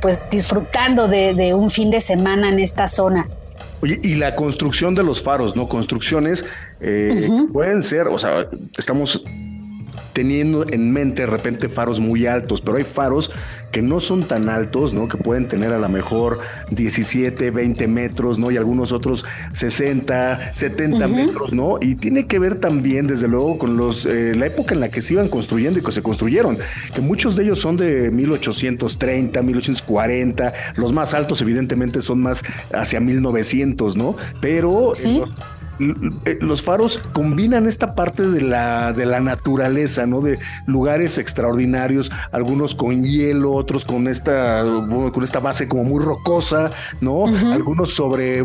pues 0.00 0.30
disfrutando 0.30 1.08
de 1.08 1.54
un 1.54 1.70
fin 1.70 1.90
de 1.90 2.00
semana 2.00 2.48
en 2.48 2.60
esta 2.60 2.86
zona. 2.86 3.26
Oye, 3.82 4.00
y 4.02 4.14
la 4.14 4.36
construcción 4.36 4.94
de 4.94 5.02
los 5.02 5.20
faros, 5.20 5.56
¿no? 5.56 5.68
Construcciones 5.68 6.44
eh, 6.80 7.28
pueden 7.52 7.82
ser, 7.82 8.06
o 8.06 8.18
sea, 8.18 8.48
estamos 8.78 9.24
teniendo 10.12 10.66
en 10.68 10.92
mente 10.92 11.22
de 11.22 11.26
repente 11.26 11.68
faros 11.68 12.00
muy 12.00 12.26
altos, 12.26 12.60
pero 12.60 12.76
hay 12.76 12.84
faros 12.84 13.30
que 13.72 13.80
no 13.80 14.00
son 14.00 14.24
tan 14.24 14.48
altos, 14.50 14.92
¿no? 14.92 15.08
Que 15.08 15.16
pueden 15.16 15.48
tener 15.48 15.72
a 15.72 15.78
lo 15.78 15.88
mejor 15.88 16.40
17, 16.70 17.50
20 17.50 17.88
metros, 17.88 18.38
¿no? 18.38 18.50
Y 18.50 18.58
algunos 18.58 18.92
otros 18.92 19.24
60, 19.52 20.50
70 20.52 21.08
metros, 21.08 21.54
¿no? 21.54 21.78
Y 21.80 21.94
tiene 21.94 22.26
que 22.26 22.38
ver 22.38 22.56
también, 22.56 23.06
desde 23.06 23.28
luego, 23.28 23.58
con 23.58 23.78
los 23.78 24.04
eh, 24.04 24.34
la 24.36 24.46
época 24.46 24.74
en 24.74 24.80
la 24.80 24.90
que 24.90 25.00
se 25.00 25.14
iban 25.14 25.28
construyendo 25.28 25.78
y 25.78 25.82
que 25.82 25.90
se 25.90 26.02
construyeron, 26.02 26.58
que 26.94 27.00
muchos 27.00 27.34
de 27.34 27.44
ellos 27.44 27.58
son 27.60 27.78
de 27.78 28.10
1830, 28.10 29.40
1840, 29.40 30.52
los 30.76 30.92
más 30.92 31.14
altos 31.14 31.40
evidentemente 31.40 32.02
son 32.02 32.20
más 32.20 32.44
hacia 32.74 33.00
1900, 33.00 33.96
¿no? 33.96 34.16
Pero 34.40 34.92
¿Sí? 34.94 35.16
Eh, 35.16 35.20
los 35.20 35.34
faros 36.62 36.98
combinan 37.12 37.66
esta 37.66 37.94
parte 37.94 38.26
de 38.28 38.40
la, 38.40 38.92
de 38.92 39.06
la 39.06 39.20
naturaleza, 39.20 40.06
¿no? 40.06 40.20
De 40.20 40.38
lugares 40.66 41.18
extraordinarios, 41.18 42.10
algunos 42.30 42.74
con 42.74 43.02
hielo, 43.02 43.52
otros 43.52 43.84
con 43.84 44.08
esta, 44.08 44.64
con 45.12 45.22
esta 45.22 45.40
base 45.40 45.68
como 45.68 45.84
muy 45.84 46.02
rocosa, 46.02 46.70
¿no? 47.00 47.26
Algunos 47.26 47.94
sobre 47.94 48.44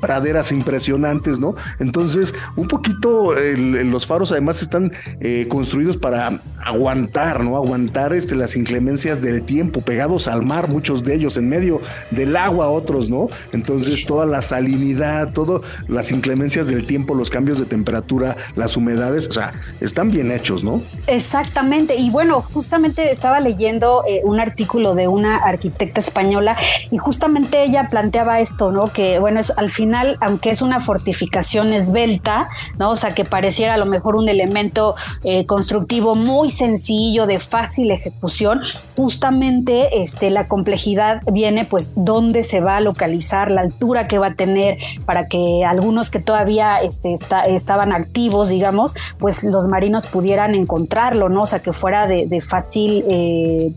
praderas 0.00 0.52
impresionantes, 0.52 1.38
¿no? 1.38 1.54
Entonces, 1.78 2.34
un 2.56 2.68
poquito 2.68 3.34
los 3.34 4.06
faros 4.06 4.32
además 4.32 4.62
están 4.62 4.92
eh, 5.20 5.46
construidos 5.48 5.96
para 5.96 6.40
aguantar, 6.64 7.42
¿no? 7.42 7.56
Aguantar 7.56 8.12
este, 8.12 8.34
las 8.34 8.56
inclemencias 8.56 9.20
del 9.22 9.42
tiempo, 9.42 9.80
pegados 9.80 10.28
al 10.28 10.42
mar, 10.44 10.68
muchos 10.68 11.04
de 11.04 11.14
ellos, 11.14 11.36
en 11.36 11.48
medio 11.48 11.80
del 12.10 12.36
agua, 12.36 12.68
otros, 12.68 13.10
¿no? 13.10 13.28
Entonces, 13.52 14.04
toda 14.06 14.26
la 14.26 14.42
salinidad, 14.42 15.32
todas 15.32 15.62
las 15.88 16.12
inclemencias 16.12 16.67
del 16.68 16.86
tiempo, 16.86 17.14
los 17.14 17.30
cambios 17.30 17.58
de 17.58 17.66
temperatura, 17.66 18.36
las 18.56 18.76
humedades, 18.76 19.28
o 19.28 19.32
sea, 19.32 19.50
están 19.80 20.10
bien 20.10 20.32
hechos, 20.32 20.64
¿no? 20.64 20.82
Exactamente. 21.06 21.96
Y 21.96 22.10
bueno, 22.10 22.42
justamente 22.42 23.10
estaba 23.10 23.40
leyendo 23.40 24.02
eh, 24.06 24.20
un 24.24 24.40
artículo 24.40 24.94
de 24.94 25.08
una 25.08 25.36
arquitecta 25.36 26.00
española 26.00 26.56
y 26.90 26.98
justamente 26.98 27.62
ella 27.62 27.88
planteaba 27.90 28.40
esto, 28.40 28.72
¿no? 28.72 28.92
Que 28.92 29.18
bueno, 29.18 29.40
al 29.56 29.70
final, 29.70 30.16
aunque 30.20 30.50
es 30.50 30.62
una 30.62 30.80
fortificación 30.80 31.72
esbelta, 31.72 32.48
¿no? 32.78 32.90
O 32.90 32.96
sea, 32.96 33.14
que 33.14 33.24
pareciera 33.24 33.74
a 33.74 33.76
lo 33.76 33.86
mejor 33.86 34.16
un 34.16 34.28
elemento 34.28 34.94
eh, 35.24 35.46
constructivo 35.46 36.14
muy 36.14 36.50
sencillo, 36.50 37.26
de 37.26 37.38
fácil 37.38 37.90
ejecución, 37.90 38.60
justamente 38.96 40.02
este, 40.02 40.30
la 40.30 40.48
complejidad 40.48 41.22
viene 41.30 41.64
pues 41.64 41.94
dónde 41.96 42.42
se 42.42 42.60
va 42.60 42.76
a 42.76 42.80
localizar, 42.80 43.50
la 43.50 43.62
altura 43.62 44.08
que 44.08 44.18
va 44.18 44.28
a 44.28 44.34
tener 44.34 44.78
para 45.04 45.28
que 45.28 45.64
algunos 45.64 46.10
que 46.10 46.20
todavía 46.20 46.57
este, 46.82 47.14
estaban 47.48 47.92
activos, 47.92 48.48
digamos, 48.48 48.94
pues 49.18 49.44
los 49.44 49.68
marinos 49.68 50.06
pudieran 50.06 50.54
encontrarlo, 50.54 51.28
¿no? 51.28 51.42
O 51.42 51.46
sea, 51.46 51.60
que 51.60 51.72
fuera 51.72 52.06
de, 52.06 52.40
fácil 52.40 53.04
eh, 53.08 53.72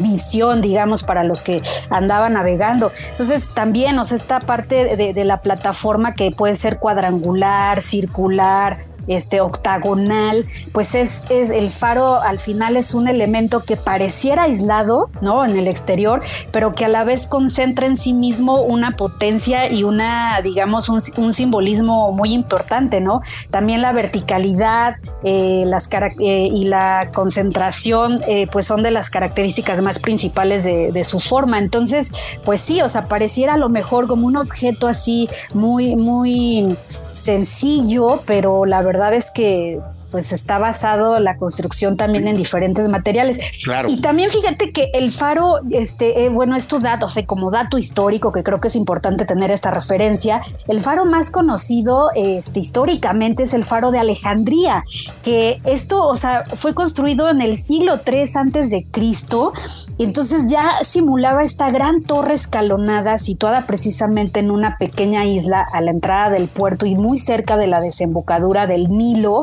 visión, 0.00 0.60
digamos, 0.60 1.02
para 1.02 1.24
los 1.24 1.42
que 1.42 1.62
andaban 1.90 2.34
navegando. 2.34 2.92
Entonces, 3.10 3.50
también, 3.54 3.98
o 3.98 4.04
sea, 4.04 4.16
esta 4.16 4.40
parte 4.40 4.96
de 4.96 5.24
la 5.24 5.38
plataforma 5.38 6.14
que 6.14 6.30
puede 6.30 6.54
ser 6.54 6.78
cuadrangular, 6.78 7.82
circular, 7.82 8.78
este 9.06 9.40
octagonal, 9.40 10.46
pues 10.72 10.94
es, 10.94 11.24
es 11.30 11.50
el 11.50 11.70
faro 11.70 12.20
al 12.22 12.38
final 12.38 12.76
es 12.76 12.94
un 12.94 13.08
elemento 13.08 13.60
que 13.60 13.76
pareciera 13.76 14.44
aislado, 14.44 15.10
¿no? 15.20 15.44
En 15.44 15.56
el 15.56 15.68
exterior, 15.68 16.22
pero 16.52 16.74
que 16.74 16.84
a 16.84 16.88
la 16.88 17.04
vez 17.04 17.26
concentra 17.26 17.86
en 17.86 17.96
sí 17.96 18.12
mismo 18.12 18.62
una 18.62 18.96
potencia 18.96 19.70
y 19.70 19.84
una, 19.84 20.40
digamos, 20.42 20.88
un, 20.88 21.32
simbolismo 21.32 22.12
muy 22.12 22.32
importante, 22.32 23.00
¿no? 23.00 23.20
También 23.50 23.82
la 23.82 23.92
verticalidad 23.92 24.96
eh, 25.22 25.64
las 25.66 25.88
eh, 25.92 26.48
y 26.52 26.64
la 26.66 27.10
concentración, 27.12 28.20
eh, 28.28 28.46
pues 28.50 28.66
son 28.66 28.82
de 28.82 28.90
las 28.90 29.10
características 29.10 29.80
más 29.82 29.98
principales 29.98 30.64
de, 30.64 30.92
de 30.92 31.04
su 31.04 31.18
forma. 31.18 31.58
Entonces, 31.58 32.12
pues 32.44 32.60
sí, 32.60 32.82
o 32.82 32.88
sea, 32.88 33.08
pareciera 33.08 33.54
a 33.54 33.58
lo 33.58 33.68
mejor 33.68 34.06
como 34.06 34.26
un 34.26 34.36
objeto 34.36 34.86
así 34.86 35.28
muy, 35.54 35.96
muy 35.96 36.76
sencillo, 37.12 38.22
pero 38.26 38.64
la 38.64 38.82
verdad 38.82 38.93
verdad 38.94 39.14
es 39.14 39.32
que 39.32 39.80
pues 40.14 40.32
está 40.32 40.58
basado 40.58 41.18
la 41.18 41.38
construcción 41.38 41.96
también 41.96 42.28
en 42.28 42.36
diferentes 42.36 42.88
materiales. 42.88 43.64
Claro. 43.64 43.88
Y 43.90 44.00
también 44.00 44.30
fíjate 44.30 44.70
que 44.70 44.92
el 44.94 45.10
faro, 45.10 45.58
este, 45.70 46.24
eh, 46.24 46.28
bueno, 46.28 46.54
estos 46.54 46.82
datos, 46.82 47.16
eh, 47.16 47.26
como 47.26 47.50
dato 47.50 47.78
histórico, 47.78 48.30
que 48.30 48.44
creo 48.44 48.60
que 48.60 48.68
es 48.68 48.76
importante 48.76 49.24
tener 49.24 49.50
esta 49.50 49.72
referencia, 49.72 50.40
el 50.68 50.80
faro 50.80 51.04
más 51.04 51.32
conocido 51.32 52.10
este, 52.14 52.60
históricamente 52.60 53.42
es 53.42 53.54
el 53.54 53.64
faro 53.64 53.90
de 53.90 53.98
Alejandría, 53.98 54.84
que 55.24 55.60
esto, 55.64 56.06
o 56.06 56.14
sea, 56.14 56.44
fue 56.44 56.74
construido 56.74 57.28
en 57.28 57.40
el 57.40 57.56
siglo 57.56 57.98
III 58.06 58.30
antes 58.36 58.70
de 58.70 58.86
Cristo, 58.88 59.52
y 59.98 60.04
entonces 60.04 60.48
ya 60.48 60.84
simulaba 60.84 61.42
esta 61.42 61.72
gran 61.72 62.04
torre 62.04 62.34
escalonada 62.34 63.18
situada 63.18 63.66
precisamente 63.66 64.38
en 64.38 64.52
una 64.52 64.78
pequeña 64.78 65.24
isla 65.24 65.66
a 65.72 65.80
la 65.80 65.90
entrada 65.90 66.30
del 66.30 66.46
puerto 66.46 66.86
y 66.86 66.94
muy 66.94 67.18
cerca 67.18 67.56
de 67.56 67.66
la 67.66 67.80
desembocadura 67.80 68.68
del 68.68 68.90
Nilo 68.90 69.40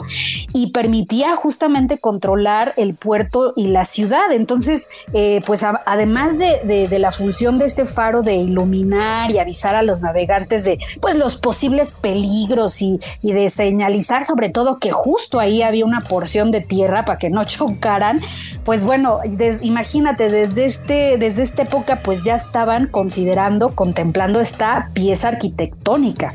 y 0.53 0.60
permitía 0.67 1.35
justamente 1.35 1.97
controlar 1.97 2.73
el 2.77 2.95
puerto 2.95 3.53
y 3.55 3.67
la 3.67 3.85
ciudad. 3.85 4.31
Entonces, 4.31 4.89
eh, 5.13 5.41
pues 5.45 5.63
además 5.63 6.39
de, 6.39 6.87
la 6.99 7.11
función 7.11 7.57
de 7.57 7.65
este 7.65 7.85
faro 7.85 8.21
de 8.21 8.35
iluminar 8.35 9.31
y 9.31 9.39
avisar 9.39 9.75
a 9.75 9.81
los 9.81 10.01
navegantes 10.01 10.63
de 10.63 10.77
pues 10.99 11.15
los 11.15 11.37
posibles 11.37 11.95
peligros 11.95 12.81
y, 12.81 12.99
de 13.21 13.49
señalizar 13.49 14.25
sobre 14.25 14.49
todo 14.49 14.77
que 14.77 14.91
justo 14.91 15.39
ahí 15.39 15.61
había 15.61 15.85
una 15.85 16.01
porción 16.01 16.51
de 16.51 16.61
tierra 16.61 17.05
para 17.05 17.17
que 17.17 17.29
no 17.29 17.43
chocaran, 17.45 18.19
pues 18.63 18.83
bueno, 18.83 19.19
imagínate, 19.61 20.29
desde, 20.29 20.65
este, 20.65 21.17
desde 21.17 21.41
esta 21.41 21.63
época 21.63 22.01
pues 22.03 22.23
ya 22.23 22.35
estaban 22.35 22.87
considerando, 22.87 23.75
contemplando 23.75 24.39
esta 24.39 24.89
pieza 24.93 25.29
arquitectónica. 25.29 26.33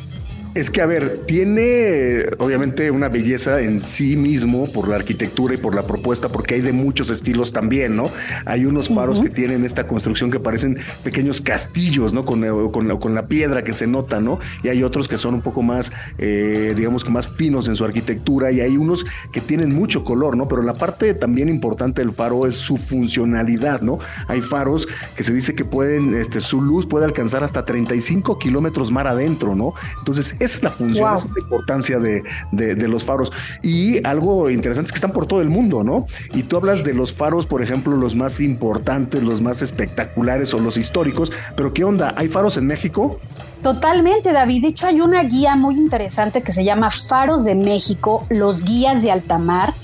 Es 0.56 0.70
que, 0.70 0.80
a 0.80 0.86
ver, 0.86 1.24
tiene 1.26 2.24
obviamente 2.38 2.90
una 2.90 3.10
belleza 3.10 3.60
en 3.60 3.78
sí 3.78 4.16
mismo 4.16 4.72
por 4.72 4.88
la 4.88 4.96
arquitectura 4.96 5.52
y 5.52 5.58
por 5.58 5.74
la 5.74 5.86
propuesta, 5.86 6.30
porque 6.30 6.54
hay 6.54 6.62
de 6.62 6.72
muchos 6.72 7.10
estilos 7.10 7.52
también, 7.52 7.94
¿no? 7.94 8.10
Hay 8.46 8.64
unos 8.64 8.88
faros 8.88 9.20
que 9.20 9.28
tienen 9.28 9.66
esta 9.66 9.86
construcción 9.86 10.30
que 10.30 10.40
parecen 10.40 10.78
pequeños 11.04 11.42
castillos, 11.42 12.14
¿no? 12.14 12.24
Con, 12.24 12.40
con, 12.70 13.14
la 13.14 13.28
piedra 13.28 13.64
que 13.64 13.74
se 13.74 13.86
nota, 13.86 14.18
¿no? 14.18 14.38
Y 14.62 14.68
hay 14.68 14.82
otros 14.82 15.08
que 15.08 15.18
son 15.18 15.34
un 15.34 15.42
poco 15.42 15.60
más, 15.60 15.92
eh, 16.16 16.72
digamos 16.74 17.04
que 17.04 17.10
más 17.10 17.28
finos 17.28 17.68
en 17.68 17.76
su 17.76 17.84
arquitectura 17.84 18.50
y 18.50 18.62
hay 18.62 18.78
unos 18.78 19.04
que 19.32 19.42
tienen 19.42 19.74
mucho 19.74 20.04
color, 20.04 20.38
¿no? 20.38 20.48
Pero 20.48 20.62
la 20.62 20.72
parte 20.72 21.12
también 21.12 21.50
importante 21.50 22.00
del 22.00 22.12
faro 22.12 22.46
es 22.46 22.54
su 22.54 22.78
funcionalidad, 22.78 23.82
¿no? 23.82 23.98
Hay 24.26 24.40
faros 24.40 24.88
que 25.16 25.22
se 25.22 25.34
dice 25.34 25.54
que 25.54 25.66
pueden, 25.66 26.14
este, 26.14 26.40
su 26.40 26.62
luz 26.62 26.86
puede 26.86 27.04
alcanzar 27.04 27.44
hasta 27.44 27.66
35 27.66 28.38
kilómetros 28.38 28.90
mar 28.90 29.06
adentro, 29.06 29.54
¿no? 29.54 29.74
Entonces, 29.98 30.34
esa 30.46 30.56
es 30.56 30.62
la 30.62 30.70
función, 30.70 31.14
esa 31.14 31.26
es 31.26 31.34
la 31.34 31.40
importancia 31.40 31.98
de, 31.98 32.88
los 32.88 33.04
faros. 33.04 33.32
Y 33.62 34.04
algo 34.06 34.50
interesante 34.50 34.86
es 34.88 34.92
que 34.92 34.96
están 34.96 35.12
por 35.12 35.26
todo 35.26 35.42
el 35.42 35.50
mundo, 35.50 35.84
¿no? 35.84 36.06
Y 36.32 36.42
tú 36.44 36.56
hablas 36.56 36.82
de 36.82 36.94
los 36.94 37.12
faros, 37.12 37.46
por 37.46 37.62
ejemplo, 37.62 37.96
los 37.96 38.14
más 38.14 38.40
importantes, 38.40 39.22
los 39.22 39.40
más 39.40 39.62
espectaculares 39.62 40.54
o 40.54 40.58
los 40.58 40.76
históricos, 40.76 41.32
pero 41.56 41.72
¿qué 41.72 41.84
onda? 41.84 42.14
¿Hay 42.16 42.28
faros 42.28 42.56
en 42.56 42.66
México? 42.66 43.20
Totalmente, 43.66 44.32
David. 44.32 44.62
De 44.62 44.68
hecho, 44.68 44.86
hay 44.86 45.00
una 45.00 45.24
guía 45.24 45.56
muy 45.56 45.74
interesante 45.74 46.40
que 46.40 46.52
se 46.52 46.62
llama 46.62 46.88
Faros 46.88 47.44
de 47.44 47.56
México, 47.56 48.24
los 48.28 48.62
guías 48.62 49.02
de 49.02 49.10
altamar. 49.10 49.74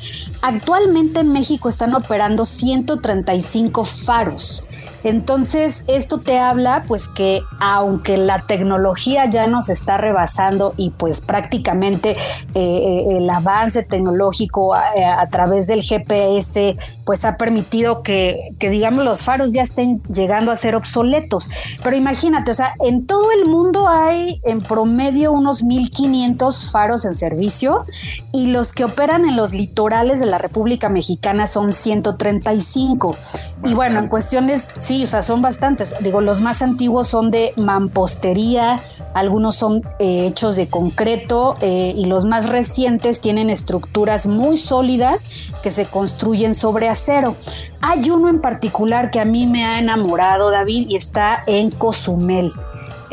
Actualmente 0.40 1.22
en 1.22 1.32
México 1.32 1.68
están 1.68 1.92
operando 1.92 2.44
135 2.44 3.82
faros. 3.82 4.68
Entonces, 5.04 5.84
esto 5.88 6.18
te 6.18 6.38
habla 6.38 6.84
pues 6.86 7.08
que 7.08 7.42
aunque 7.58 8.16
la 8.18 8.46
tecnología 8.46 9.28
ya 9.28 9.46
nos 9.46 9.68
está 9.68 9.96
rebasando 9.96 10.74
y 10.76 10.90
pues 10.90 11.20
prácticamente 11.20 12.10
eh, 12.10 12.16
eh, 12.54 13.16
el 13.16 13.28
avance 13.28 13.82
tecnológico 13.82 14.76
eh, 14.76 15.04
a, 15.04 15.28
través 15.28 15.66
del 15.66 15.82
GPS 15.82 16.76
pues 17.04 17.24
ha 17.24 17.36
permitido 17.36 18.02
que, 18.02 18.54
que 18.58 18.70
digamos 18.70 19.04
los 19.04 19.24
faros 19.24 19.52
ya 19.52 19.62
estén 19.62 20.02
llegando 20.04 20.52
a 20.52 20.56
ser 20.56 20.76
obsoletos. 20.76 21.50
Pero 21.82 21.96
imagínate, 21.96 22.52
o 22.52 22.54
sea, 22.54 22.74
en 22.80 23.06
todo 23.06 23.32
el 23.32 23.46
mundo 23.46 23.71
mundo 23.72 23.88
hay 23.88 24.38
en 24.44 24.60
promedio 24.60 25.32
unos 25.32 25.64
1.500 25.64 26.70
faros 26.70 27.06
en 27.06 27.14
servicio 27.14 27.86
y 28.30 28.48
los 28.48 28.74
que 28.74 28.84
operan 28.84 29.24
en 29.24 29.34
los 29.34 29.54
litorales 29.54 30.20
de 30.20 30.26
la 30.26 30.36
República 30.36 30.90
Mexicana 30.90 31.46
son 31.46 31.72
135. 31.72 33.16
Y 33.64 33.72
bueno, 33.72 33.98
en 33.98 34.08
cuestiones, 34.08 34.74
sí, 34.76 35.04
o 35.04 35.06
sea, 35.06 35.22
son 35.22 35.40
bastantes. 35.40 35.94
Digo, 36.00 36.20
los 36.20 36.42
más 36.42 36.60
antiguos 36.60 37.08
son 37.08 37.30
de 37.30 37.54
mampostería, 37.56 38.78
algunos 39.14 39.56
son 39.56 39.82
eh, 39.98 40.26
hechos 40.26 40.56
de 40.56 40.68
concreto 40.68 41.56
eh, 41.62 41.94
y 41.96 42.04
los 42.04 42.26
más 42.26 42.50
recientes 42.50 43.22
tienen 43.22 43.48
estructuras 43.48 44.26
muy 44.26 44.58
sólidas 44.58 45.26
que 45.62 45.70
se 45.70 45.86
construyen 45.86 46.52
sobre 46.52 46.90
acero. 46.90 47.36
Hay 47.80 48.10
uno 48.10 48.28
en 48.28 48.42
particular 48.42 49.10
que 49.10 49.18
a 49.18 49.24
mí 49.24 49.46
me 49.46 49.64
ha 49.64 49.78
enamorado, 49.78 50.50
David, 50.50 50.88
y 50.90 50.96
está 50.96 51.42
en 51.46 51.70
Cozumel. 51.70 52.52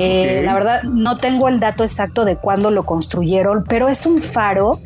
Eh, 0.02 0.44
la 0.46 0.54
verdad, 0.54 0.84
no 0.84 1.18
tengo 1.18 1.50
el 1.50 1.60
dato 1.60 1.84
exacto 1.84 2.24
de 2.24 2.38
cuándo 2.38 2.72
lo 2.72 2.86
construyeron, 2.86 3.66
pero 3.68 3.90
es 3.90 4.06
un 4.06 4.22
faro 4.22 4.80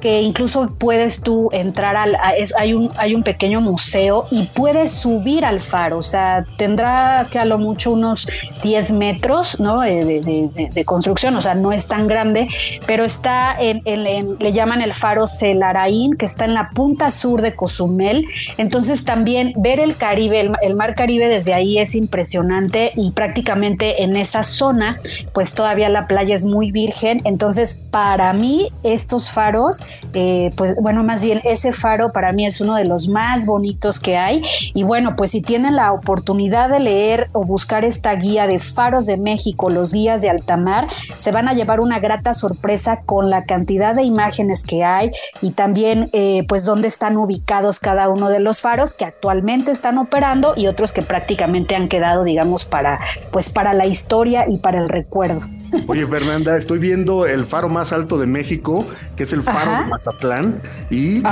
que 0.00 0.22
incluso 0.22 0.68
puedes 0.78 1.20
tú 1.20 1.48
entrar 1.52 1.96
al, 1.96 2.16
hay, 2.56 2.72
un, 2.72 2.90
hay 2.96 3.14
un 3.14 3.22
pequeño 3.22 3.60
museo 3.60 4.26
y 4.30 4.44
puedes 4.44 4.92
subir 4.92 5.44
al 5.44 5.60
faro, 5.60 5.98
o 5.98 6.02
sea, 6.02 6.44
tendrá 6.56 7.26
que 7.30 7.38
a 7.38 7.44
lo 7.44 7.58
mucho 7.58 7.92
unos 7.92 8.26
10 8.62 8.92
metros 8.92 9.58
¿no? 9.60 9.80
de, 9.80 10.84
construcción, 10.86 11.34
o 11.34 11.42
sea, 11.42 11.54
no 11.54 11.72
es 11.72 11.88
tan 11.88 12.06
grande, 12.06 12.48
pero 12.86 13.04
está 13.04 13.56
en, 13.58 13.82
le 13.84 14.52
llaman 14.52 14.82
el 14.82 14.94
faro 14.94 15.26
Celaraín, 15.26 16.16
que 16.16 16.26
está 16.26 16.44
en 16.44 16.54
la 16.54 16.70
punta 16.70 17.10
sur 17.10 17.42
de 17.42 17.54
Cozumel, 17.54 18.24
entonces 18.56 19.04
también 19.04 19.52
ver 19.56 19.80
el 19.80 19.96
Caribe, 19.96 20.52
el 20.62 20.74
mar 20.74 20.94
Caribe 20.94 21.28
desde 21.28 21.54
ahí 21.54 21.78
es 21.78 21.94
impresionante 21.94 22.92
y 22.94 23.10
prácticamente 23.10 24.02
en 24.02 24.16
esa 24.16 24.42
zona, 24.42 25.00
pues 25.32 25.54
todavía 25.54 25.88
la 25.88 26.06
playa 26.06 26.34
es 26.34 26.44
muy 26.44 26.70
virgen, 26.70 27.20
entonces 27.24 27.88
para 27.90 28.32
mí 28.32 28.68
estos 28.82 29.30
faros 29.30 29.82
eh, 30.14 30.52
pues 30.56 30.74
bueno, 30.80 31.04
más 31.04 31.24
bien 31.24 31.40
ese 31.44 31.72
faro 31.72 32.12
para 32.12 32.32
mí 32.32 32.46
es 32.46 32.60
uno 32.60 32.74
de 32.74 32.84
los 32.84 33.08
más 33.08 33.46
bonitos 33.46 34.00
que 34.00 34.16
hay. 34.16 34.42
Y 34.74 34.82
bueno, 34.82 35.16
pues 35.16 35.30
si 35.30 35.42
tienen 35.42 35.76
la 35.76 35.92
oportunidad 35.92 36.68
de 36.68 36.80
leer 36.80 37.28
o 37.32 37.44
buscar 37.44 37.84
esta 37.84 38.14
guía 38.14 38.46
de 38.46 38.58
faros 38.58 39.06
de 39.06 39.16
México, 39.16 39.70
los 39.70 39.92
guías 39.92 40.22
de 40.22 40.30
altamar, 40.30 40.86
se 41.16 41.32
van 41.32 41.48
a 41.48 41.54
llevar 41.54 41.80
una 41.80 41.98
grata 41.98 42.34
sorpresa 42.34 43.02
con 43.04 43.30
la 43.30 43.44
cantidad 43.44 43.94
de 43.94 44.02
imágenes 44.02 44.64
que 44.64 44.84
hay 44.84 45.10
y 45.40 45.52
también 45.52 46.10
eh, 46.12 46.44
pues 46.48 46.64
dónde 46.64 46.88
están 46.88 47.16
ubicados 47.16 47.80
cada 47.80 48.08
uno 48.08 48.30
de 48.30 48.40
los 48.40 48.60
faros 48.60 48.94
que 48.94 49.04
actualmente 49.04 49.72
están 49.72 49.98
operando 49.98 50.54
y 50.56 50.66
otros 50.66 50.92
que 50.92 51.02
prácticamente 51.02 51.76
han 51.76 51.88
quedado, 51.88 52.24
digamos, 52.24 52.64
para 52.64 53.00
pues 53.30 53.50
para 53.50 53.74
la 53.74 53.86
historia 53.86 54.46
y 54.48 54.58
para 54.58 54.78
el 54.78 54.88
recuerdo. 54.88 55.46
Oye, 55.86 56.06
Fernanda, 56.06 56.56
estoy 56.56 56.78
viendo 56.78 57.26
el 57.26 57.44
faro 57.44 57.68
más 57.68 57.92
alto 57.92 58.18
de 58.18 58.26
México, 58.26 58.86
que 59.16 59.22
es 59.22 59.32
el 59.32 59.42
faro 59.42 59.84
de 59.84 59.90
Mazatlán, 59.90 60.60
y 60.90 61.22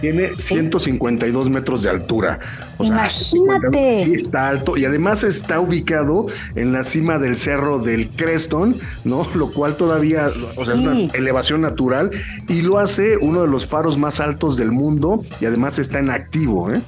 tiene 0.00 0.30
152 0.36 1.50
metros 1.50 1.82
de 1.82 1.90
altura. 1.90 2.38
Imagínate. 2.78 4.04
sí, 4.04 4.14
está 4.14 4.48
alto 4.48 4.76
y 4.76 4.84
además 4.84 5.22
está 5.22 5.60
ubicado 5.60 6.26
en 6.54 6.72
la 6.72 6.82
cima 6.82 7.18
del 7.18 7.36
cerro 7.36 7.78
del 7.78 8.10
Creston, 8.10 8.78
¿no? 9.04 9.26
Lo 9.34 9.52
cual 9.52 9.76
todavía, 9.76 10.26
o 10.26 10.28
sea, 10.28 10.74
una 10.74 11.12
elevación 11.12 11.60
natural 11.60 12.10
y 12.48 12.62
lo 12.62 12.78
hace 12.78 13.16
uno 13.16 13.42
de 13.42 13.48
los 13.48 13.66
faros 13.66 13.96
más 13.98 14.20
altos 14.20 14.56
del 14.56 14.72
mundo 14.72 15.22
y 15.40 15.46
además 15.46 15.78
está 15.78 15.98
en 15.98 16.10
activo, 16.10 16.72
¿eh? 16.72 16.80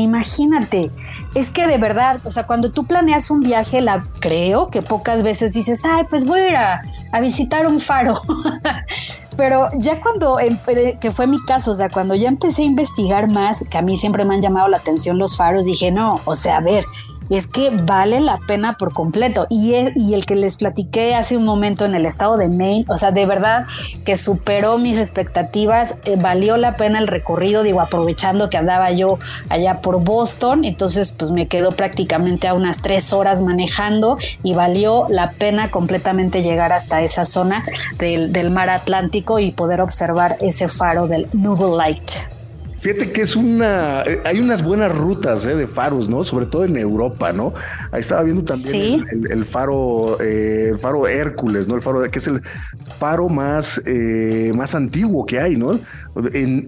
Imagínate, 0.00 0.90
es 1.34 1.50
que 1.50 1.66
de 1.66 1.78
verdad, 1.78 2.20
o 2.24 2.32
sea, 2.32 2.46
cuando 2.46 2.70
tú 2.70 2.84
planeas 2.84 3.30
un 3.30 3.40
viaje, 3.40 3.80
la 3.80 4.04
creo 4.20 4.68
que 4.68 4.82
pocas 4.82 5.22
veces 5.22 5.52
dices, 5.52 5.84
ay, 5.84 6.04
pues 6.08 6.24
voy 6.24 6.40
a 6.40 6.48
ir 6.48 6.56
a, 6.56 7.20
visitar 7.20 7.66
un 7.66 7.78
faro. 7.78 8.20
Pero 9.36 9.70
ya 9.74 10.00
cuando, 10.00 10.38
que 11.00 11.12
fue 11.12 11.26
mi 11.26 11.38
caso, 11.44 11.72
o 11.72 11.74
sea, 11.74 11.88
cuando 11.88 12.14
ya 12.14 12.28
empecé 12.28 12.62
a 12.62 12.66
investigar 12.66 13.28
más, 13.28 13.64
que 13.68 13.78
a 13.78 13.82
mí 13.82 13.96
siempre 13.96 14.24
me 14.24 14.34
han 14.34 14.40
llamado 14.40 14.68
la 14.68 14.76
atención 14.76 15.18
los 15.18 15.36
faros, 15.36 15.64
dije, 15.64 15.90
no, 15.90 16.20
o 16.24 16.34
sea, 16.34 16.58
a 16.58 16.60
ver, 16.60 16.84
es 17.36 17.46
que 17.46 17.70
vale 17.70 18.20
la 18.20 18.38
pena 18.46 18.76
por 18.76 18.92
completo. 18.92 19.46
Y, 19.48 19.74
y 19.94 20.14
el 20.14 20.26
que 20.26 20.36
les 20.36 20.56
platiqué 20.56 21.14
hace 21.14 21.36
un 21.36 21.44
momento 21.44 21.84
en 21.84 21.94
el 21.94 22.06
estado 22.06 22.36
de 22.36 22.48
Maine, 22.48 22.84
o 22.88 22.98
sea, 22.98 23.10
de 23.10 23.26
verdad 23.26 23.66
que 24.04 24.16
superó 24.16 24.78
mis 24.78 24.98
expectativas, 24.98 26.00
eh, 26.04 26.16
valió 26.16 26.56
la 26.56 26.76
pena 26.76 26.98
el 26.98 27.06
recorrido, 27.06 27.62
digo, 27.62 27.80
aprovechando 27.80 28.50
que 28.50 28.58
andaba 28.58 28.90
yo 28.90 29.18
allá 29.48 29.80
por 29.80 30.02
Boston, 30.02 30.64
entonces 30.64 31.14
pues 31.16 31.30
me 31.30 31.46
quedo 31.46 31.72
prácticamente 31.72 32.48
a 32.48 32.54
unas 32.54 32.82
tres 32.82 33.12
horas 33.12 33.42
manejando 33.42 34.18
y 34.42 34.54
valió 34.54 35.06
la 35.08 35.32
pena 35.32 35.70
completamente 35.70 36.42
llegar 36.42 36.72
hasta 36.72 37.02
esa 37.02 37.24
zona 37.24 37.64
del, 37.98 38.50
mar 38.50 38.70
Atlántico 38.70 39.38
y 39.38 39.52
poder 39.52 39.80
observar 39.80 40.36
ese 40.40 40.66
faro 40.66 41.06
del 41.06 41.28
Noble 41.32 41.76
Light. 41.76 42.29
Fíjate 42.80 43.12
que 43.12 43.20
es 43.20 43.36
una. 43.36 44.02
Eh, 44.04 44.22
hay 44.24 44.40
unas 44.40 44.64
buenas 44.64 44.96
rutas 44.96 45.44
eh, 45.44 45.54
de 45.54 45.66
faros, 45.66 46.08
¿no? 46.08 46.24
Sobre 46.24 46.46
todo 46.46 46.64
en 46.64 46.78
Europa, 46.78 47.30
¿no? 47.30 47.52
Ahí 47.92 48.00
estaba 48.00 48.22
viendo 48.22 48.42
también 48.42 49.04
el, 49.28 49.44
faro, 49.44 50.18
eh, 50.18 50.68
el 50.70 50.78
faro 50.78 51.06
Hércules, 51.06 51.68
¿no? 51.68 51.74
El 51.74 51.82
faro 51.82 52.00
que 52.10 52.18
es 52.18 52.26
el 52.26 52.40
faro 52.98 53.28
más, 53.28 53.82
más 54.54 54.74
antiguo 54.74 55.26
que 55.26 55.38
hay, 55.38 55.56
¿no? 55.56 55.78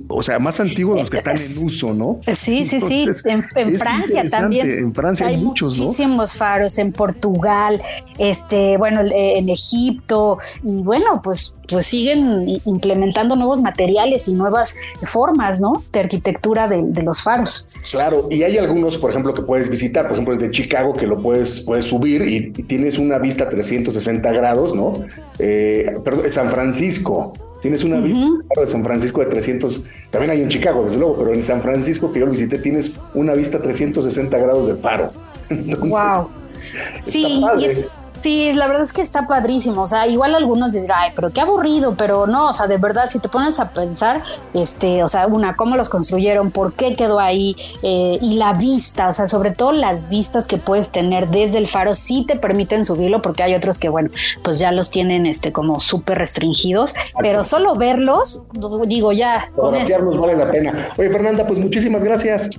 O 0.09 0.23
sea, 0.23 0.39
más 0.39 0.61
antiguos 0.61 0.97
los 0.97 1.11
que 1.11 1.17
están 1.17 1.37
en 1.37 1.59
uso, 1.59 1.93
¿no? 1.93 2.21
Sí, 2.33 2.65
sí, 2.65 2.81
sí. 2.81 3.07
En, 3.25 3.43
Francia 3.43 4.25
también. 4.31 4.71
En 4.71 4.95
Francia 4.95 5.27
hay, 5.27 5.39
muchos, 5.39 5.79
muchísimos 5.79 6.37
faros, 6.37 6.79
en 6.79 6.93
Portugal, 6.93 7.81
este, 8.19 8.77
bueno, 8.77 9.01
en 9.03 9.49
Egipto, 9.49 10.39
y 10.63 10.83
bueno, 10.83 11.21
pues, 11.23 11.55
pues 11.69 11.87
siguen 11.87 12.61
implementando 12.65 13.35
nuevos 13.35 13.61
materiales 13.63 14.29
y 14.29 14.33
nuevas 14.33 14.77
formas, 15.03 15.61
¿no? 15.61 15.83
De 15.93 16.01
arquitectura 16.01 16.69
de, 16.69 17.03
los 17.03 17.23
faros. 17.23 17.65
Claro, 17.91 18.29
y 18.31 18.45
hay 18.45 18.59
algunos, 18.59 18.97
por 18.97 19.11
ejemplo, 19.11 19.35
que 19.35 19.43
puedes 19.43 19.69
visitar, 19.69 20.05
por 20.05 20.13
ejemplo, 20.13 20.35
el 20.35 20.41
de 20.41 20.51
Chicago, 20.51 20.93
que 20.93 21.07
lo 21.07 21.21
puedes, 21.21 21.61
puedes 21.63 21.87
subir 21.87 22.29
y, 22.29 22.53
tienes 22.53 22.99
una 22.99 23.19
vista 23.19 23.49
360 23.49 24.31
grados, 24.33 24.75
¿no? 24.75 24.89
Eh, 25.39 25.85
perdón, 26.05 26.31
San 26.31 26.49
Francisco 26.49 27.35
Tienes 27.63 27.85
una 27.85 28.01
vista 28.01 28.27
de 28.57 28.67
San 28.67 28.83
Francisco 28.83 29.21
de 29.21 29.27
300, 29.27 29.85
también 30.11 30.33
hay 30.33 30.43
en 30.43 30.49
Chicago, 30.49 30.85
desde 30.85 30.99
luego, 30.99 31.17
pero 31.19 31.33
en 31.33 31.45
San 31.45 31.63
Francisco 31.63 32.13
que 32.13 32.19
yo 32.19 32.27
lo 32.27 32.33
visité 32.33 32.59
tienes 32.59 32.93
una 33.15 33.35
vista 33.35 33.63
360 33.63 34.37
grados 34.37 34.67
de 34.67 34.75
faro. 34.75 35.09
wow. 35.79 36.29
Sí, 36.99 37.41
y 37.59 37.65
es, 37.65 37.95
Sí, 38.23 38.53
la 38.53 38.67
verdad 38.69 38.83
es 38.83 38.93
que 38.93 39.03
está 39.03 39.27
padrísimo. 39.27 39.83
O 39.83 39.87
sea, 39.87 40.07
igual 40.07 40.35
algunos 40.35 40.73
dirán, 40.73 40.91
ay, 40.95 41.11
pero 41.15 41.31
qué 41.33 41.41
aburrido, 41.41 41.95
pero 41.97 42.27
no, 42.27 42.51
o 42.51 42.53
sea, 42.53 42.67
de 42.67 42.79
verdad, 42.79 43.09
si 43.11 43.19
te 43.19 43.29
pones 43.29 43.59
a 43.59 43.71
pensar, 43.71 44.23
este, 44.55 45.03
o 45.03 45.09
sea, 45.09 45.27
una, 45.27 45.57
cómo 45.57 45.77
los 45.77 45.89
construyeron, 45.89 46.51
por 46.51 46.75
qué 46.75 46.95
quedó 46.95 47.19
ahí, 47.19 47.57
eh, 47.83 48.19
y 48.21 48.35
la 48.35 48.53
vista, 48.55 49.09
o 49.09 49.13
sea, 49.13 49.27
sobre 49.27 49.51
todo 49.51 49.73
las 49.73 50.09
vistas 50.09 50.47
que 50.47 50.57
puedes 50.57 50.93
tener 50.93 51.29
desde 51.29 51.59
el 51.59 51.67
faro, 51.67 51.95
sí 51.95 52.25
te 52.27 52.37
permiten 52.37 52.85
subirlo, 52.85 53.23
porque 53.23 53.43
hay 53.43 53.55
otros 53.55 53.79
que, 53.79 53.89
bueno, 53.89 54.11
pues 54.43 54.59
ya 54.59 54.71
los 54.71 54.91
tienen, 54.91 55.27
este, 55.27 55.53
como 55.53 55.81
súper 55.81 56.19
restringidos, 56.19 56.95
pero 57.19 57.43
solo 57.43 57.75
verlos, 57.75 58.45
digo, 58.87 59.13
ya. 59.13 59.51
Con 59.57 59.73
vale 59.73 60.37
la 60.37 60.51
pena. 60.51 60.89
Oye, 60.97 61.11
Fernanda, 61.11 61.47
pues 61.47 61.59
muchísimas 61.59 62.05
gracias. 62.05 62.51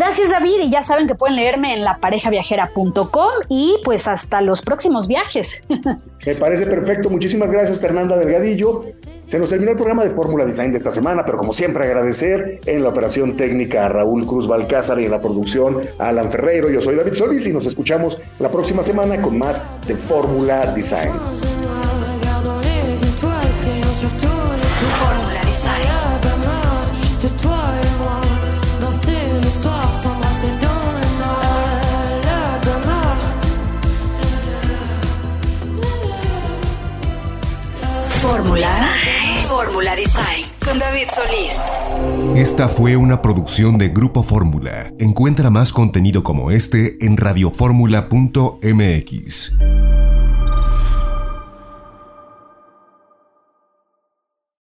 Gracias 0.00 0.30
David 0.30 0.60
y 0.64 0.70
ya 0.70 0.82
saben 0.82 1.06
que 1.06 1.14
pueden 1.14 1.36
leerme 1.36 1.74
en 1.74 1.84
laparejaviajera.com 1.84 3.28
y 3.50 3.76
pues 3.84 4.08
hasta 4.08 4.40
los 4.40 4.62
próximos 4.62 5.06
viajes. 5.06 5.62
Me 6.26 6.34
parece 6.36 6.64
perfecto. 6.64 7.10
Muchísimas 7.10 7.50
gracias 7.50 7.80
Fernanda 7.80 8.16
Delgadillo. 8.16 8.86
Se 9.26 9.38
nos 9.38 9.50
terminó 9.50 9.72
el 9.72 9.76
programa 9.76 10.02
de 10.02 10.12
Fórmula 10.12 10.46
Design 10.46 10.70
de 10.70 10.78
esta 10.78 10.90
semana, 10.90 11.22
pero 11.26 11.36
como 11.36 11.52
siempre 11.52 11.84
agradecer 11.84 12.46
en 12.64 12.82
la 12.82 12.88
operación 12.88 13.36
técnica 13.36 13.84
a 13.84 13.88
Raúl 13.90 14.24
Cruz 14.24 14.46
Balcázar 14.46 14.98
y 15.00 15.04
en 15.04 15.10
la 15.10 15.20
producción 15.20 15.82
a 15.98 16.08
Alan 16.08 16.30
Ferreiro. 16.30 16.70
Yo 16.70 16.80
soy 16.80 16.96
David 16.96 17.12
Solís 17.12 17.46
y 17.46 17.52
nos 17.52 17.66
escuchamos 17.66 18.22
la 18.38 18.50
próxima 18.50 18.82
semana 18.82 19.20
con 19.20 19.36
más 19.36 19.62
de 19.86 19.96
Fórmula 19.96 20.72
Design. 20.74 21.12
Fórmula. 38.30 38.68
Fórmula 39.48 39.96
Design. 39.96 40.44
Con 40.64 40.78
David 40.78 41.08
Solís. 41.12 41.64
Esta 42.36 42.68
fue 42.68 42.96
una 42.96 43.22
producción 43.22 43.76
de 43.76 43.88
Grupo 43.88 44.22
Fórmula. 44.22 44.92
Encuentra 45.00 45.50
más 45.50 45.72
contenido 45.72 46.22
como 46.22 46.52
este 46.52 47.04
en 47.04 47.16
radioformula.mx. 47.16 49.54